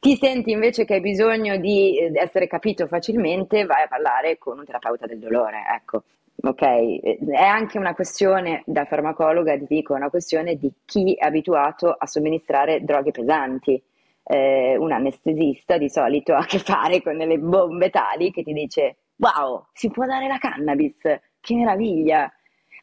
Ti 0.00 0.16
senti 0.16 0.50
invece 0.50 0.84
che 0.84 0.94
hai 0.94 1.00
bisogno 1.00 1.56
di 1.58 1.98
eh, 1.98 2.12
essere 2.14 2.46
capito 2.46 2.86
facilmente? 2.86 3.64
Vai 3.66 3.82
a 3.82 3.88
parlare 3.88 4.38
con 4.38 4.58
un 4.58 4.64
terapeuta 4.64 5.06
del 5.06 5.18
dolore. 5.18 5.62
Ecco, 5.74 6.02
ok? 6.42 7.00
È 7.30 7.42
anche 7.42 7.78
una 7.78 7.94
questione, 7.94 8.62
da 8.66 8.84
farmacologa 8.84 9.56
ti 9.56 9.66
dico, 9.68 9.94
una 9.94 10.10
questione 10.10 10.56
di 10.56 10.72
chi 10.84 11.14
è 11.14 11.26
abituato 11.26 11.90
a 11.90 12.06
somministrare 12.06 12.82
droghe 12.84 13.10
pesanti. 13.10 13.82
Eh, 14.28 14.76
un 14.76 14.90
anestesista 14.90 15.78
di 15.78 15.88
solito 15.88 16.34
ha 16.34 16.38
a 16.38 16.44
che 16.44 16.58
fare 16.58 17.00
con 17.00 17.16
delle 17.16 17.38
bombe 17.38 17.90
tali 17.90 18.32
che 18.32 18.42
ti 18.42 18.52
dice 18.52 18.96
wow, 19.16 19.66
si 19.72 19.88
può 19.90 20.04
dare 20.04 20.26
la 20.26 20.38
cannabis, 20.38 20.96
che 21.40 21.54
meraviglia! 21.54 22.30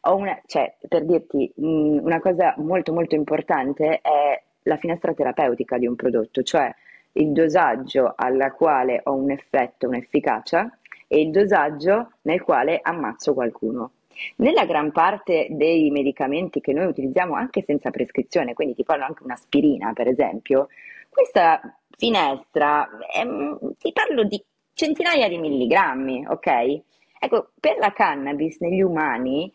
Una, 0.06 0.38
cioè, 0.46 0.76
per 0.86 1.04
dirti 1.06 1.50
mh, 1.56 1.98
una 2.02 2.20
cosa 2.20 2.54
molto 2.58 2.92
molto 2.92 3.14
importante 3.14 4.00
è 4.02 4.42
la 4.64 4.76
finestra 4.76 5.14
terapeutica 5.14 5.78
di 5.78 5.86
un 5.86 5.94
prodotto, 5.96 6.42
cioè 6.42 6.74
il 7.12 7.32
dosaggio 7.32 8.12
alla 8.14 8.52
quale 8.52 9.00
ho 9.04 9.14
un 9.14 9.30
effetto, 9.30 9.86
un'efficacia 9.86 10.78
e 11.06 11.20
il 11.20 11.30
dosaggio 11.30 12.12
nel 12.22 12.42
quale 12.42 12.80
ammazzo 12.82 13.34
qualcuno. 13.34 13.92
Nella 14.36 14.64
gran 14.64 14.92
parte 14.92 15.48
dei 15.50 15.90
medicamenti 15.90 16.60
che 16.60 16.72
noi 16.72 16.86
utilizziamo 16.86 17.34
anche 17.34 17.62
senza 17.62 17.90
prescrizione, 17.90 18.54
quindi 18.54 18.74
ti 18.74 18.84
parlo 18.84 19.04
anche 19.04 19.24
un'aspirina 19.24 19.92
per 19.92 20.08
esempio, 20.08 20.68
questa 21.08 21.60
finestra, 21.96 22.88
ehm, 23.14 23.74
ti 23.78 23.92
parlo 23.92 24.24
di 24.24 24.42
centinaia 24.72 25.28
di 25.28 25.38
milligrammi, 25.38 26.26
ok? 26.26 26.80
Ecco, 27.20 27.50
per 27.58 27.78
la 27.78 27.92
cannabis 27.92 28.58
negli 28.60 28.82
umani 28.82 29.52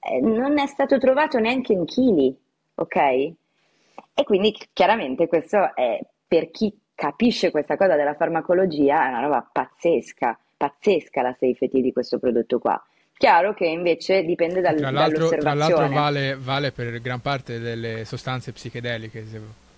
eh, 0.00 0.20
non 0.20 0.58
è 0.58 0.66
stato 0.66 0.98
trovato 0.98 1.38
neanche 1.38 1.72
in 1.72 1.84
chili, 1.84 2.36
ok? 2.74 2.96
E 2.96 4.24
quindi 4.24 4.54
chiaramente 4.72 5.26
questo 5.26 5.74
è 5.74 6.00
per 6.26 6.50
chi 6.50 6.76
capisce 6.94 7.50
questa 7.50 7.76
cosa 7.76 7.96
della 7.96 8.14
farmacologia 8.14 9.06
è 9.06 9.08
una 9.08 9.20
roba 9.20 9.48
pazzesca 9.50 10.38
pazzesca 10.58 11.22
la 11.22 11.32
safety 11.32 11.80
di 11.80 11.92
questo 11.92 12.18
prodotto 12.18 12.58
qua. 12.58 12.82
Chiaro 13.16 13.54
che 13.54 13.66
invece 13.66 14.22
dipende 14.22 14.60
dal, 14.60 14.76
tra 14.76 14.90
dall'osservazione. 14.90 15.40
Tra 15.40 15.54
l'altro 15.54 15.88
vale, 15.88 16.36
vale, 16.36 16.72
per 16.72 17.00
gran 17.00 17.20
parte 17.20 17.58
delle 17.58 18.04
sostanze 18.04 18.52
psichedeliche, 18.52 19.24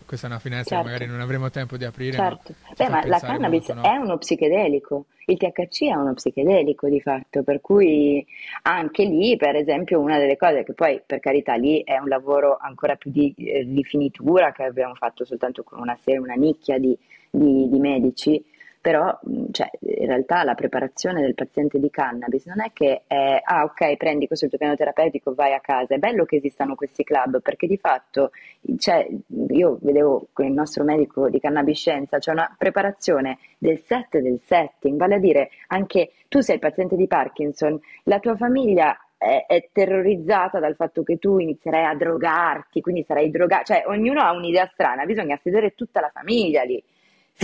questa 0.04 0.26
è 0.26 0.30
una 0.30 0.40
finestra 0.40 0.76
certo. 0.76 0.90
che 0.90 0.92
magari 0.92 1.10
non 1.10 1.20
avremo 1.22 1.48
tempo 1.50 1.76
di 1.76 1.84
aprire. 1.84 2.16
Certo. 2.16 2.54
Ma, 2.62 2.74
Beh, 2.76 2.88
ma 2.90 3.06
la 3.06 3.18
cannabis 3.20 3.68
molto, 3.68 3.88
no? 3.88 3.94
è 3.94 3.96
uno 3.96 4.18
psichedelico, 4.18 5.04
il 5.26 5.36
THC 5.38 5.84
è 5.84 5.94
uno 5.94 6.14
psichedelico 6.14 6.88
di 6.88 7.00
fatto, 7.00 7.44
per 7.44 7.60
cui 7.60 8.26
anche 8.62 9.04
lì, 9.04 9.36
per 9.36 9.54
esempio, 9.54 10.00
una 10.00 10.18
delle 10.18 10.36
cose 10.36 10.64
che 10.64 10.74
poi, 10.74 11.00
per 11.06 11.20
carità, 11.20 11.54
lì 11.54 11.82
è 11.84 11.96
un 11.96 12.08
lavoro 12.08 12.58
ancora 12.60 12.96
più 12.96 13.12
di, 13.12 13.32
eh, 13.38 13.64
di 13.64 13.84
finitura 13.84 14.50
che 14.50 14.64
abbiamo 14.64 14.96
fatto 14.96 15.24
soltanto 15.24 15.62
con 15.62 15.78
una 15.78 15.96
serie, 16.02 16.18
una 16.18 16.34
nicchia 16.34 16.76
di, 16.78 16.94
di, 17.30 17.68
di 17.70 17.78
medici, 17.78 18.44
però 18.80 19.18
cioè, 19.50 19.70
in 19.80 20.06
realtà 20.06 20.42
la 20.42 20.54
preparazione 20.54 21.20
del 21.20 21.34
paziente 21.34 21.78
di 21.78 21.90
cannabis 21.90 22.46
non 22.46 22.60
è 22.60 22.70
che 22.72 23.02
è, 23.06 23.40
ah 23.42 23.64
ok, 23.64 23.96
prendi 23.96 24.26
questo 24.26 24.46
il 24.46 24.50
tuo 24.50 24.58
piano 24.58 24.76
terapeutico, 24.76 25.34
vai 25.34 25.52
a 25.52 25.60
casa, 25.60 25.94
è 25.94 25.98
bello 25.98 26.24
che 26.24 26.36
esistano 26.36 26.74
questi 26.74 27.04
club 27.04 27.40
perché 27.42 27.66
di 27.66 27.76
fatto 27.76 28.30
cioè, 28.78 29.06
io 29.48 29.78
vedevo 29.82 30.28
con 30.32 30.46
il 30.46 30.52
nostro 30.52 30.84
medico 30.84 31.28
di 31.28 31.40
cannabiscienza, 31.40 32.18
c'è 32.18 32.32
una 32.32 32.54
preparazione 32.56 33.38
del 33.58 33.80
set 33.84 34.18
del 34.18 34.40
setting, 34.44 34.98
vale 34.98 35.16
a 35.16 35.18
dire 35.18 35.50
anche 35.68 36.12
tu 36.28 36.40
sei 36.40 36.54
il 36.54 36.60
paziente 36.60 36.96
di 36.96 37.06
Parkinson, 37.06 37.78
la 38.04 38.18
tua 38.18 38.36
famiglia 38.36 38.96
è, 39.18 39.68
terrorizzata 39.72 40.58
dal 40.58 40.74
fatto 40.74 41.02
che 41.02 41.18
tu 41.18 41.38
inizierai 41.38 41.84
a 41.84 41.94
drogarti, 41.94 42.80
quindi 42.80 43.04
sarai 43.06 43.30
drogato, 43.30 43.74
cioè 43.74 43.84
ognuno 43.86 44.22
ha 44.22 44.32
un'idea 44.32 44.66
strana, 44.66 45.04
bisogna 45.04 45.36
sedere 45.36 45.74
tutta 45.74 46.00
la 46.00 46.10
famiglia 46.12 46.62
lì. 46.62 46.82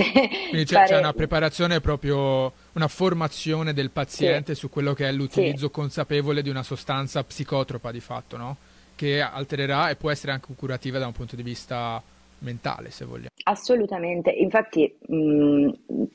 Quindi 0.03 0.65
c'è, 0.65 0.75
fare... 0.75 0.87
c'è, 0.89 0.99
una 0.99 1.13
preparazione 1.13 1.81
proprio, 1.81 2.53
una 2.73 2.89
formazione 2.89 3.73
del 3.73 3.91
paziente 3.91 4.55
sì. 4.55 4.61
su 4.61 4.69
quello 4.69 4.93
che 4.93 5.09
è 5.09 5.13
l'utilizzo 5.13 5.67
sì. 5.67 5.73
consapevole 5.73 6.43
di 6.43 6.51
una 6.51 6.63
sostanza 6.63 7.25
psicotropa 7.25 7.91
di 7.91 8.01
fatto, 8.01 8.37
no? 8.37 8.57
Che 8.95 9.21
altererà 9.21 9.91
e 9.91 9.97
può 9.97 10.11
essere 10.11 10.33
anche 10.33 10.49
curativa 10.57 10.99
da 10.99 11.07
un 11.07 11.13
punto 11.13 11.37
di 11.37 11.43
vista 11.43 12.03
mentale, 12.41 12.91
se 12.91 13.05
vogliamo. 13.05 13.29
Assolutamente, 13.45 14.31
infatti 14.31 14.95
mh, 15.07 15.71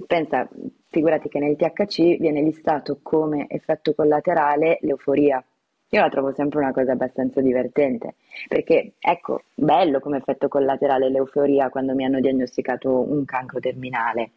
pensa, 0.06 0.48
figurati 0.90 1.30
che 1.30 1.40
nel 1.40 1.56
THC 1.56 2.18
viene 2.18 2.42
listato 2.42 3.00
come 3.02 3.48
effetto 3.50 3.94
collaterale 3.94 4.78
l'euforia. 4.82 5.44
Io 5.94 6.00
la 6.00 6.08
trovo 6.08 6.32
sempre 6.34 6.60
una 6.60 6.72
cosa 6.72 6.94
abbastanza 6.94 7.42
divertente, 7.42 8.16
perché 8.48 8.94
ecco, 8.98 9.42
bello 9.54 10.00
come 10.00 10.16
effetto 10.18 10.48
collaterale 10.48 11.10
l'euforia 11.10 11.70
quando 11.70 11.94
mi 11.94 12.06
hanno 12.06 12.22
diagnosticato 12.22 12.90
un 12.90 13.26
cancro 13.26 13.60
terminale, 13.60 14.32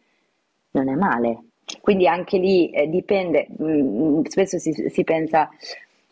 non 0.71 0.89
è 0.89 0.95
male. 0.95 1.43
Quindi 1.79 2.07
anche 2.07 2.39
lì 2.39 2.69
eh, 2.71 2.89
dipende, 2.89 3.47
mh, 3.57 3.63
mm, 3.63 4.23
spesso 4.23 4.57
si, 4.57 4.73
si 4.73 5.03
pensa, 5.05 5.49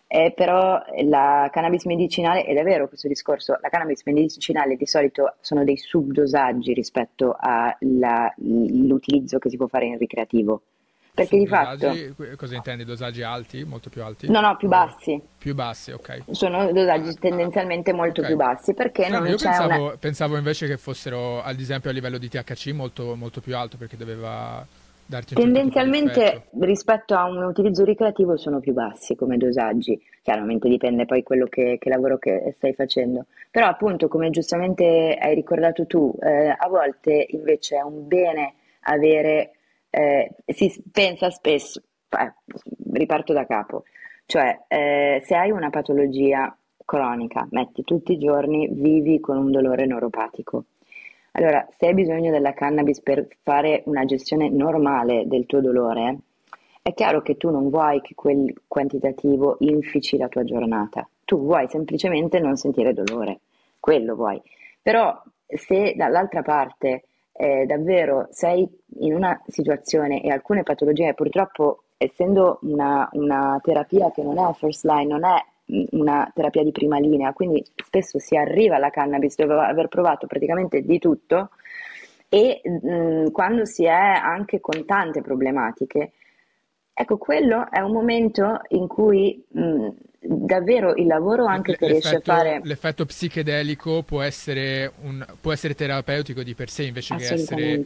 eh, 0.07 0.31
però 0.33 0.81
la 1.03 1.49
cannabis 1.51 1.83
medicinale, 1.85 2.45
ed 2.45 2.55
è 2.55 2.63
vero 2.63 2.87
questo 2.87 3.09
discorso, 3.09 3.57
la 3.61 3.67
cannabis 3.67 4.01
medicinale 4.05 4.77
di 4.77 4.85
solito 4.85 5.35
sono 5.41 5.65
dei 5.65 5.75
subdosaggi 5.75 6.71
rispetto 6.71 7.35
all'utilizzo 7.37 9.39
che 9.39 9.49
si 9.49 9.57
può 9.57 9.67
fare 9.67 9.87
in 9.87 9.97
ricreativo. 9.97 10.61
Perché 11.13 11.37
di 11.37 11.47
fatto... 11.47 11.95
Cosa 12.35 12.55
intendi? 12.55 12.85
Dosaggi 12.85 13.21
alti? 13.21 13.63
Molto 13.63 13.89
più 13.89 14.03
alti? 14.03 14.29
No, 14.31 14.41
no, 14.41 14.57
più 14.57 14.67
bassi. 14.67 15.21
Più 15.37 15.53
bassi, 15.53 15.91
ok. 15.91 16.23
Sono 16.31 16.71
dosaggi 16.71 17.09
ah, 17.09 17.13
tendenzialmente 17.19 17.93
molto 17.93 18.21
okay. 18.21 18.33
più 18.33 18.35
bassi 18.35 18.73
perché 18.73 19.09
no, 19.09 19.19
non 19.19 19.27
io 19.27 19.35
c'è 19.35 19.49
pensavo, 19.49 19.83
una... 19.83 19.97
pensavo 19.97 20.37
invece 20.37 20.65
che 20.65 20.77
fossero, 20.77 21.43
ad 21.43 21.59
esempio, 21.59 21.91
a 21.91 21.93
livello 21.93 22.17
di 22.17 22.29
THC 22.29 22.71
molto, 22.71 23.15
molto 23.15 23.41
più 23.41 23.55
alto 23.55 23.77
perché 23.77 23.95
doveva 23.95 24.65
darti 25.05 25.35
un 25.35 25.43
Tendenzialmente 25.43 26.47
rispetto 26.61 27.15
a 27.15 27.25
un 27.25 27.43
utilizzo 27.43 27.83
ricreativo 27.83 28.37
sono 28.37 28.59
più 28.59 28.73
bassi 28.73 29.15
come 29.15 29.37
dosaggi, 29.37 30.01
chiaramente 30.21 30.67
dipende 30.67 31.05
poi 31.05 31.23
quello 31.23 31.45
che, 31.45 31.77
che 31.79 31.89
lavoro 31.89 32.17
che 32.17 32.53
stai 32.57 32.73
facendo, 32.73 33.25
però 33.51 33.67
appunto 33.67 34.07
come 34.07 34.29
giustamente 34.29 35.17
hai 35.19 35.35
ricordato 35.35 35.85
tu, 35.85 36.13
eh, 36.21 36.55
a 36.57 36.67
volte 36.69 37.27
invece 37.29 37.77
è 37.77 37.81
un 37.81 38.07
bene 38.07 38.55
avere, 38.85 39.51
eh, 39.95 40.31
si 40.47 40.83
pensa 40.91 41.29
spesso, 41.29 41.83
eh, 42.09 42.33
riparto 42.93 43.31
da 43.31 43.45
capo, 43.45 43.83
cioè 44.25 44.63
eh, 44.67 45.21
se 45.23 45.35
hai 45.35 45.51
una 45.51 45.69
patologia 45.69 46.55
cronica, 46.83 47.47
metti 47.51 47.83
tutti 47.83 48.13
i 48.13 48.17
giorni, 48.17 48.67
vivi 48.71 49.19
con 49.19 49.37
un 49.37 49.51
dolore 49.51 49.85
neuropatico. 49.85 50.65
Allora, 51.33 51.67
se 51.77 51.87
hai 51.87 51.93
bisogno 51.93 52.31
della 52.31 52.53
cannabis 52.53 53.01
per 53.01 53.27
fare 53.43 53.83
una 53.85 54.05
gestione 54.05 54.49
normale 54.49 55.27
del 55.27 55.45
tuo 55.45 55.61
dolore, 55.61 56.17
è 56.81 56.93
chiaro 56.93 57.21
che 57.21 57.37
tu 57.37 57.51
non 57.51 57.69
vuoi 57.69 58.01
che 58.01 58.15
quel 58.15 58.51
quantitativo 58.67 59.57
infici 59.59 60.17
la 60.17 60.27
tua 60.27 60.43
giornata, 60.43 61.07
tu 61.23 61.39
vuoi 61.39 61.67
semplicemente 61.69 62.39
non 62.39 62.55
sentire 62.55 62.93
dolore, 62.93 63.41
quello 63.79 64.15
vuoi. 64.15 64.41
Però 64.81 65.21
se 65.45 65.93
dall'altra 65.95 66.41
parte 66.41 67.03
eh, 67.33 67.65
davvero 67.65 68.27
sei 68.31 68.67
in 68.99 69.13
una 69.13 69.41
situazione 69.47 70.21
e 70.21 70.29
alcune 70.29 70.63
patologie, 70.63 71.13
purtroppo 71.13 71.83
essendo 71.97 72.59
una, 72.61 73.09
una 73.13 73.59
terapia 73.61 74.11
che 74.11 74.23
non 74.23 74.37
è 74.37 74.53
first 74.53 74.85
line, 74.85 75.05
non 75.05 75.23
è 75.25 75.43
una 75.91 76.29
terapia 76.33 76.63
di 76.63 76.71
prima 76.71 76.99
linea, 76.99 77.33
quindi 77.33 77.65
spesso 77.75 78.19
si 78.19 78.35
arriva 78.35 78.75
alla 78.75 78.89
cannabis 78.89 79.35
dopo 79.35 79.53
aver 79.53 79.87
provato 79.87 80.27
praticamente 80.27 80.81
di 80.81 80.99
tutto 80.99 81.49
e 82.29 82.61
mh, 82.63 83.31
quando 83.31 83.65
si 83.65 83.85
è 83.85 83.89
anche 83.89 84.59
con 84.59 84.85
tante 84.85 85.21
problematiche, 85.21 86.13
ecco, 86.93 87.17
quello 87.17 87.69
è 87.69 87.79
un 87.79 87.91
momento 87.91 88.61
in 88.69 88.87
cui 88.87 89.43
mh, 89.47 89.87
davvero 90.25 90.95
il 90.95 91.07
lavoro 91.07 91.45
anche 91.45 91.75
che 91.77 91.87
riesce 91.87 92.15
a 92.15 92.21
fare... 92.21 92.61
L'effetto 92.63 93.05
psichedelico 93.05 94.03
può 94.03 94.21
essere, 94.21 94.91
un, 95.01 95.25
può 95.39 95.51
essere 95.51 95.75
terapeutico 95.75 96.43
di 96.43 96.53
per 96.53 96.69
sé 96.69 96.83
invece 96.83 97.15
che 97.15 97.33
essere 97.33 97.83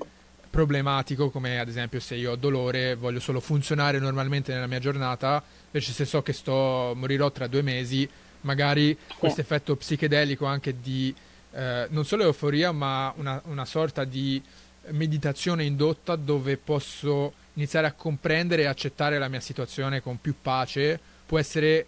problematico, 0.50 1.30
come 1.30 1.60
ad 1.60 1.68
esempio 1.68 2.00
se 2.00 2.16
io 2.16 2.32
ho 2.32 2.36
dolore, 2.36 2.96
voglio 2.96 3.20
solo 3.20 3.40
funzionare 3.40 4.00
normalmente 4.00 4.54
nella 4.54 4.68
mia 4.68 4.80
giornata, 4.80 5.44
invece 5.66 5.92
se 5.92 6.06
so 6.06 6.22
che 6.22 6.34
sto, 6.34 6.94
morirò 6.96 7.32
tra 7.32 7.48
due 7.48 7.62
mesi, 7.62 8.10
magari 8.42 8.98
sì. 9.08 9.16
questo 9.18 9.42
effetto 9.42 9.76
psichedelico 9.76 10.46
anche 10.46 10.76
di 10.82 11.14
eh, 11.52 11.88
non 11.90 12.06
solo 12.06 12.24
euforia, 12.24 12.72
ma 12.72 13.14
una, 13.18 13.42
una 13.46 13.66
sorta 13.66 14.04
di 14.04 14.42
meditazione 14.90 15.64
indotta 15.64 16.16
dove 16.16 16.58
posso 16.58 17.34
iniziare 17.54 17.88
a 17.88 17.92
comprendere 17.92 18.64
e 18.64 18.66
accettare 18.66 19.18
la 19.18 19.28
mia 19.28 19.40
situazione 19.40 20.02
con 20.02 20.20
più 20.22 20.36
pace, 20.42 21.00
può 21.26 21.40
essere 21.40 21.86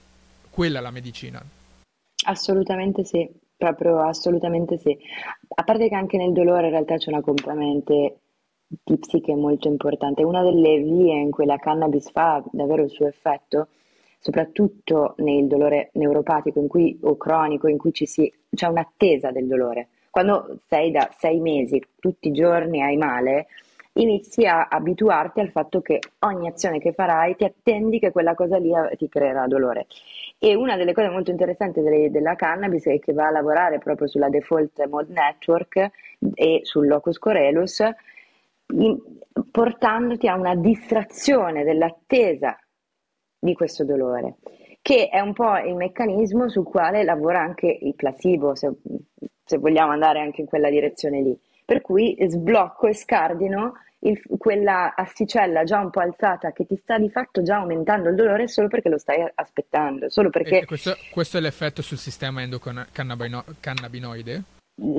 quella 0.50 0.80
la 0.80 0.92
medicina. 0.92 1.42
Assolutamente 2.26 3.04
sì, 3.04 3.30
proprio 3.56 4.00
assolutamente 4.00 4.78
sì. 4.78 4.98
A 5.56 5.64
parte 5.64 5.90
che 5.90 5.96
anche 5.96 6.18
nel 6.18 6.34
dolore 6.34 6.66
in 6.66 6.72
realtà 6.72 6.98
c'è 6.98 7.10
una 7.10 7.22
componente 7.22 8.20
di 8.68 8.98
psiche 8.98 9.34
molto 9.36 9.68
importante. 9.68 10.24
Una 10.24 10.44
delle 10.44 10.80
vie 10.80 11.20
in 11.20 11.32
cui 11.32 11.46
la 11.46 11.58
cannabis 11.58 12.12
fa 12.12 12.44
davvero 12.52 12.84
il 12.84 12.90
suo 12.90 13.08
effetto, 13.08 13.68
soprattutto 14.20 15.16
nel 15.18 15.48
dolore 15.48 15.90
neuropatico 15.94 16.66
cui, 16.68 16.98
o 17.02 17.18
cronico, 17.18 17.68
in 17.68 17.78
cui 17.78 17.92
si, 17.94 18.32
c'è 18.54 18.68
un'attesa 18.68 19.32
del 19.32 19.48
dolore. 19.48 19.90
Quando 20.10 20.60
sei 20.68 20.92
da 20.92 21.10
sei 21.18 21.40
mesi, 21.40 21.82
tutti 22.00 22.30
i 22.30 22.34
giorni 22.34 22.82
hai 22.82 22.98
male, 22.98 23.48
inizi 23.94 24.46
a 24.46 24.68
abituarti 24.70 25.40
al 25.40 25.52
fatto 25.52 25.82
che 25.82 26.00
ogni 26.20 26.48
azione 26.48 26.80
che 26.80 26.94
farai 26.94 27.36
ti 27.36 27.44
attendi 27.44 28.00
che 28.00 28.12
quella 28.12 28.34
cosa 28.36 28.58
lì 28.58 28.72
ti 28.98 29.08
creerà 29.10 29.48
dolore. 29.48 29.88
E 30.42 30.56
una 30.56 30.78
delle 30.78 30.94
cose 30.94 31.10
molto 31.10 31.32
interessanti 31.32 31.82
delle, 31.82 32.10
della 32.10 32.36
cannabis 32.36 32.86
è 32.86 32.98
che 33.00 33.12
va 33.12 33.28
a 33.28 33.32
lavorare 33.32 33.78
proprio 33.78 34.08
sulla 34.08 34.30
default 34.30 34.86
mode 34.88 35.12
network 35.12 35.90
e 36.34 36.62
sul 36.64 36.88
locus 36.88 37.18
coeruleus 37.18 37.84
portandoti 39.52 40.28
a 40.28 40.36
una 40.36 40.56
distrazione 40.56 41.64
dell'attesa 41.66 42.58
di 43.38 43.54
questo 43.54 43.84
dolore, 43.84 44.38
che 44.82 45.10
è 45.10 45.20
un 45.20 45.34
po' 45.34 45.58
il 45.58 45.76
meccanismo 45.76 46.50
sul 46.50 46.66
quale 46.66 47.04
lavora 47.04 47.42
anche 47.42 47.78
il 47.82 47.96
placebo, 47.96 48.56
se, 48.56 48.72
se 49.44 49.58
vogliamo 49.58 49.92
andare 49.92 50.20
anche 50.20 50.42
in 50.42 50.48
quella 50.48 50.70
direzione 50.70 51.22
lì. 51.22 51.38
Per 51.66 51.82
cui 51.82 52.16
sblocco 52.28 52.88
e 52.88 52.94
scardino 52.94 53.74
il, 54.00 54.22
quella 54.38 54.96
asticella 54.96 55.64
già 55.64 55.80
un 55.80 55.90
po' 55.90 56.00
alzata 56.00 56.52
che 56.52 56.66
ti 56.66 56.78
sta 56.78 56.98
di 56.98 57.10
fatto 57.10 57.42
già 57.42 57.58
aumentando 57.58 58.10
il 58.10 58.16
dolore 58.16 58.48
solo 58.48 58.68
perché 58.68 58.90
lo 58.90 58.98
stai 58.98 59.26
aspettando. 59.36 60.10
Solo 60.10 60.30
perché... 60.30 60.66
Questo, 60.66 60.96
questo, 61.12 61.38
è 61.38 61.42
l'effetto 61.42 61.82
sul 61.82 61.98
sistema 61.98 62.42
endocannabinoide? 62.42 64.44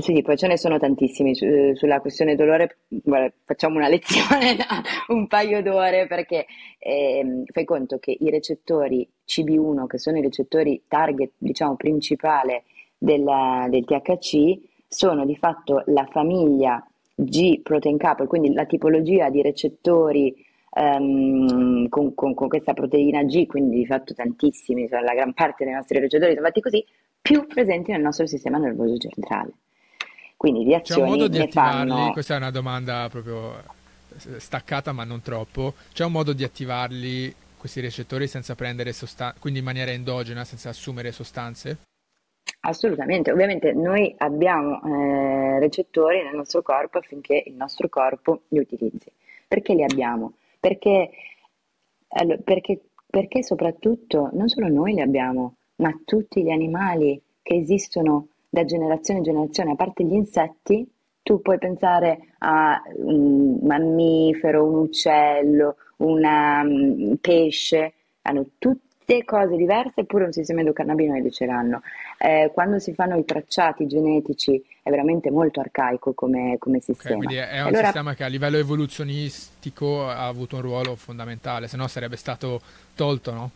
Sì, 0.00 0.20
poi 0.20 0.36
ce 0.36 0.46
ne 0.46 0.58
sono 0.58 0.78
tantissimi 0.78 1.34
su, 1.34 1.46
eh, 1.46 1.72
sulla 1.74 2.00
questione 2.00 2.34
dolore, 2.34 2.80
guarda, 2.88 3.32
facciamo 3.46 3.76
una 3.76 3.88
lezione 3.88 4.56
da 4.56 4.82
un 5.08 5.26
paio 5.26 5.62
d'ore 5.62 6.06
perché 6.06 6.44
eh, 6.78 7.44
fai 7.50 7.64
conto 7.64 7.98
che 7.98 8.14
i 8.18 8.28
recettori 8.28 9.08
CB1, 9.26 9.86
che 9.86 9.98
sono 9.98 10.18
i 10.18 10.22
recettori 10.22 10.82
target, 10.86 11.32
diciamo, 11.38 11.76
principale 11.76 12.64
della, 12.98 13.68
del 13.70 13.86
THC, 13.86 14.68
sono 14.86 15.24
di 15.24 15.36
fatto 15.36 15.82
la 15.86 16.06
famiglia 16.10 16.84
G 17.24 17.60
protein 17.60 17.98
couple, 17.98 18.26
quindi 18.26 18.52
la 18.52 18.64
tipologia 18.64 19.28
di 19.30 19.42
recettori 19.42 20.34
um, 20.70 21.88
con, 21.88 22.14
con, 22.14 22.34
con, 22.34 22.48
questa 22.48 22.72
proteina 22.72 23.22
G, 23.24 23.46
quindi 23.46 23.76
di 23.76 23.86
fatto 23.86 24.14
tantissimi, 24.14 24.88
cioè 24.88 25.00
la 25.00 25.14
gran 25.14 25.32
parte 25.32 25.64
dei 25.64 25.74
nostri 25.74 25.98
recettori 25.98 26.34
sono 26.34 26.46
fatti 26.46 26.60
così, 26.60 26.84
più 27.20 27.46
presenti 27.46 27.92
nel 27.92 28.00
nostro 28.00 28.26
sistema 28.26 28.58
nervoso 28.58 28.96
centrale. 28.96 29.52
Quindi 30.36 30.64
di 30.64 30.74
azioni 30.74 31.02
C'è 31.02 31.06
un 31.06 31.12
modo 31.12 31.28
di 31.28 31.38
attivarli? 31.38 31.90
Fanno... 31.90 32.12
Questa 32.12 32.34
è 32.34 32.36
una 32.38 32.50
domanda 32.50 33.08
proprio 33.10 33.58
eh, 33.58 34.40
staccata 34.40 34.92
ma 34.92 35.04
non 35.04 35.20
troppo. 35.20 35.74
C'è 35.92 36.04
un 36.04 36.12
modo 36.12 36.32
di 36.32 36.44
attivarli 36.44 37.34
questi 37.58 37.80
recettori 37.80 38.26
senza 38.26 38.54
prendere 38.54 38.94
sostanze, 38.94 39.38
quindi 39.38 39.58
in 39.58 39.66
maniera 39.66 39.90
endogena, 39.90 40.44
senza 40.44 40.70
assumere 40.70 41.12
sostanze? 41.12 41.76
Assolutamente, 42.62 43.32
ovviamente 43.32 43.72
noi 43.72 44.14
abbiamo 44.18 44.82
eh, 44.82 45.58
recettori 45.58 46.22
nel 46.22 46.34
nostro 46.34 46.60
corpo 46.60 46.98
affinché 46.98 47.42
il 47.46 47.54
nostro 47.54 47.88
corpo 47.88 48.42
li 48.48 48.58
utilizzi. 48.58 49.10
Perché 49.48 49.72
li 49.72 49.82
abbiamo? 49.82 50.34
Perché, 50.60 51.10
allora, 52.08 52.38
perché, 52.44 52.80
perché 53.08 53.42
soprattutto 53.42 54.28
non 54.32 54.48
solo 54.48 54.68
noi 54.68 54.92
li 54.92 55.00
abbiamo, 55.00 55.54
ma 55.76 55.98
tutti 56.04 56.42
gli 56.42 56.50
animali 56.50 57.20
che 57.42 57.54
esistono 57.56 58.28
da 58.50 58.64
generazione 58.64 59.20
in 59.20 59.24
generazione, 59.24 59.72
a 59.72 59.76
parte 59.76 60.04
gli 60.04 60.12
insetti, 60.12 60.86
tu 61.22 61.40
puoi 61.40 61.58
pensare 61.58 62.34
a 62.38 62.82
un 62.96 63.58
mammifero, 63.62 64.64
un 64.64 64.74
uccello, 64.80 65.76
un 65.98 66.24
um, 66.24 67.16
pesce, 67.16 67.94
hanno 68.22 68.46
tutte 69.10 69.24
cose 69.24 69.56
diverse 69.56 70.00
eppure 70.00 70.24
un 70.24 70.32
sistema 70.32 70.60
endocannabinoide 70.60 71.30
ce 71.30 71.46
l'hanno. 71.46 71.82
Eh, 72.16 72.50
quando 72.54 72.78
si 72.78 72.94
fanno 72.94 73.16
i 73.16 73.24
tracciati 73.24 73.88
genetici 73.88 74.62
è 74.82 74.90
veramente 74.90 75.30
molto 75.30 75.58
arcaico 75.58 76.12
come, 76.12 76.56
come 76.58 76.78
sistema. 76.80 77.16
Okay, 77.16 77.26
quindi 77.26 77.36
è 77.36 77.60
un 77.60 77.66
allora, 77.66 77.84
sistema 77.84 78.14
che 78.14 78.24
a 78.24 78.28
livello 78.28 78.56
evoluzionistico 78.56 80.06
ha 80.06 80.26
avuto 80.26 80.56
un 80.56 80.62
ruolo 80.62 80.94
fondamentale, 80.94 81.66
se 81.66 81.76
no 81.76 81.88
sarebbe 81.88 82.16
stato 82.16 82.60
tolto, 82.94 83.32
no? 83.32 83.50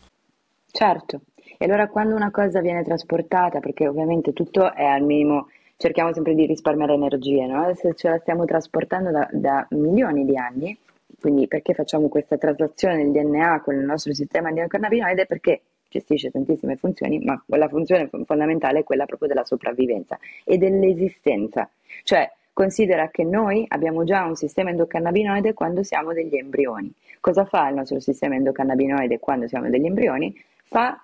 Certo, 0.72 1.20
e 1.56 1.64
allora 1.66 1.86
quando 1.86 2.16
una 2.16 2.32
cosa 2.32 2.60
viene 2.60 2.82
trasportata, 2.82 3.60
perché 3.60 3.86
ovviamente 3.86 4.32
tutto 4.32 4.74
è 4.74 4.84
al 4.84 5.02
minimo, 5.02 5.50
cerchiamo 5.76 6.12
sempre 6.12 6.34
di 6.34 6.46
risparmiare 6.46 6.94
energie, 6.94 7.46
no? 7.46 7.72
se 7.76 7.94
ce 7.94 8.08
la 8.08 8.18
stiamo 8.18 8.44
trasportando 8.44 9.12
da, 9.12 9.28
da 9.30 9.64
milioni 9.70 10.24
di 10.24 10.36
anni, 10.36 10.76
quindi 11.20 11.46
perché 11.48 11.74
facciamo 11.74 12.08
questa 12.08 12.36
traslazione 12.36 12.96
del 12.96 13.12
DNA 13.12 13.60
con 13.62 13.74
il 13.74 13.84
nostro 13.84 14.12
sistema 14.12 14.48
endocannabinoide? 14.48 15.26
Perché 15.26 15.62
gestisce 15.88 16.30
tantissime 16.30 16.76
funzioni, 16.76 17.20
ma 17.20 17.40
la 17.46 17.68
funzione 17.68 18.10
fondamentale 18.24 18.80
è 18.80 18.84
quella 18.84 19.06
proprio 19.06 19.28
della 19.28 19.44
sopravvivenza 19.44 20.18
e 20.44 20.58
dell'esistenza. 20.58 21.70
Cioè, 22.02 22.30
considera 22.52 23.08
che 23.10 23.24
noi 23.24 23.64
abbiamo 23.68 24.04
già 24.04 24.24
un 24.24 24.34
sistema 24.34 24.70
endocannabinoide 24.70 25.54
quando 25.54 25.82
siamo 25.82 26.12
degli 26.12 26.36
embrioni. 26.36 26.92
Cosa 27.20 27.44
fa 27.44 27.68
il 27.68 27.76
nostro 27.76 28.00
sistema 28.00 28.34
endocannabinoide 28.34 29.18
quando 29.18 29.46
siamo 29.46 29.70
degli 29.70 29.86
embrioni? 29.86 30.34
Fa 30.64 31.00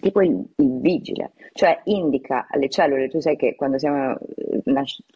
tipo 0.00 0.20
il, 0.22 0.44
il, 0.56 0.80
vigile, 0.80 1.32
cioè 1.52 1.80
indica 1.84 2.46
alle 2.50 2.68
cellule, 2.68 3.08
tu 3.08 3.18
sai 3.20 3.36
che 3.36 3.54
quando 3.54 3.78
siamo, 3.78 4.16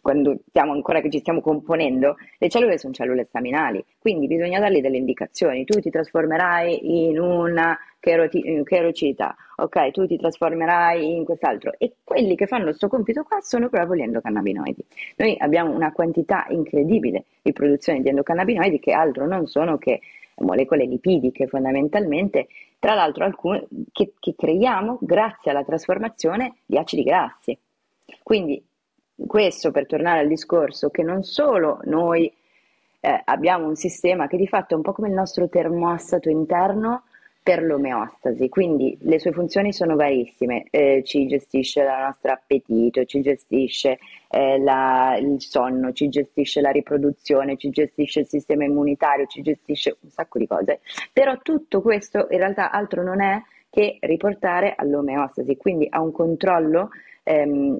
quando 0.01 0.39
siamo 0.51 0.71
ancora 0.71 1.01
che 1.01 1.09
ci 1.09 1.19
stiamo 1.19 1.41
componendo, 1.41 2.15
le 2.37 2.49
cellule 2.49 2.77
sono 2.77 2.93
cellule 2.93 3.25
staminali, 3.25 3.83
quindi 3.99 4.27
bisogna 4.27 4.59
dargli 4.59 4.79
delle 4.79 4.97
indicazioni, 4.97 5.65
tu 5.65 5.79
ti 5.79 5.89
trasformerai 5.89 7.07
in 7.09 7.19
una 7.19 7.77
cherocita, 7.99 9.35
ok, 9.57 9.91
tu 9.91 10.07
ti 10.07 10.17
trasformerai 10.17 11.15
in 11.15 11.25
quest'altro 11.25 11.73
e 11.77 11.95
quelli 12.03 12.35
che 12.35 12.47
fanno 12.47 12.65
questo 12.65 12.87
compito 12.87 13.23
qua 13.23 13.39
sono 13.41 13.69
proprio 13.69 13.95
gli 13.95 14.03
endocannabinoidi. 14.03 14.83
Noi 15.17 15.35
abbiamo 15.37 15.75
una 15.75 15.91
quantità 15.91 16.45
incredibile 16.49 17.25
di 17.41 17.51
produzione 17.53 18.01
di 18.01 18.09
endocannabinoidi 18.09 18.79
che 18.79 18.93
altro 18.93 19.27
non 19.27 19.47
sono 19.47 19.77
che 19.77 19.99
molecole 20.37 20.85
lipidiche 20.85 21.47
fondamentalmente, 21.47 22.47
tra 22.79 22.95
l'altro 22.95 23.25
alcune 23.25 23.67
che, 23.91 24.13
che 24.19 24.33
creiamo 24.35 24.97
grazie 25.01 25.51
alla 25.51 25.63
trasformazione 25.63 26.55
di 26.65 26.77
acidi 26.77 27.03
grassi. 27.03 27.55
Quindi 28.23 28.61
questo 29.27 29.71
per 29.71 29.85
tornare 29.85 30.19
al 30.19 30.27
discorso 30.27 30.89
che 30.89 31.03
non 31.03 31.23
solo 31.23 31.79
noi 31.83 32.31
eh, 32.99 33.21
abbiamo 33.25 33.67
un 33.67 33.75
sistema 33.75 34.27
che 34.27 34.37
di 34.37 34.47
fatto 34.47 34.73
è 34.73 34.77
un 34.77 34.83
po' 34.83 34.93
come 34.93 35.07
il 35.07 35.13
nostro 35.13 35.47
termostato 35.49 36.29
interno, 36.29 37.03
per 37.43 37.63
l'omeostasi, 37.63 38.49
quindi 38.49 38.95
le 39.01 39.19
sue 39.19 39.31
funzioni 39.31 39.73
sono 39.73 39.95
varissime, 39.95 40.65
eh, 40.69 41.01
ci 41.03 41.25
gestisce 41.25 41.81
il 41.81 41.87
nostro 41.87 42.31
appetito, 42.31 43.03
ci 43.05 43.21
gestisce 43.21 43.97
eh, 44.29 44.59
la, 44.59 45.17
il 45.19 45.41
sonno, 45.41 45.91
ci 45.91 46.07
gestisce 46.07 46.61
la 46.61 46.69
riproduzione, 46.69 47.57
ci 47.57 47.71
gestisce 47.71 48.19
il 48.21 48.27
sistema 48.27 48.63
immunitario, 48.63 49.25
ci 49.25 49.41
gestisce 49.41 49.97
un 50.01 50.09
sacco 50.11 50.37
di 50.37 50.45
cose, 50.45 50.81
però 51.11 51.35
tutto 51.41 51.81
questo 51.81 52.27
in 52.29 52.37
realtà 52.37 52.69
altro 52.69 53.01
non 53.01 53.21
è 53.21 53.41
che 53.71 53.97
riportare 54.01 54.75
all'omeostasi, 54.77 55.57
quindi 55.57 55.87
a 55.89 55.99
un 55.99 56.11
controllo 56.11 56.89
ehm, 57.23 57.79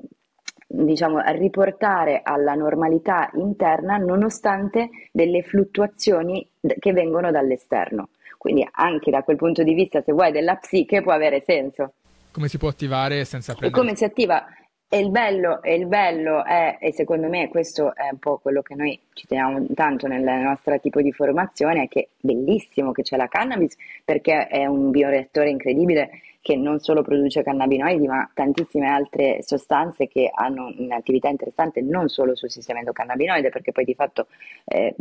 diciamo, 0.72 1.18
a 1.18 1.32
riportare 1.32 2.22
alla 2.24 2.54
normalità 2.54 3.30
interna 3.34 3.98
nonostante 3.98 4.90
delle 5.12 5.44
fluttuazioni 5.44 6.48
che 6.80 6.94
vengono 6.94 7.32
dall'esterno. 7.32 8.10
Quindi 8.38 8.68
anche 8.72 9.12
da 9.12 9.24
quel 9.24 9.36
punto 9.38 9.64
di 9.64 9.74
vista, 9.74 10.02
se 10.02 10.14
vuoi, 10.14 10.32
della 10.32 10.56
psiche 10.56 11.02
può 11.02 11.12
avere 11.12 11.44
senso. 11.46 11.94
Come 12.32 12.48
si 12.48 12.58
può 12.58 12.70
attivare 12.70 13.26
senza 13.26 13.54
prendere... 13.54 13.80
E 13.80 13.84
come 13.84 13.96
si 13.96 14.04
attiva? 14.04 14.46
E 14.94 15.00
il 15.00 15.10
bello, 15.10 15.64
e 15.64 15.76
il 15.76 15.86
bello 15.86 16.44
è, 16.44 16.78
e 16.82 16.92
secondo 16.92 17.30
me 17.30 17.48
questo 17.48 17.96
è 17.96 18.10
un 18.12 18.20
po' 18.20 18.40
quello 18.40 18.62
che 18.62 18.76
noi 18.76 19.00
ci 19.14 19.26
teniamo 19.26 19.68
tanto 19.74 20.06
nel 20.06 20.22
nostro 20.22 20.78
tipo 20.82 21.02
di 21.02 21.14
formazione, 21.14 21.84
è 21.84 21.88
che 21.88 22.02
è 22.02 22.08
bellissimo 22.20 22.92
che 22.92 23.02
c'è 23.02 23.16
la 23.16 23.30
cannabis 23.30 23.74
perché 24.04 24.48
è 24.48 24.66
un 24.66 24.92
bioreattore 24.92 25.50
incredibile 25.50 26.10
che 26.42 26.58
non 26.58 26.80
solo 26.80 27.04
produce 27.04 27.42
cannabinoidi 27.42 28.06
ma 28.06 28.30
tantissime 28.34 28.90
altre 28.90 29.42
sostanze 29.44 30.10
che 30.10 30.30
hanno 30.30 30.74
un'attività 30.78 31.30
interessante 31.30 31.80
non 31.80 32.10
solo 32.10 32.36
sul 32.36 32.52
sistema 32.52 32.80
endocannabinoide 32.80 33.48
perché 33.48 33.72
poi 33.72 33.86
di 33.86 33.96
fatto 33.96 34.28
eh, 34.66 34.94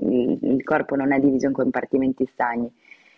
il 0.00 0.62
corpo 0.64 0.96
non 0.96 1.12
è 1.12 1.18
diviso 1.20 1.48
in 1.48 1.52
compartimenti 1.52 2.24
stagni. 2.32 2.72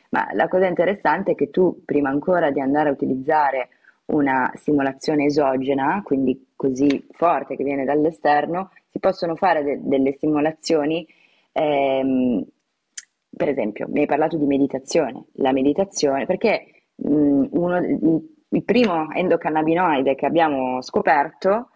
Ma 0.08 0.28
la 0.32 0.48
cosa 0.48 0.66
interessante 0.66 1.32
è 1.32 1.34
che 1.36 1.50
tu, 1.50 1.84
prima 1.84 2.08
ancora 2.08 2.50
di 2.50 2.58
andare 2.58 2.88
a 2.88 2.92
utilizzare 2.92 3.68
una 4.10 4.50
simulazione 4.54 5.24
esogena, 5.26 6.02
quindi 6.04 6.52
così 6.56 7.06
forte 7.12 7.56
che 7.56 7.64
viene 7.64 7.84
dall'esterno, 7.84 8.70
si 8.88 8.98
possono 8.98 9.36
fare 9.36 9.62
de- 9.62 9.80
delle 9.82 10.16
simulazioni, 10.18 11.06
ehm, 11.52 12.44
per 13.36 13.48
esempio, 13.48 13.86
mi 13.88 14.00
hai 14.00 14.06
parlato 14.06 14.36
di 14.36 14.46
meditazione, 14.46 15.26
la 15.34 15.52
meditazione, 15.52 16.26
perché 16.26 16.82
mh, 16.96 17.46
uno, 17.52 17.78
il, 17.78 18.64
primo 18.64 19.10
endocannabinoide 19.12 20.14
che 20.16 20.26
abbiamo 20.26 20.82
scoperto 20.82 21.70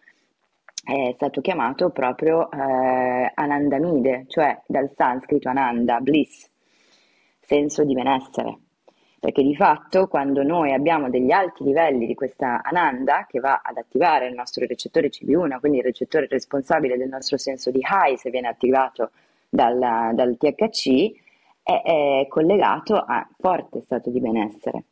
è 0.84 1.12
stato 1.14 1.40
chiamato 1.40 1.90
proprio 1.90 2.50
eh, 2.50 3.30
Anandamide, 3.34 4.24
cioè 4.28 4.60
dal 4.66 4.90
sanscrito 4.94 5.48
Ananda, 5.48 6.00
bliss, 6.00 6.50
senso 7.40 7.84
di 7.84 7.94
benessere. 7.94 8.58
Perché 9.24 9.42
di 9.42 9.56
fatto 9.56 10.06
quando 10.06 10.42
noi 10.42 10.74
abbiamo 10.74 11.08
degli 11.08 11.30
alti 11.30 11.64
livelli 11.64 12.06
di 12.06 12.14
questa 12.14 12.60
Ananda 12.62 13.24
che 13.26 13.40
va 13.40 13.62
ad 13.64 13.78
attivare 13.78 14.26
il 14.26 14.34
nostro 14.34 14.66
recettore 14.66 15.08
CB1, 15.08 15.60
quindi 15.60 15.78
il 15.78 15.84
recettore 15.84 16.26
responsabile 16.28 16.98
del 16.98 17.08
nostro 17.08 17.38
senso 17.38 17.70
di 17.70 17.78
high 17.78 18.16
se 18.16 18.28
viene 18.28 18.48
attivato 18.48 19.12
dal, 19.48 19.78
dal 20.12 20.36
THC, 20.36 21.14
è, 21.62 21.80
è, 21.82 22.26
collegato 22.28 22.96
a 22.96 23.26
forte 23.38 23.80
stato 23.80 24.10
di 24.10 24.20
benessere. 24.20 24.84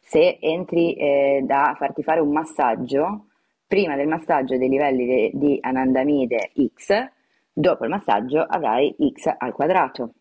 Se 0.00 0.38
entri 0.40 0.94
eh, 0.94 1.42
da 1.44 1.76
farti 1.78 2.02
fare 2.02 2.18
un 2.18 2.32
massaggio, 2.32 3.26
prima 3.64 3.94
del 3.94 4.08
massaggio 4.08 4.56
dei 4.56 4.68
livelli 4.68 5.06
de, 5.06 5.30
di 5.34 5.58
anandamide 5.60 6.50
X, 6.74 7.10
dopo 7.52 7.84
il 7.84 7.90
massaggio 7.90 8.40
avrai 8.40 8.92
X 9.12 9.32
al 9.38 9.52
quadrato. 9.52 10.14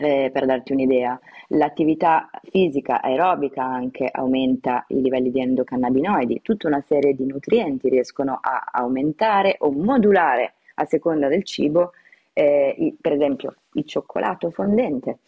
Eh, 0.00 0.30
per 0.32 0.46
darti 0.46 0.72
un'idea, 0.72 1.18
l'attività 1.48 2.30
fisica 2.50 3.02
aerobica 3.02 3.64
anche 3.64 4.08
aumenta 4.12 4.84
i 4.88 5.00
livelli 5.00 5.32
di 5.32 5.40
endocannabinoidi, 5.40 6.40
tutta 6.42 6.68
una 6.68 6.80
serie 6.86 7.14
di 7.14 7.26
nutrienti 7.26 7.88
riescono 7.88 8.38
a 8.40 8.68
aumentare 8.70 9.56
o 9.58 9.72
modulare 9.72 10.54
a 10.74 10.84
seconda 10.84 11.26
del 11.26 11.42
cibo, 11.42 11.92
eh, 12.32 12.74
i, 12.78 12.96
per 13.00 13.12
esempio 13.12 13.56
il 13.72 13.84
cioccolato 13.86 14.50
fondente 14.50 15.18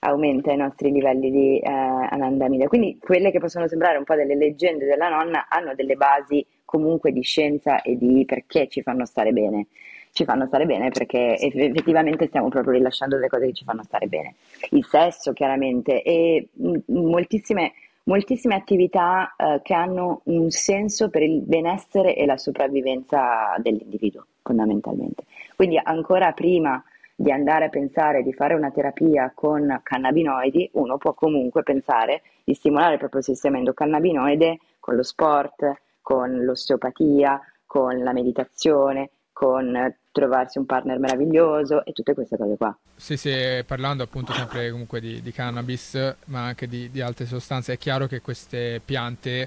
aumenta 0.00 0.52
i 0.52 0.56
nostri 0.56 0.90
livelli 0.90 1.30
di 1.30 1.58
eh, 1.60 1.70
anandamide. 1.70 2.66
Quindi 2.66 2.98
quelle 2.98 3.30
che 3.30 3.38
possono 3.38 3.68
sembrare 3.68 3.96
un 3.96 4.04
po' 4.04 4.14
delle 4.16 4.34
leggende 4.34 4.86
della 4.86 5.08
nonna 5.08 5.46
hanno 5.48 5.74
delle 5.74 5.94
basi 5.94 6.44
comunque 6.64 7.12
di 7.12 7.22
scienza 7.22 7.80
e 7.80 7.96
di 7.96 8.24
perché 8.24 8.66
ci 8.68 8.82
fanno 8.82 9.04
stare 9.04 9.32
bene. 9.32 9.68
Ci 10.12 10.24
fanno 10.24 10.46
stare 10.46 10.66
bene 10.66 10.90
perché 10.90 11.38
effettivamente 11.38 12.26
stiamo 12.26 12.48
proprio 12.48 12.72
rilasciando 12.72 13.16
le 13.18 13.28
cose 13.28 13.46
che 13.46 13.52
ci 13.52 13.64
fanno 13.64 13.82
stare 13.82 14.06
bene. 14.06 14.34
Il 14.70 14.84
sesso, 14.84 15.32
chiaramente, 15.32 16.02
e 16.02 16.48
moltissime, 16.86 17.72
moltissime 18.04 18.54
attività 18.54 19.34
eh, 19.36 19.60
che 19.62 19.74
hanno 19.74 20.20
un 20.24 20.50
senso 20.50 21.10
per 21.10 21.22
il 21.22 21.42
benessere 21.42 22.14
e 22.16 22.24
la 22.26 22.36
sopravvivenza 22.36 23.54
dell'individuo, 23.58 24.26
fondamentalmente. 24.42 25.24
Quindi 25.54 25.78
ancora 25.82 26.32
prima 26.32 26.82
di 27.18 27.32
andare 27.32 27.64
a 27.64 27.68
pensare 27.70 28.22
di 28.22 28.34
fare 28.34 28.54
una 28.54 28.70
terapia 28.70 29.32
con 29.34 29.80
cannabinoidi, 29.82 30.70
uno 30.74 30.98
può 30.98 31.14
comunque 31.14 31.62
pensare 31.62 32.22
di 32.44 32.52
stimolare 32.52 32.92
il 32.92 32.98
proprio 32.98 33.22
sistema 33.22 33.56
endocannabinoide 33.56 34.58
con 34.78 34.96
lo 34.96 35.02
sport, 35.02 35.80
con 36.02 36.44
l'osteopatia, 36.44 37.40
con 37.64 38.02
la 38.02 38.12
meditazione, 38.12 39.10
con 39.36 39.94
trovarsi 40.12 40.56
un 40.56 40.64
partner 40.64 40.98
meraviglioso 40.98 41.84
e 41.84 41.92
tutte 41.92 42.14
queste 42.14 42.38
cose 42.38 42.56
qua. 42.56 42.74
Sì, 42.94 43.18
sì, 43.18 43.62
parlando 43.66 44.02
appunto 44.02 44.32
sempre 44.32 44.70
comunque 44.70 44.98
di, 44.98 45.20
di 45.20 45.30
cannabis, 45.30 46.14
ma 46.26 46.46
anche 46.46 46.66
di, 46.66 46.90
di, 46.90 47.02
altre 47.02 47.26
sostanze, 47.26 47.74
è 47.74 47.76
chiaro 47.76 48.06
che 48.06 48.22
queste 48.22 48.80
piante 48.82 49.46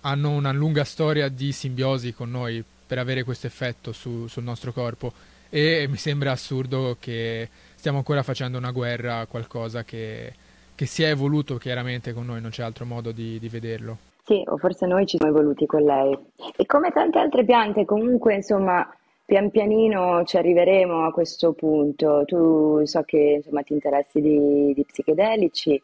hanno 0.00 0.30
una 0.30 0.50
lunga 0.50 0.82
storia 0.82 1.28
di 1.28 1.52
simbiosi 1.52 2.12
con 2.12 2.32
noi 2.32 2.64
per 2.84 2.98
avere 2.98 3.22
questo 3.22 3.46
effetto 3.46 3.92
su, 3.92 4.26
sul 4.26 4.42
nostro 4.42 4.72
corpo 4.72 5.12
e 5.48 5.86
mi 5.88 5.98
sembra 5.98 6.32
assurdo 6.32 6.96
che 6.98 7.48
stiamo 7.76 7.98
ancora 7.98 8.24
facendo 8.24 8.58
una 8.58 8.72
guerra 8.72 9.20
a 9.20 9.26
qualcosa 9.26 9.84
che, 9.84 10.32
che 10.74 10.86
si 10.86 11.04
è 11.04 11.10
evoluto 11.10 11.58
chiaramente 11.58 12.12
con 12.12 12.26
noi, 12.26 12.40
non 12.40 12.50
c'è 12.50 12.64
altro 12.64 12.86
modo 12.86 13.12
di, 13.12 13.38
di 13.38 13.48
vederlo. 13.48 13.98
Sì, 14.24 14.42
o 14.46 14.56
forse 14.56 14.86
noi 14.86 15.06
ci 15.06 15.16
siamo 15.16 15.32
evoluti 15.32 15.64
con 15.66 15.82
lei. 15.82 16.18
E 16.56 16.66
come 16.66 16.90
tante 16.90 17.20
altre 17.20 17.44
piante, 17.44 17.84
comunque, 17.84 18.34
insomma, 18.34 18.84
pian 19.24 19.50
pianino 19.50 20.24
ci 20.24 20.36
arriveremo 20.36 21.04
a 21.04 21.12
questo 21.12 21.52
punto. 21.52 22.24
Tu 22.24 22.84
so 22.84 23.02
che 23.02 23.34
insomma, 23.36 23.62
ti 23.62 23.72
interessi 23.72 24.20
di, 24.20 24.72
di 24.74 24.84
psichedelici 24.84 25.80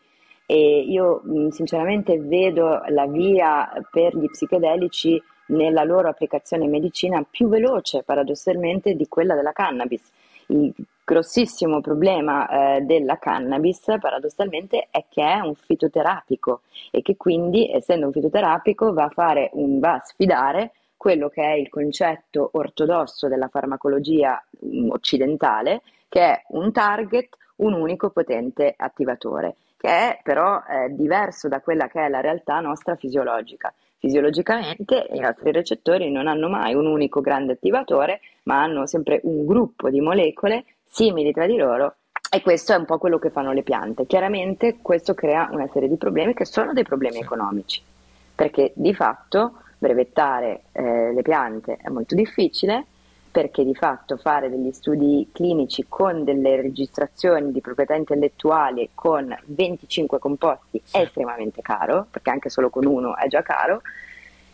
e 0.46 0.80
io 0.80 1.22
sinceramente 1.50 2.18
vedo 2.18 2.82
la 2.88 3.06
via 3.06 3.70
per 3.90 4.16
gli 4.16 4.26
psichedelici 4.30 5.22
nella 5.48 5.84
loro 5.84 6.08
applicazione 6.08 6.64
in 6.64 6.70
medicina 6.70 7.24
più 7.28 7.48
veloce 7.48 8.02
paradossalmente 8.02 8.94
di 8.94 9.06
quella 9.08 9.34
della 9.34 9.52
cannabis. 9.52 10.10
Il 10.46 10.72
grossissimo 11.04 11.80
problema 11.80 12.48
eh, 12.76 12.80
della 12.82 13.18
cannabis 13.18 13.82
paradossalmente 14.00 14.88
è 14.90 15.04
che 15.08 15.22
è 15.22 15.40
un 15.40 15.54
fitoterapico 15.54 16.62
e 16.90 17.02
che 17.02 17.16
quindi 17.16 17.70
essendo 17.70 18.06
un 18.06 18.12
fitoterapico 18.12 18.92
va 18.92 19.04
a, 19.04 19.10
fare 19.10 19.50
un, 19.52 19.78
va 19.78 19.94
a 19.94 20.02
sfidare 20.02 20.72
quello 20.98 21.30
che 21.30 21.42
è 21.42 21.52
il 21.52 21.70
concetto 21.70 22.50
ortodosso 22.52 23.28
della 23.28 23.48
farmacologia 23.48 24.44
mm, 24.66 24.90
occidentale 24.90 25.80
che 26.08 26.20
è 26.20 26.42
un 26.48 26.70
target, 26.72 27.36
un 27.56 27.72
unico 27.72 28.10
potente 28.10 28.74
attivatore 28.76 29.56
che 29.78 29.88
è 29.88 30.20
però 30.22 30.60
eh, 30.68 30.88
diverso 30.90 31.48
da 31.48 31.60
quella 31.60 31.86
che 31.86 32.04
è 32.04 32.08
la 32.08 32.20
realtà 32.20 32.58
nostra 32.58 32.96
fisiologica. 32.96 33.72
Fisiologicamente 33.98 35.06
i 35.12 35.20
nostri 35.20 35.52
recettori 35.52 36.10
non 36.10 36.26
hanno 36.26 36.48
mai 36.48 36.74
un 36.74 36.86
unico 36.86 37.20
grande 37.20 37.52
attivatore, 37.52 38.20
ma 38.44 38.62
hanno 38.62 38.86
sempre 38.86 39.20
un 39.22 39.46
gruppo 39.46 39.88
di 39.88 40.00
molecole 40.00 40.64
simili 40.84 41.32
tra 41.32 41.46
di 41.46 41.56
loro 41.56 41.94
e 42.30 42.42
questo 42.42 42.72
è 42.72 42.76
un 42.76 42.84
po' 42.84 42.98
quello 42.98 43.18
che 43.18 43.30
fanno 43.30 43.52
le 43.52 43.62
piante. 43.62 44.06
Chiaramente 44.06 44.78
questo 44.82 45.14
crea 45.14 45.48
una 45.52 45.68
serie 45.68 45.88
di 45.88 45.96
problemi 45.96 46.34
che 46.34 46.44
sono 46.44 46.72
dei 46.72 46.84
problemi 46.84 47.16
sì. 47.16 47.22
economici, 47.22 47.82
perché 48.34 48.72
di 48.74 48.94
fatto 48.94 49.62
brevettare 49.78 50.62
eh, 50.72 51.12
le 51.12 51.22
piante 51.22 51.76
è 51.76 51.88
molto 51.88 52.14
difficile, 52.14 52.84
perché 53.30 53.64
di 53.64 53.74
fatto 53.74 54.16
fare 54.16 54.50
degli 54.50 54.72
studi 54.72 55.28
clinici 55.32 55.84
con 55.88 56.24
delle 56.24 56.60
registrazioni 56.60 57.52
di 57.52 57.60
proprietà 57.60 57.94
intellettuali 57.94 58.90
con 58.94 59.36
25 59.44 60.18
composti 60.18 60.82
è 60.90 61.00
estremamente 61.00 61.62
caro, 61.62 62.06
perché 62.10 62.30
anche 62.30 62.48
solo 62.48 62.70
con 62.70 62.84
uno 62.84 63.16
è 63.16 63.28
già 63.28 63.42
caro, 63.42 63.82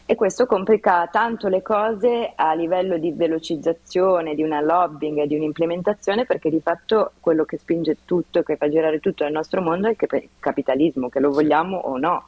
e 0.07 0.17
questo 0.17 0.45
complica 0.45 1.09
tanto 1.11 1.49
le 1.49 1.63
cose 1.63 2.33
a 2.35 2.53
livello 2.53 2.99
di 2.99 3.11
velocizzazione, 3.13 4.35
di 4.35 4.43
una 4.43 4.61
lobbying 4.61 5.23
di 5.23 5.35
un'implementazione, 5.35 6.27
perché 6.27 6.51
di 6.51 6.61
fatto 6.61 7.13
quello 7.21 7.47
che 7.47 7.57
spinge 7.57 7.97
tutto 8.05 8.41
e 8.41 8.45
che 8.45 8.57
fa 8.57 8.69
girare 8.69 9.01
tutto 9.01 9.25
nel 9.25 9.33
nostro 9.33 9.63
mondo 9.63 9.89
è 9.89 9.97
il 9.99 10.29
capitalismo, 10.39 11.09
che 11.09 11.21
lo 11.21 11.31
vogliamo 11.31 11.79
o 11.79 11.97
no. 11.97 12.27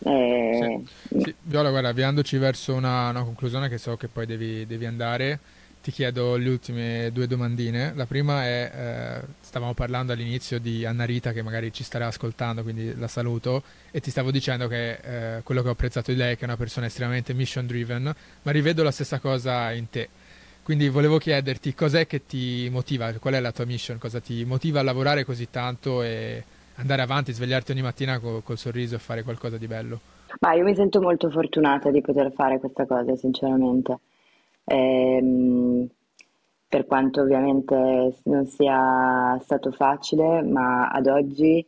Eh... 0.00 0.82
Sì. 1.08 1.20
Sì. 1.20 1.34
Viola, 1.42 1.70
guarda, 1.70 1.88
avviandoci 1.88 2.36
verso 2.38 2.74
una, 2.74 3.10
una, 3.10 3.22
conclusione 3.22 3.68
che 3.68 3.78
so 3.78 3.96
che 3.96 4.08
poi 4.08 4.26
devi, 4.26 4.66
devi 4.66 4.86
andare, 4.86 5.38
ti 5.82 5.90
chiedo 5.90 6.36
le 6.36 6.48
ultime 6.48 7.10
due 7.12 7.26
domandine. 7.26 7.92
La 7.94 8.06
prima 8.06 8.44
è, 8.44 8.70
eh, 8.74 9.26
stavamo 9.40 9.74
parlando 9.74 10.12
all'inizio 10.12 10.58
di 10.58 10.84
Anna 10.84 11.04
Rita 11.04 11.32
che 11.32 11.42
magari 11.42 11.72
ci 11.72 11.82
starà 11.82 12.06
ascoltando, 12.06 12.62
quindi 12.62 12.94
la 12.96 13.08
saluto, 13.08 13.62
e 13.90 14.00
ti 14.00 14.10
stavo 14.10 14.30
dicendo 14.30 14.68
che 14.68 15.36
eh, 15.36 15.42
quello 15.42 15.62
che 15.62 15.68
ho 15.68 15.72
apprezzato 15.72 16.10
di 16.10 16.16
lei 16.16 16.32
è 16.32 16.36
che 16.36 16.42
è 16.42 16.44
una 16.44 16.56
persona 16.56 16.86
estremamente 16.86 17.32
mission 17.34 17.66
driven, 17.66 18.14
ma 18.42 18.50
rivedo 18.50 18.82
la 18.82 18.90
stessa 18.90 19.18
cosa 19.18 19.72
in 19.72 19.88
te. 19.90 20.08
Quindi 20.62 20.90
volevo 20.90 21.16
chiederti 21.16 21.74
cos'è 21.74 22.06
che 22.06 22.26
ti 22.26 22.68
motiva, 22.70 23.10
qual 23.14 23.32
è 23.32 23.40
la 23.40 23.52
tua 23.52 23.64
mission, 23.64 23.96
cosa 23.96 24.20
ti 24.20 24.44
motiva 24.44 24.80
a 24.80 24.82
lavorare 24.82 25.24
così 25.24 25.48
tanto 25.48 26.02
e 26.02 26.44
andare 26.78 27.02
avanti, 27.02 27.32
svegliarti 27.32 27.72
ogni 27.72 27.82
mattina 27.82 28.18
col, 28.18 28.42
col 28.42 28.58
sorriso 28.58 28.96
e 28.96 28.98
fare 28.98 29.22
qualcosa 29.22 29.58
di 29.58 29.66
bello. 29.66 30.00
Ma 30.40 30.54
io 30.54 30.64
mi 30.64 30.74
sento 30.74 31.00
molto 31.00 31.30
fortunata 31.30 31.90
di 31.90 32.00
poter 32.00 32.32
fare 32.32 32.58
questa 32.58 32.86
cosa, 32.86 33.14
sinceramente 33.16 33.98
ehm, 34.68 35.86
per 36.68 36.86
quanto 36.86 37.22
ovviamente 37.22 38.14
non 38.24 38.46
sia 38.46 39.38
stato 39.40 39.72
facile, 39.72 40.42
ma 40.42 40.88
ad 40.88 41.06
oggi 41.06 41.66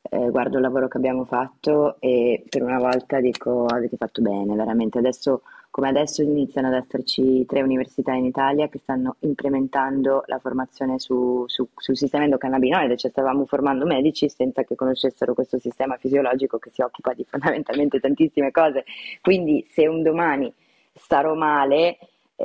eh, 0.00 0.30
guardo 0.30 0.56
il 0.56 0.62
lavoro 0.62 0.88
che 0.88 0.96
abbiamo 0.96 1.24
fatto 1.24 2.00
e 2.00 2.44
per 2.48 2.62
una 2.62 2.78
volta 2.78 3.20
dico 3.20 3.66
avete 3.66 3.96
fatto 3.96 4.22
bene, 4.22 4.54
veramente. 4.54 4.98
Adesso, 4.98 5.42
come 5.78 5.90
adesso 5.90 6.22
iniziano 6.22 6.66
ad 6.66 6.74
esserci 6.74 7.46
tre 7.46 7.62
università 7.62 8.12
in 8.12 8.24
Italia 8.24 8.66
che 8.66 8.80
stanno 8.80 9.14
implementando 9.20 10.24
la 10.26 10.40
formazione 10.40 10.98
su, 10.98 11.44
su, 11.46 11.68
sul 11.76 11.96
sistema 11.96 12.24
endocannabinoide, 12.24 12.96
cioè 12.96 13.12
stavamo 13.12 13.46
formando 13.46 13.86
medici 13.86 14.28
senza 14.28 14.64
che 14.64 14.74
conoscessero 14.74 15.34
questo 15.34 15.60
sistema 15.60 15.96
fisiologico 15.96 16.58
che 16.58 16.70
si 16.72 16.82
occupa 16.82 17.14
di 17.14 17.24
fondamentalmente 17.30 18.00
tantissime 18.00 18.50
cose. 18.50 18.82
Quindi 19.20 19.64
se 19.70 19.86
un 19.86 20.02
domani 20.02 20.52
starò 20.94 21.34
male 21.34 21.98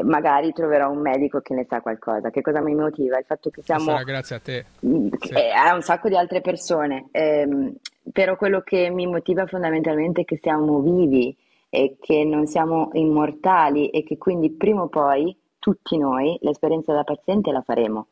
magari 0.03 0.53
troverò 0.53 0.91
un 0.91 1.01
medico 1.01 1.39
che 1.39 1.55
ne 1.55 1.65
sa 1.65 1.81
qualcosa. 1.81 2.29
Che 2.29 2.41
cosa 2.43 2.61
mi 2.61 2.75
motiva? 2.75 3.17
Il 3.17 3.25
fatto 3.25 3.49
che 3.49 3.63
siamo... 3.63 3.85
Sarà 3.85 4.03
grazie 4.03 4.35
a 4.35 4.39
te. 4.39 4.65
Mm, 4.85 5.07
sì. 5.19 5.33
A 5.33 5.73
un 5.73 5.81
sacco 5.81 6.07
di 6.07 6.15
altre 6.15 6.41
persone. 6.41 7.07
Eh, 7.09 7.73
però 8.11 8.35
quello 8.35 8.61
che 8.61 8.91
mi 8.91 9.07
motiva 9.07 9.47
fondamentalmente 9.47 10.21
è 10.21 10.23
che 10.23 10.37
siamo 10.39 10.81
vivi 10.81 11.35
e 11.73 11.97
che 11.99 12.23
non 12.23 12.45
siamo 12.45 12.91
immortali 12.93 13.89
e 13.89 14.03
che 14.03 14.19
quindi 14.19 14.51
prima 14.51 14.83
o 14.83 14.89
poi 14.89 15.35
tutti 15.57 15.97
noi 15.97 16.37
l'esperienza 16.41 16.93
da 16.93 17.03
paziente 17.03 17.51
la 17.51 17.63
faremo. 17.63 18.07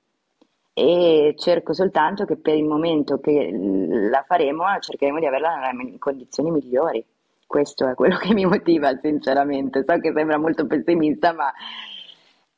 E 0.74 1.36
cerco 1.38 1.72
soltanto 1.74 2.26
che 2.26 2.38
per 2.38 2.56
il 2.56 2.64
momento 2.64 3.20
che 3.20 3.52
la 3.52 4.24
faremo 4.28 4.64
cercheremo 4.80 5.20
di 5.20 5.28
averla 5.28 5.70
in 5.80 6.00
condizioni 6.00 6.50
migliori 6.50 7.06
questo 7.52 7.86
è 7.88 7.94
quello 7.94 8.16
che 8.24 8.34
mi 8.34 8.46
motiva 8.46 8.98
sinceramente. 9.00 9.84
So 9.86 10.00
che 10.00 10.14
sembra 10.16 10.38
molto 10.38 10.66
pessimista, 10.66 11.34
ma 11.34 11.52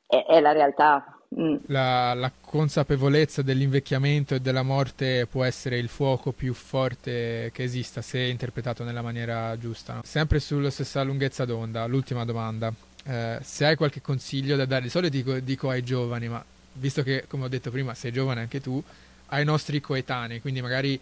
è, 0.06 0.24
è 0.26 0.40
la 0.40 0.52
realtà. 0.54 1.18
Mm. 1.40 1.56
La, 1.68 2.14
la, 2.14 2.32
consapevolezza 2.40 3.42
dell'invecchiamento 3.42 4.36
e 4.36 4.40
della 4.40 4.62
morte 4.62 5.26
può 5.26 5.44
essere 5.44 5.78
il 5.80 5.88
fuoco 5.88 6.32
più 6.32 6.54
forte 6.54 7.50
che 7.52 7.64
esista 7.64 8.02
se 8.02 8.20
interpretato 8.20 8.84
nella 8.84 9.02
maniera 9.02 9.58
giusta. 9.58 10.02
Sempre 10.04 10.40
sulla 10.40 10.70
stessa 10.70 11.02
lunghezza 11.02 11.46
d'onda, 11.46 11.86
l'ultima 11.88 12.26
domanda. 12.26 12.72
Eh, 13.06 13.40
se 13.42 13.66
hai 13.66 13.76
qualche 13.76 14.02
consiglio 14.02 14.56
da 14.56 14.66
dare, 14.66 14.84
di 14.84 14.90
solito 14.90 15.16
dico, 15.16 15.40
dico 15.40 15.70
ai 15.70 15.84
giovani, 15.84 16.28
ma 16.28 16.44
visto 16.74 17.04
che, 17.04 17.26
come 17.28 17.46
ho 17.46 17.50
detto 17.50 17.72
prima, 17.72 17.94
sei 17.94 18.12
giovane 18.12 18.42
anche 18.42 18.62
tu, 18.62 18.82
ai 19.28 19.44
nostri 19.44 19.82
coetanei, 19.82 20.42
quindi 20.42 20.62
magari 20.62 21.00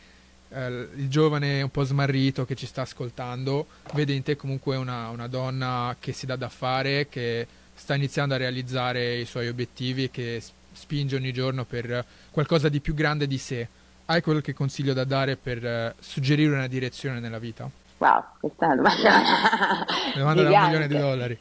eh, 0.53 0.87
il 0.95 1.09
giovane 1.09 1.61
un 1.61 1.69
po' 1.69 1.83
smarrito 1.83 2.45
che 2.45 2.55
ci 2.55 2.65
sta 2.65 2.81
ascoltando 2.81 3.67
vede 3.93 4.13
in 4.13 4.23
te 4.23 4.35
comunque 4.35 4.75
una, 4.75 5.09
una, 5.09 5.27
donna 5.27 5.95
che 5.99 6.11
si 6.11 6.25
dà 6.25 6.35
da 6.35 6.49
fare, 6.49 7.07
che 7.09 7.47
sta 7.73 7.95
iniziando 7.95 8.33
a 8.33 8.37
realizzare 8.37 9.17
i 9.17 9.25
suoi 9.25 9.47
obiettivi 9.47 10.05
e 10.05 10.09
che 10.11 10.41
spinge 10.71 11.15
ogni 11.15 11.33
giorno 11.33 11.65
per 11.65 12.05
qualcosa 12.31 12.69
di 12.69 12.79
più 12.79 12.93
grande 12.93 13.27
di 13.27 13.37
sé. 13.37 13.67
Hai 14.05 14.21
qualche 14.21 14.53
consiglio 14.53 14.93
da 14.93 15.03
dare 15.03 15.37
per 15.37 15.63
uh, 15.63 16.01
suggerire 16.01 16.53
una 16.53 16.67
direzione 16.67 17.19
nella 17.19 17.39
vita? 17.39 17.69
Wow, 17.97 18.23
questa 18.39 18.65
è 18.65 18.73
una 18.73 18.75
domanda. 18.75 19.85
domanda 20.15 20.43
da 20.43 20.49
un 20.49 20.63
milione 20.65 20.87
di 20.87 20.97
dollari. 20.97 21.39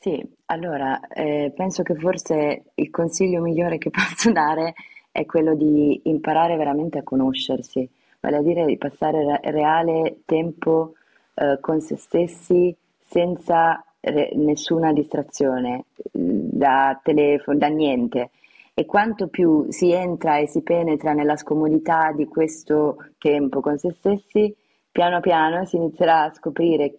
Sì, 0.00 0.24
allora, 0.46 1.00
eh, 1.08 1.52
penso 1.54 1.82
che 1.82 1.96
forse 1.96 2.66
il 2.74 2.90
consiglio 2.90 3.42
migliore 3.42 3.78
che 3.78 3.90
posso 3.92 4.30
dare 4.30 4.74
è 5.10 5.26
quello 5.26 5.56
di 5.56 6.00
imparare 6.04 6.56
veramente 6.56 6.98
a 6.98 7.02
conoscersi, 7.02 7.88
vale 8.20 8.36
a 8.36 8.42
dire 8.42 8.64
di 8.64 8.78
passare 8.78 9.24
re- 9.24 9.50
reale 9.50 10.20
tempo 10.24 10.94
eh, 11.38 11.58
con 11.60 11.80
se 11.80 11.96
stessi 11.96 12.74
senza 13.04 13.82
re- 14.00 14.32
nessuna 14.34 14.92
distrazione, 14.92 15.84
da 16.12 16.98
telefono, 17.02 17.58
da 17.58 17.68
niente. 17.68 18.30
E 18.74 18.84
quanto 18.86 19.28
più 19.28 19.66
si 19.70 19.92
entra 19.92 20.38
e 20.38 20.46
si 20.46 20.62
penetra 20.62 21.12
nella 21.12 21.36
scomodità 21.36 22.12
di 22.12 22.26
questo 22.26 22.96
tempo 23.18 23.60
con 23.60 23.78
se 23.78 23.92
stessi, 23.92 24.54
piano 24.90 25.20
piano 25.20 25.64
si 25.64 25.76
inizierà 25.76 26.24
a 26.24 26.34
scoprire 26.34 26.98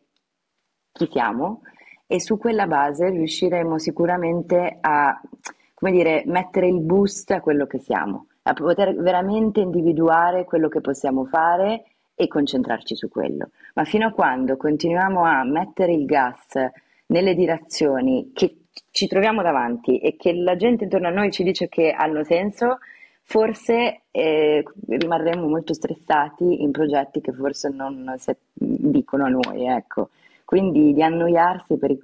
chi 0.91 1.07
siamo 1.11 1.61
e 2.05 2.19
su 2.19 2.37
quella 2.37 2.67
base 2.67 3.09
riusciremo 3.09 3.77
sicuramente 3.77 4.77
a 4.81 5.21
come 5.79 5.91
dire, 5.91 6.23
mettere 6.25 6.67
il 6.67 6.81
boost 6.81 7.31
a 7.31 7.39
quello 7.39 7.65
che 7.65 7.79
siamo, 7.79 8.27
a 8.43 8.53
poter 8.53 8.95
veramente 8.95 9.61
individuare 9.61 10.43
quello 10.43 10.67
che 10.67 10.81
possiamo 10.81 11.23
fare 11.23 11.85
e 12.21 12.27
concentrarci 12.27 12.97
su 12.97 13.07
quello. 13.07 13.51
Ma 13.75 13.85
fino 13.85 14.07
a 14.07 14.11
quando 14.11 14.57
continuiamo 14.57 15.23
a 15.23 15.45
mettere 15.45 15.93
il 15.93 16.03
gas 16.03 16.53
nelle 17.05 17.33
direzioni 17.33 18.31
che 18.33 18.57
ci 18.91 19.07
troviamo 19.07 19.41
davanti 19.41 19.99
e 19.99 20.17
che 20.17 20.33
la 20.33 20.57
gente 20.57 20.83
intorno 20.83 21.07
a 21.07 21.11
noi 21.11 21.31
ci 21.31 21.43
dice 21.43 21.69
che 21.69 21.91
hanno 21.91 22.25
senso, 22.25 22.79
forse 23.23 24.01
eh, 24.11 24.63
rimarremo 24.87 25.47
molto 25.47 25.73
stressati 25.73 26.61
in 26.61 26.71
progetti 26.71 27.21
che 27.21 27.31
forse 27.31 27.69
non 27.69 28.13
si 28.17 28.35
dicono 28.53 29.25
a 29.25 29.29
noi, 29.29 29.65
ecco 29.65 30.09
quindi 30.49 30.93
di 30.93 31.03
annoiarsi 31.03 31.77
per 31.77 31.91
i 31.91 31.99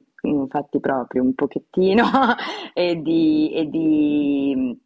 fatti 0.47 0.80
propri 0.80 1.18
un 1.18 1.34
pochettino 1.34 2.05
e 2.76 3.01
di, 3.01 3.51
e 3.51 3.68
di 3.68 4.80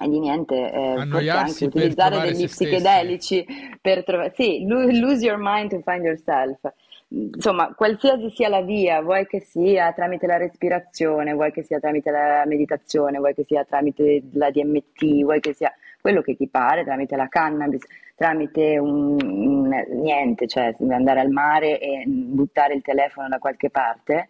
e 0.00 0.08
di 0.08 0.18
niente, 0.18 0.72
eh, 0.72 1.28
anche 1.28 1.64
utilizzare 1.66 2.20
degli 2.20 2.46
psichedelici 2.46 3.44
per 3.80 4.02
trovare, 4.02 4.32
sì, 4.34 4.64
lose 4.66 5.24
your 5.24 5.38
mind 5.38 5.70
to 5.70 5.80
find 5.84 6.04
yourself. 6.04 6.58
Insomma, 7.08 7.74
qualsiasi 7.74 8.30
sia 8.30 8.48
la 8.48 8.62
via, 8.62 9.02
vuoi 9.02 9.26
che 9.26 9.40
sia 9.40 9.92
tramite 9.92 10.26
la 10.26 10.36
respirazione, 10.36 11.34
vuoi 11.34 11.50
che 11.50 11.64
sia 11.64 11.80
tramite 11.80 12.10
la 12.10 12.44
meditazione, 12.46 13.18
vuoi 13.18 13.34
che 13.34 13.44
sia 13.44 13.64
tramite 13.64 14.22
la 14.32 14.50
DMT, 14.50 15.22
vuoi 15.22 15.40
che 15.40 15.52
sia 15.52 15.74
quello 16.00 16.22
che 16.22 16.36
ti 16.36 16.48
pare, 16.48 16.84
tramite 16.84 17.16
la 17.16 17.28
cannabis, 17.28 17.84
tramite 18.14 18.78
un, 18.78 19.18
un, 19.20 19.84
niente, 20.02 20.46
cioè 20.46 20.74
andare 20.88 21.20
al 21.20 21.30
mare 21.30 21.78
e 21.80 22.04
buttare 22.06 22.74
il 22.74 22.82
telefono 22.82 23.28
da 23.28 23.38
qualche 23.38 23.70
parte. 23.70 24.28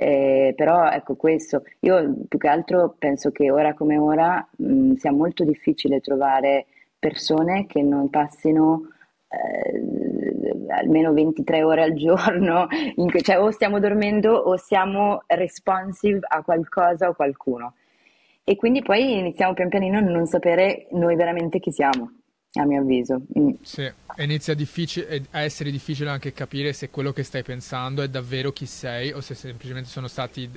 Eh, 0.00 0.52
però 0.54 0.88
ecco 0.90 1.16
questo, 1.16 1.64
io 1.80 2.14
più 2.28 2.38
che 2.38 2.46
altro 2.46 2.94
penso 2.96 3.32
che 3.32 3.50
ora 3.50 3.74
come 3.74 3.98
ora 3.98 4.46
mh, 4.56 4.92
sia 4.94 5.10
molto 5.10 5.42
difficile 5.42 6.00
trovare 6.00 6.66
persone 7.00 7.66
che 7.66 7.82
non 7.82 8.08
passino 8.08 8.90
eh, 9.28 10.66
almeno 10.68 11.12
23 11.12 11.64
ore 11.64 11.82
al 11.82 11.94
giorno, 11.98 12.68
cui, 12.94 13.22
cioè 13.22 13.40
o 13.40 13.50
stiamo 13.50 13.80
dormendo 13.80 14.34
o 14.34 14.56
siamo 14.56 15.24
responsive 15.26 16.20
a 16.28 16.44
qualcosa 16.44 17.08
o 17.08 17.14
qualcuno. 17.14 17.74
E 18.44 18.54
quindi 18.54 18.82
poi 18.82 19.18
iniziamo 19.18 19.52
pian 19.52 19.68
pianino 19.68 19.98
a 19.98 20.00
non 20.00 20.26
sapere 20.26 20.86
noi 20.92 21.16
veramente 21.16 21.58
chi 21.58 21.72
siamo 21.72 22.17
a 22.54 22.64
mio 22.64 22.80
avviso. 22.80 23.20
Mm. 23.38 23.50
Sì, 23.62 23.90
inizia 24.18 24.54
a 25.30 25.40
essere 25.40 25.70
difficile 25.70 26.10
anche 26.10 26.32
capire 26.32 26.72
se 26.72 26.88
quello 26.90 27.12
che 27.12 27.22
stai 27.22 27.42
pensando 27.42 28.02
è 28.02 28.08
davvero 28.08 28.52
chi 28.52 28.66
sei 28.66 29.12
o 29.12 29.20
se 29.20 29.34
semplicemente 29.34 29.88
sono 29.88 30.08
stati, 30.08 30.50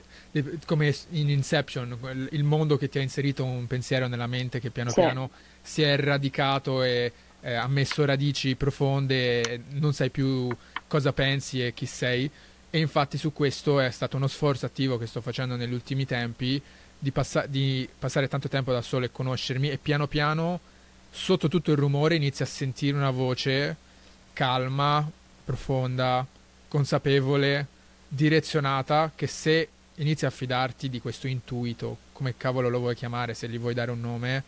come 0.65 0.95
in 1.09 1.29
Inception, 1.29 2.27
il 2.31 2.43
mondo 2.43 2.77
che 2.77 2.87
ti 2.87 2.97
ha 2.97 3.01
inserito 3.01 3.43
un 3.43 3.67
pensiero 3.67 4.07
nella 4.07 4.27
mente 4.27 4.59
che 4.59 4.69
piano 4.69 4.91
sì. 4.91 5.01
piano 5.01 5.29
si 5.61 5.81
è 5.81 5.97
radicato 5.97 6.81
e 6.81 7.11
eh, 7.41 7.53
ha 7.53 7.67
messo 7.67 8.05
radici 8.05 8.55
profonde, 8.55 9.63
non 9.71 9.93
sai 9.93 10.09
più 10.09 10.47
cosa 10.87 11.11
pensi 11.11 11.63
e 11.65 11.73
chi 11.73 11.85
sei. 11.85 12.29
E 12.73 12.79
infatti 12.79 13.17
su 13.17 13.33
questo 13.33 13.81
è 13.81 13.91
stato 13.91 14.15
uno 14.15 14.27
sforzo 14.27 14.65
attivo 14.65 14.97
che 14.97 15.05
sto 15.05 15.19
facendo 15.19 15.57
negli 15.57 15.73
ultimi 15.73 16.05
tempi 16.05 16.61
di, 16.97 17.11
passa- 17.11 17.45
di 17.45 17.87
passare 17.99 18.29
tanto 18.29 18.47
tempo 18.47 18.71
da 18.71 18.81
solo 18.81 19.03
e 19.05 19.11
conoscermi 19.11 19.69
e 19.69 19.77
piano 19.77 20.07
piano 20.07 20.59
sotto 21.11 21.49
tutto 21.49 21.71
il 21.71 21.77
rumore 21.77 22.15
inizi 22.15 22.41
a 22.41 22.45
sentire 22.47 22.95
una 22.95 23.11
voce 23.11 23.75
calma, 24.33 25.07
profonda, 25.43 26.25
consapevole, 26.67 27.67
direzionata, 28.07 29.11
che 29.13 29.27
se 29.27 29.67
inizi 29.95 30.25
a 30.25 30.29
fidarti 30.29 30.89
di 30.89 31.01
questo 31.01 31.27
intuito, 31.27 31.97
come 32.13 32.35
cavolo 32.37 32.69
lo 32.69 32.79
vuoi 32.79 32.95
chiamare, 32.95 33.33
se 33.33 33.49
gli 33.49 33.59
vuoi 33.59 33.73
dare 33.73 33.91
un 33.91 33.99
nome, 33.99 34.43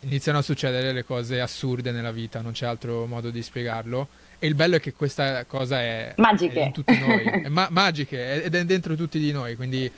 iniziano 0.00 0.38
a 0.38 0.42
succedere 0.42 0.92
le 0.92 1.04
cose 1.04 1.40
assurde 1.40 1.92
nella 1.92 2.12
vita, 2.12 2.40
non 2.40 2.52
c'è 2.52 2.66
altro 2.66 3.06
modo 3.06 3.30
di 3.30 3.42
spiegarlo. 3.42 4.08
E 4.40 4.46
il 4.46 4.54
bello 4.54 4.76
è 4.76 4.80
che 4.80 4.92
questa 4.92 5.44
cosa 5.44 5.80
è, 5.80 6.14
magiche. 6.16 6.60
è 6.60 6.66
in 6.66 6.72
tutti 6.72 6.98
noi, 6.98 7.22
è 7.24 7.48
ma- 7.48 7.68
magiche, 7.70 8.42
ed 8.42 8.54
è 8.54 8.64
dentro 8.64 8.94
tutti 8.94 9.18
di 9.18 9.32
noi, 9.32 9.56
quindi 9.56 9.90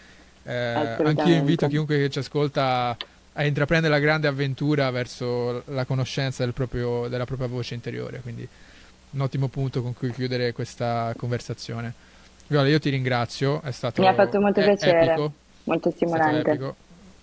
eh, 0.42 0.54
anch'io 0.54 1.34
invito 1.34 1.68
chiunque 1.68 1.98
che 1.98 2.10
ci 2.10 2.18
ascolta 2.20 2.96
a 3.34 3.44
intraprendere 3.44 3.92
la 3.92 4.00
grande 4.00 4.26
avventura 4.26 4.90
verso 4.90 5.62
la 5.66 5.84
conoscenza 5.84 6.44
del 6.44 6.52
proprio, 6.52 7.08
della 7.08 7.24
propria 7.24 7.48
voce 7.48 7.74
interiore. 7.74 8.20
Quindi 8.20 8.46
un 9.12 9.20
ottimo 9.20 9.48
punto 9.48 9.82
con 9.82 9.94
cui 9.94 10.12
chiudere 10.12 10.52
questa 10.52 11.12
conversazione. 11.16 11.92
Viola, 12.46 12.68
io 12.68 12.80
ti 12.80 12.90
ringrazio, 12.90 13.62
è 13.62 13.70
stato 13.70 14.00
Mi 14.02 14.08
ha 14.08 14.14
fatto 14.14 14.40
molto 14.40 14.60
piacere, 14.60 15.04
epico, 15.04 15.32
molto 15.64 15.90
stimolante. 15.90 16.74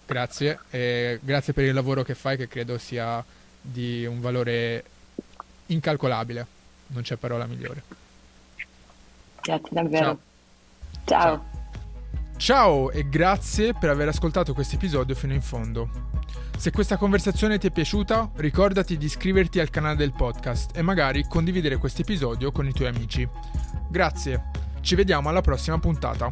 Grazie 0.06 0.60
e 0.70 1.20
grazie 1.22 1.52
per 1.52 1.66
il 1.66 1.74
lavoro 1.74 2.02
che 2.04 2.16
fai 2.16 2.38
che 2.38 2.48
credo 2.48 2.78
sia 2.78 3.24
di 3.60 4.06
un 4.06 4.22
valore 4.22 4.84
incalcolabile. 5.66 6.46
Non 6.88 7.04
c'è 7.04 7.18
parola 7.18 7.46
migliore. 7.46 7.84
Grazie 9.42 9.70
davvero. 9.70 10.06
Ciao. 10.06 10.20
Ciao. 11.04 11.20
Ciao. 11.20 11.57
Ciao 12.38 12.92
e 12.92 13.10
grazie 13.10 13.74
per 13.74 13.90
aver 13.90 14.10
ascoltato 14.10 14.54
questo 14.54 14.76
episodio 14.76 15.16
fino 15.16 15.34
in 15.34 15.42
fondo. 15.42 15.90
Se 16.56 16.72
questa 16.72 16.96
conversazione 16.96 17.58
ti 17.58 17.66
è 17.66 17.72
piaciuta, 17.72 18.30
ricordati 18.36 18.96
di 18.96 19.06
iscriverti 19.06 19.60
al 19.60 19.72
canale 19.72 19.96
del 19.96 20.14
podcast 20.14 20.78
e 20.78 20.84
magari 20.84 21.26
condividere 21.28 21.78
questo 21.78 22.04
episodio 22.04 22.52
con 22.52 22.68
i 22.68 22.74
tuoi 22.74 22.90
amici. 22.90 23.28
Grazie, 23.90 24.52
ci 24.82 24.94
vediamo 24.94 25.30
alla 25.30 25.42
prossima 25.42 25.80
puntata. 25.80 26.32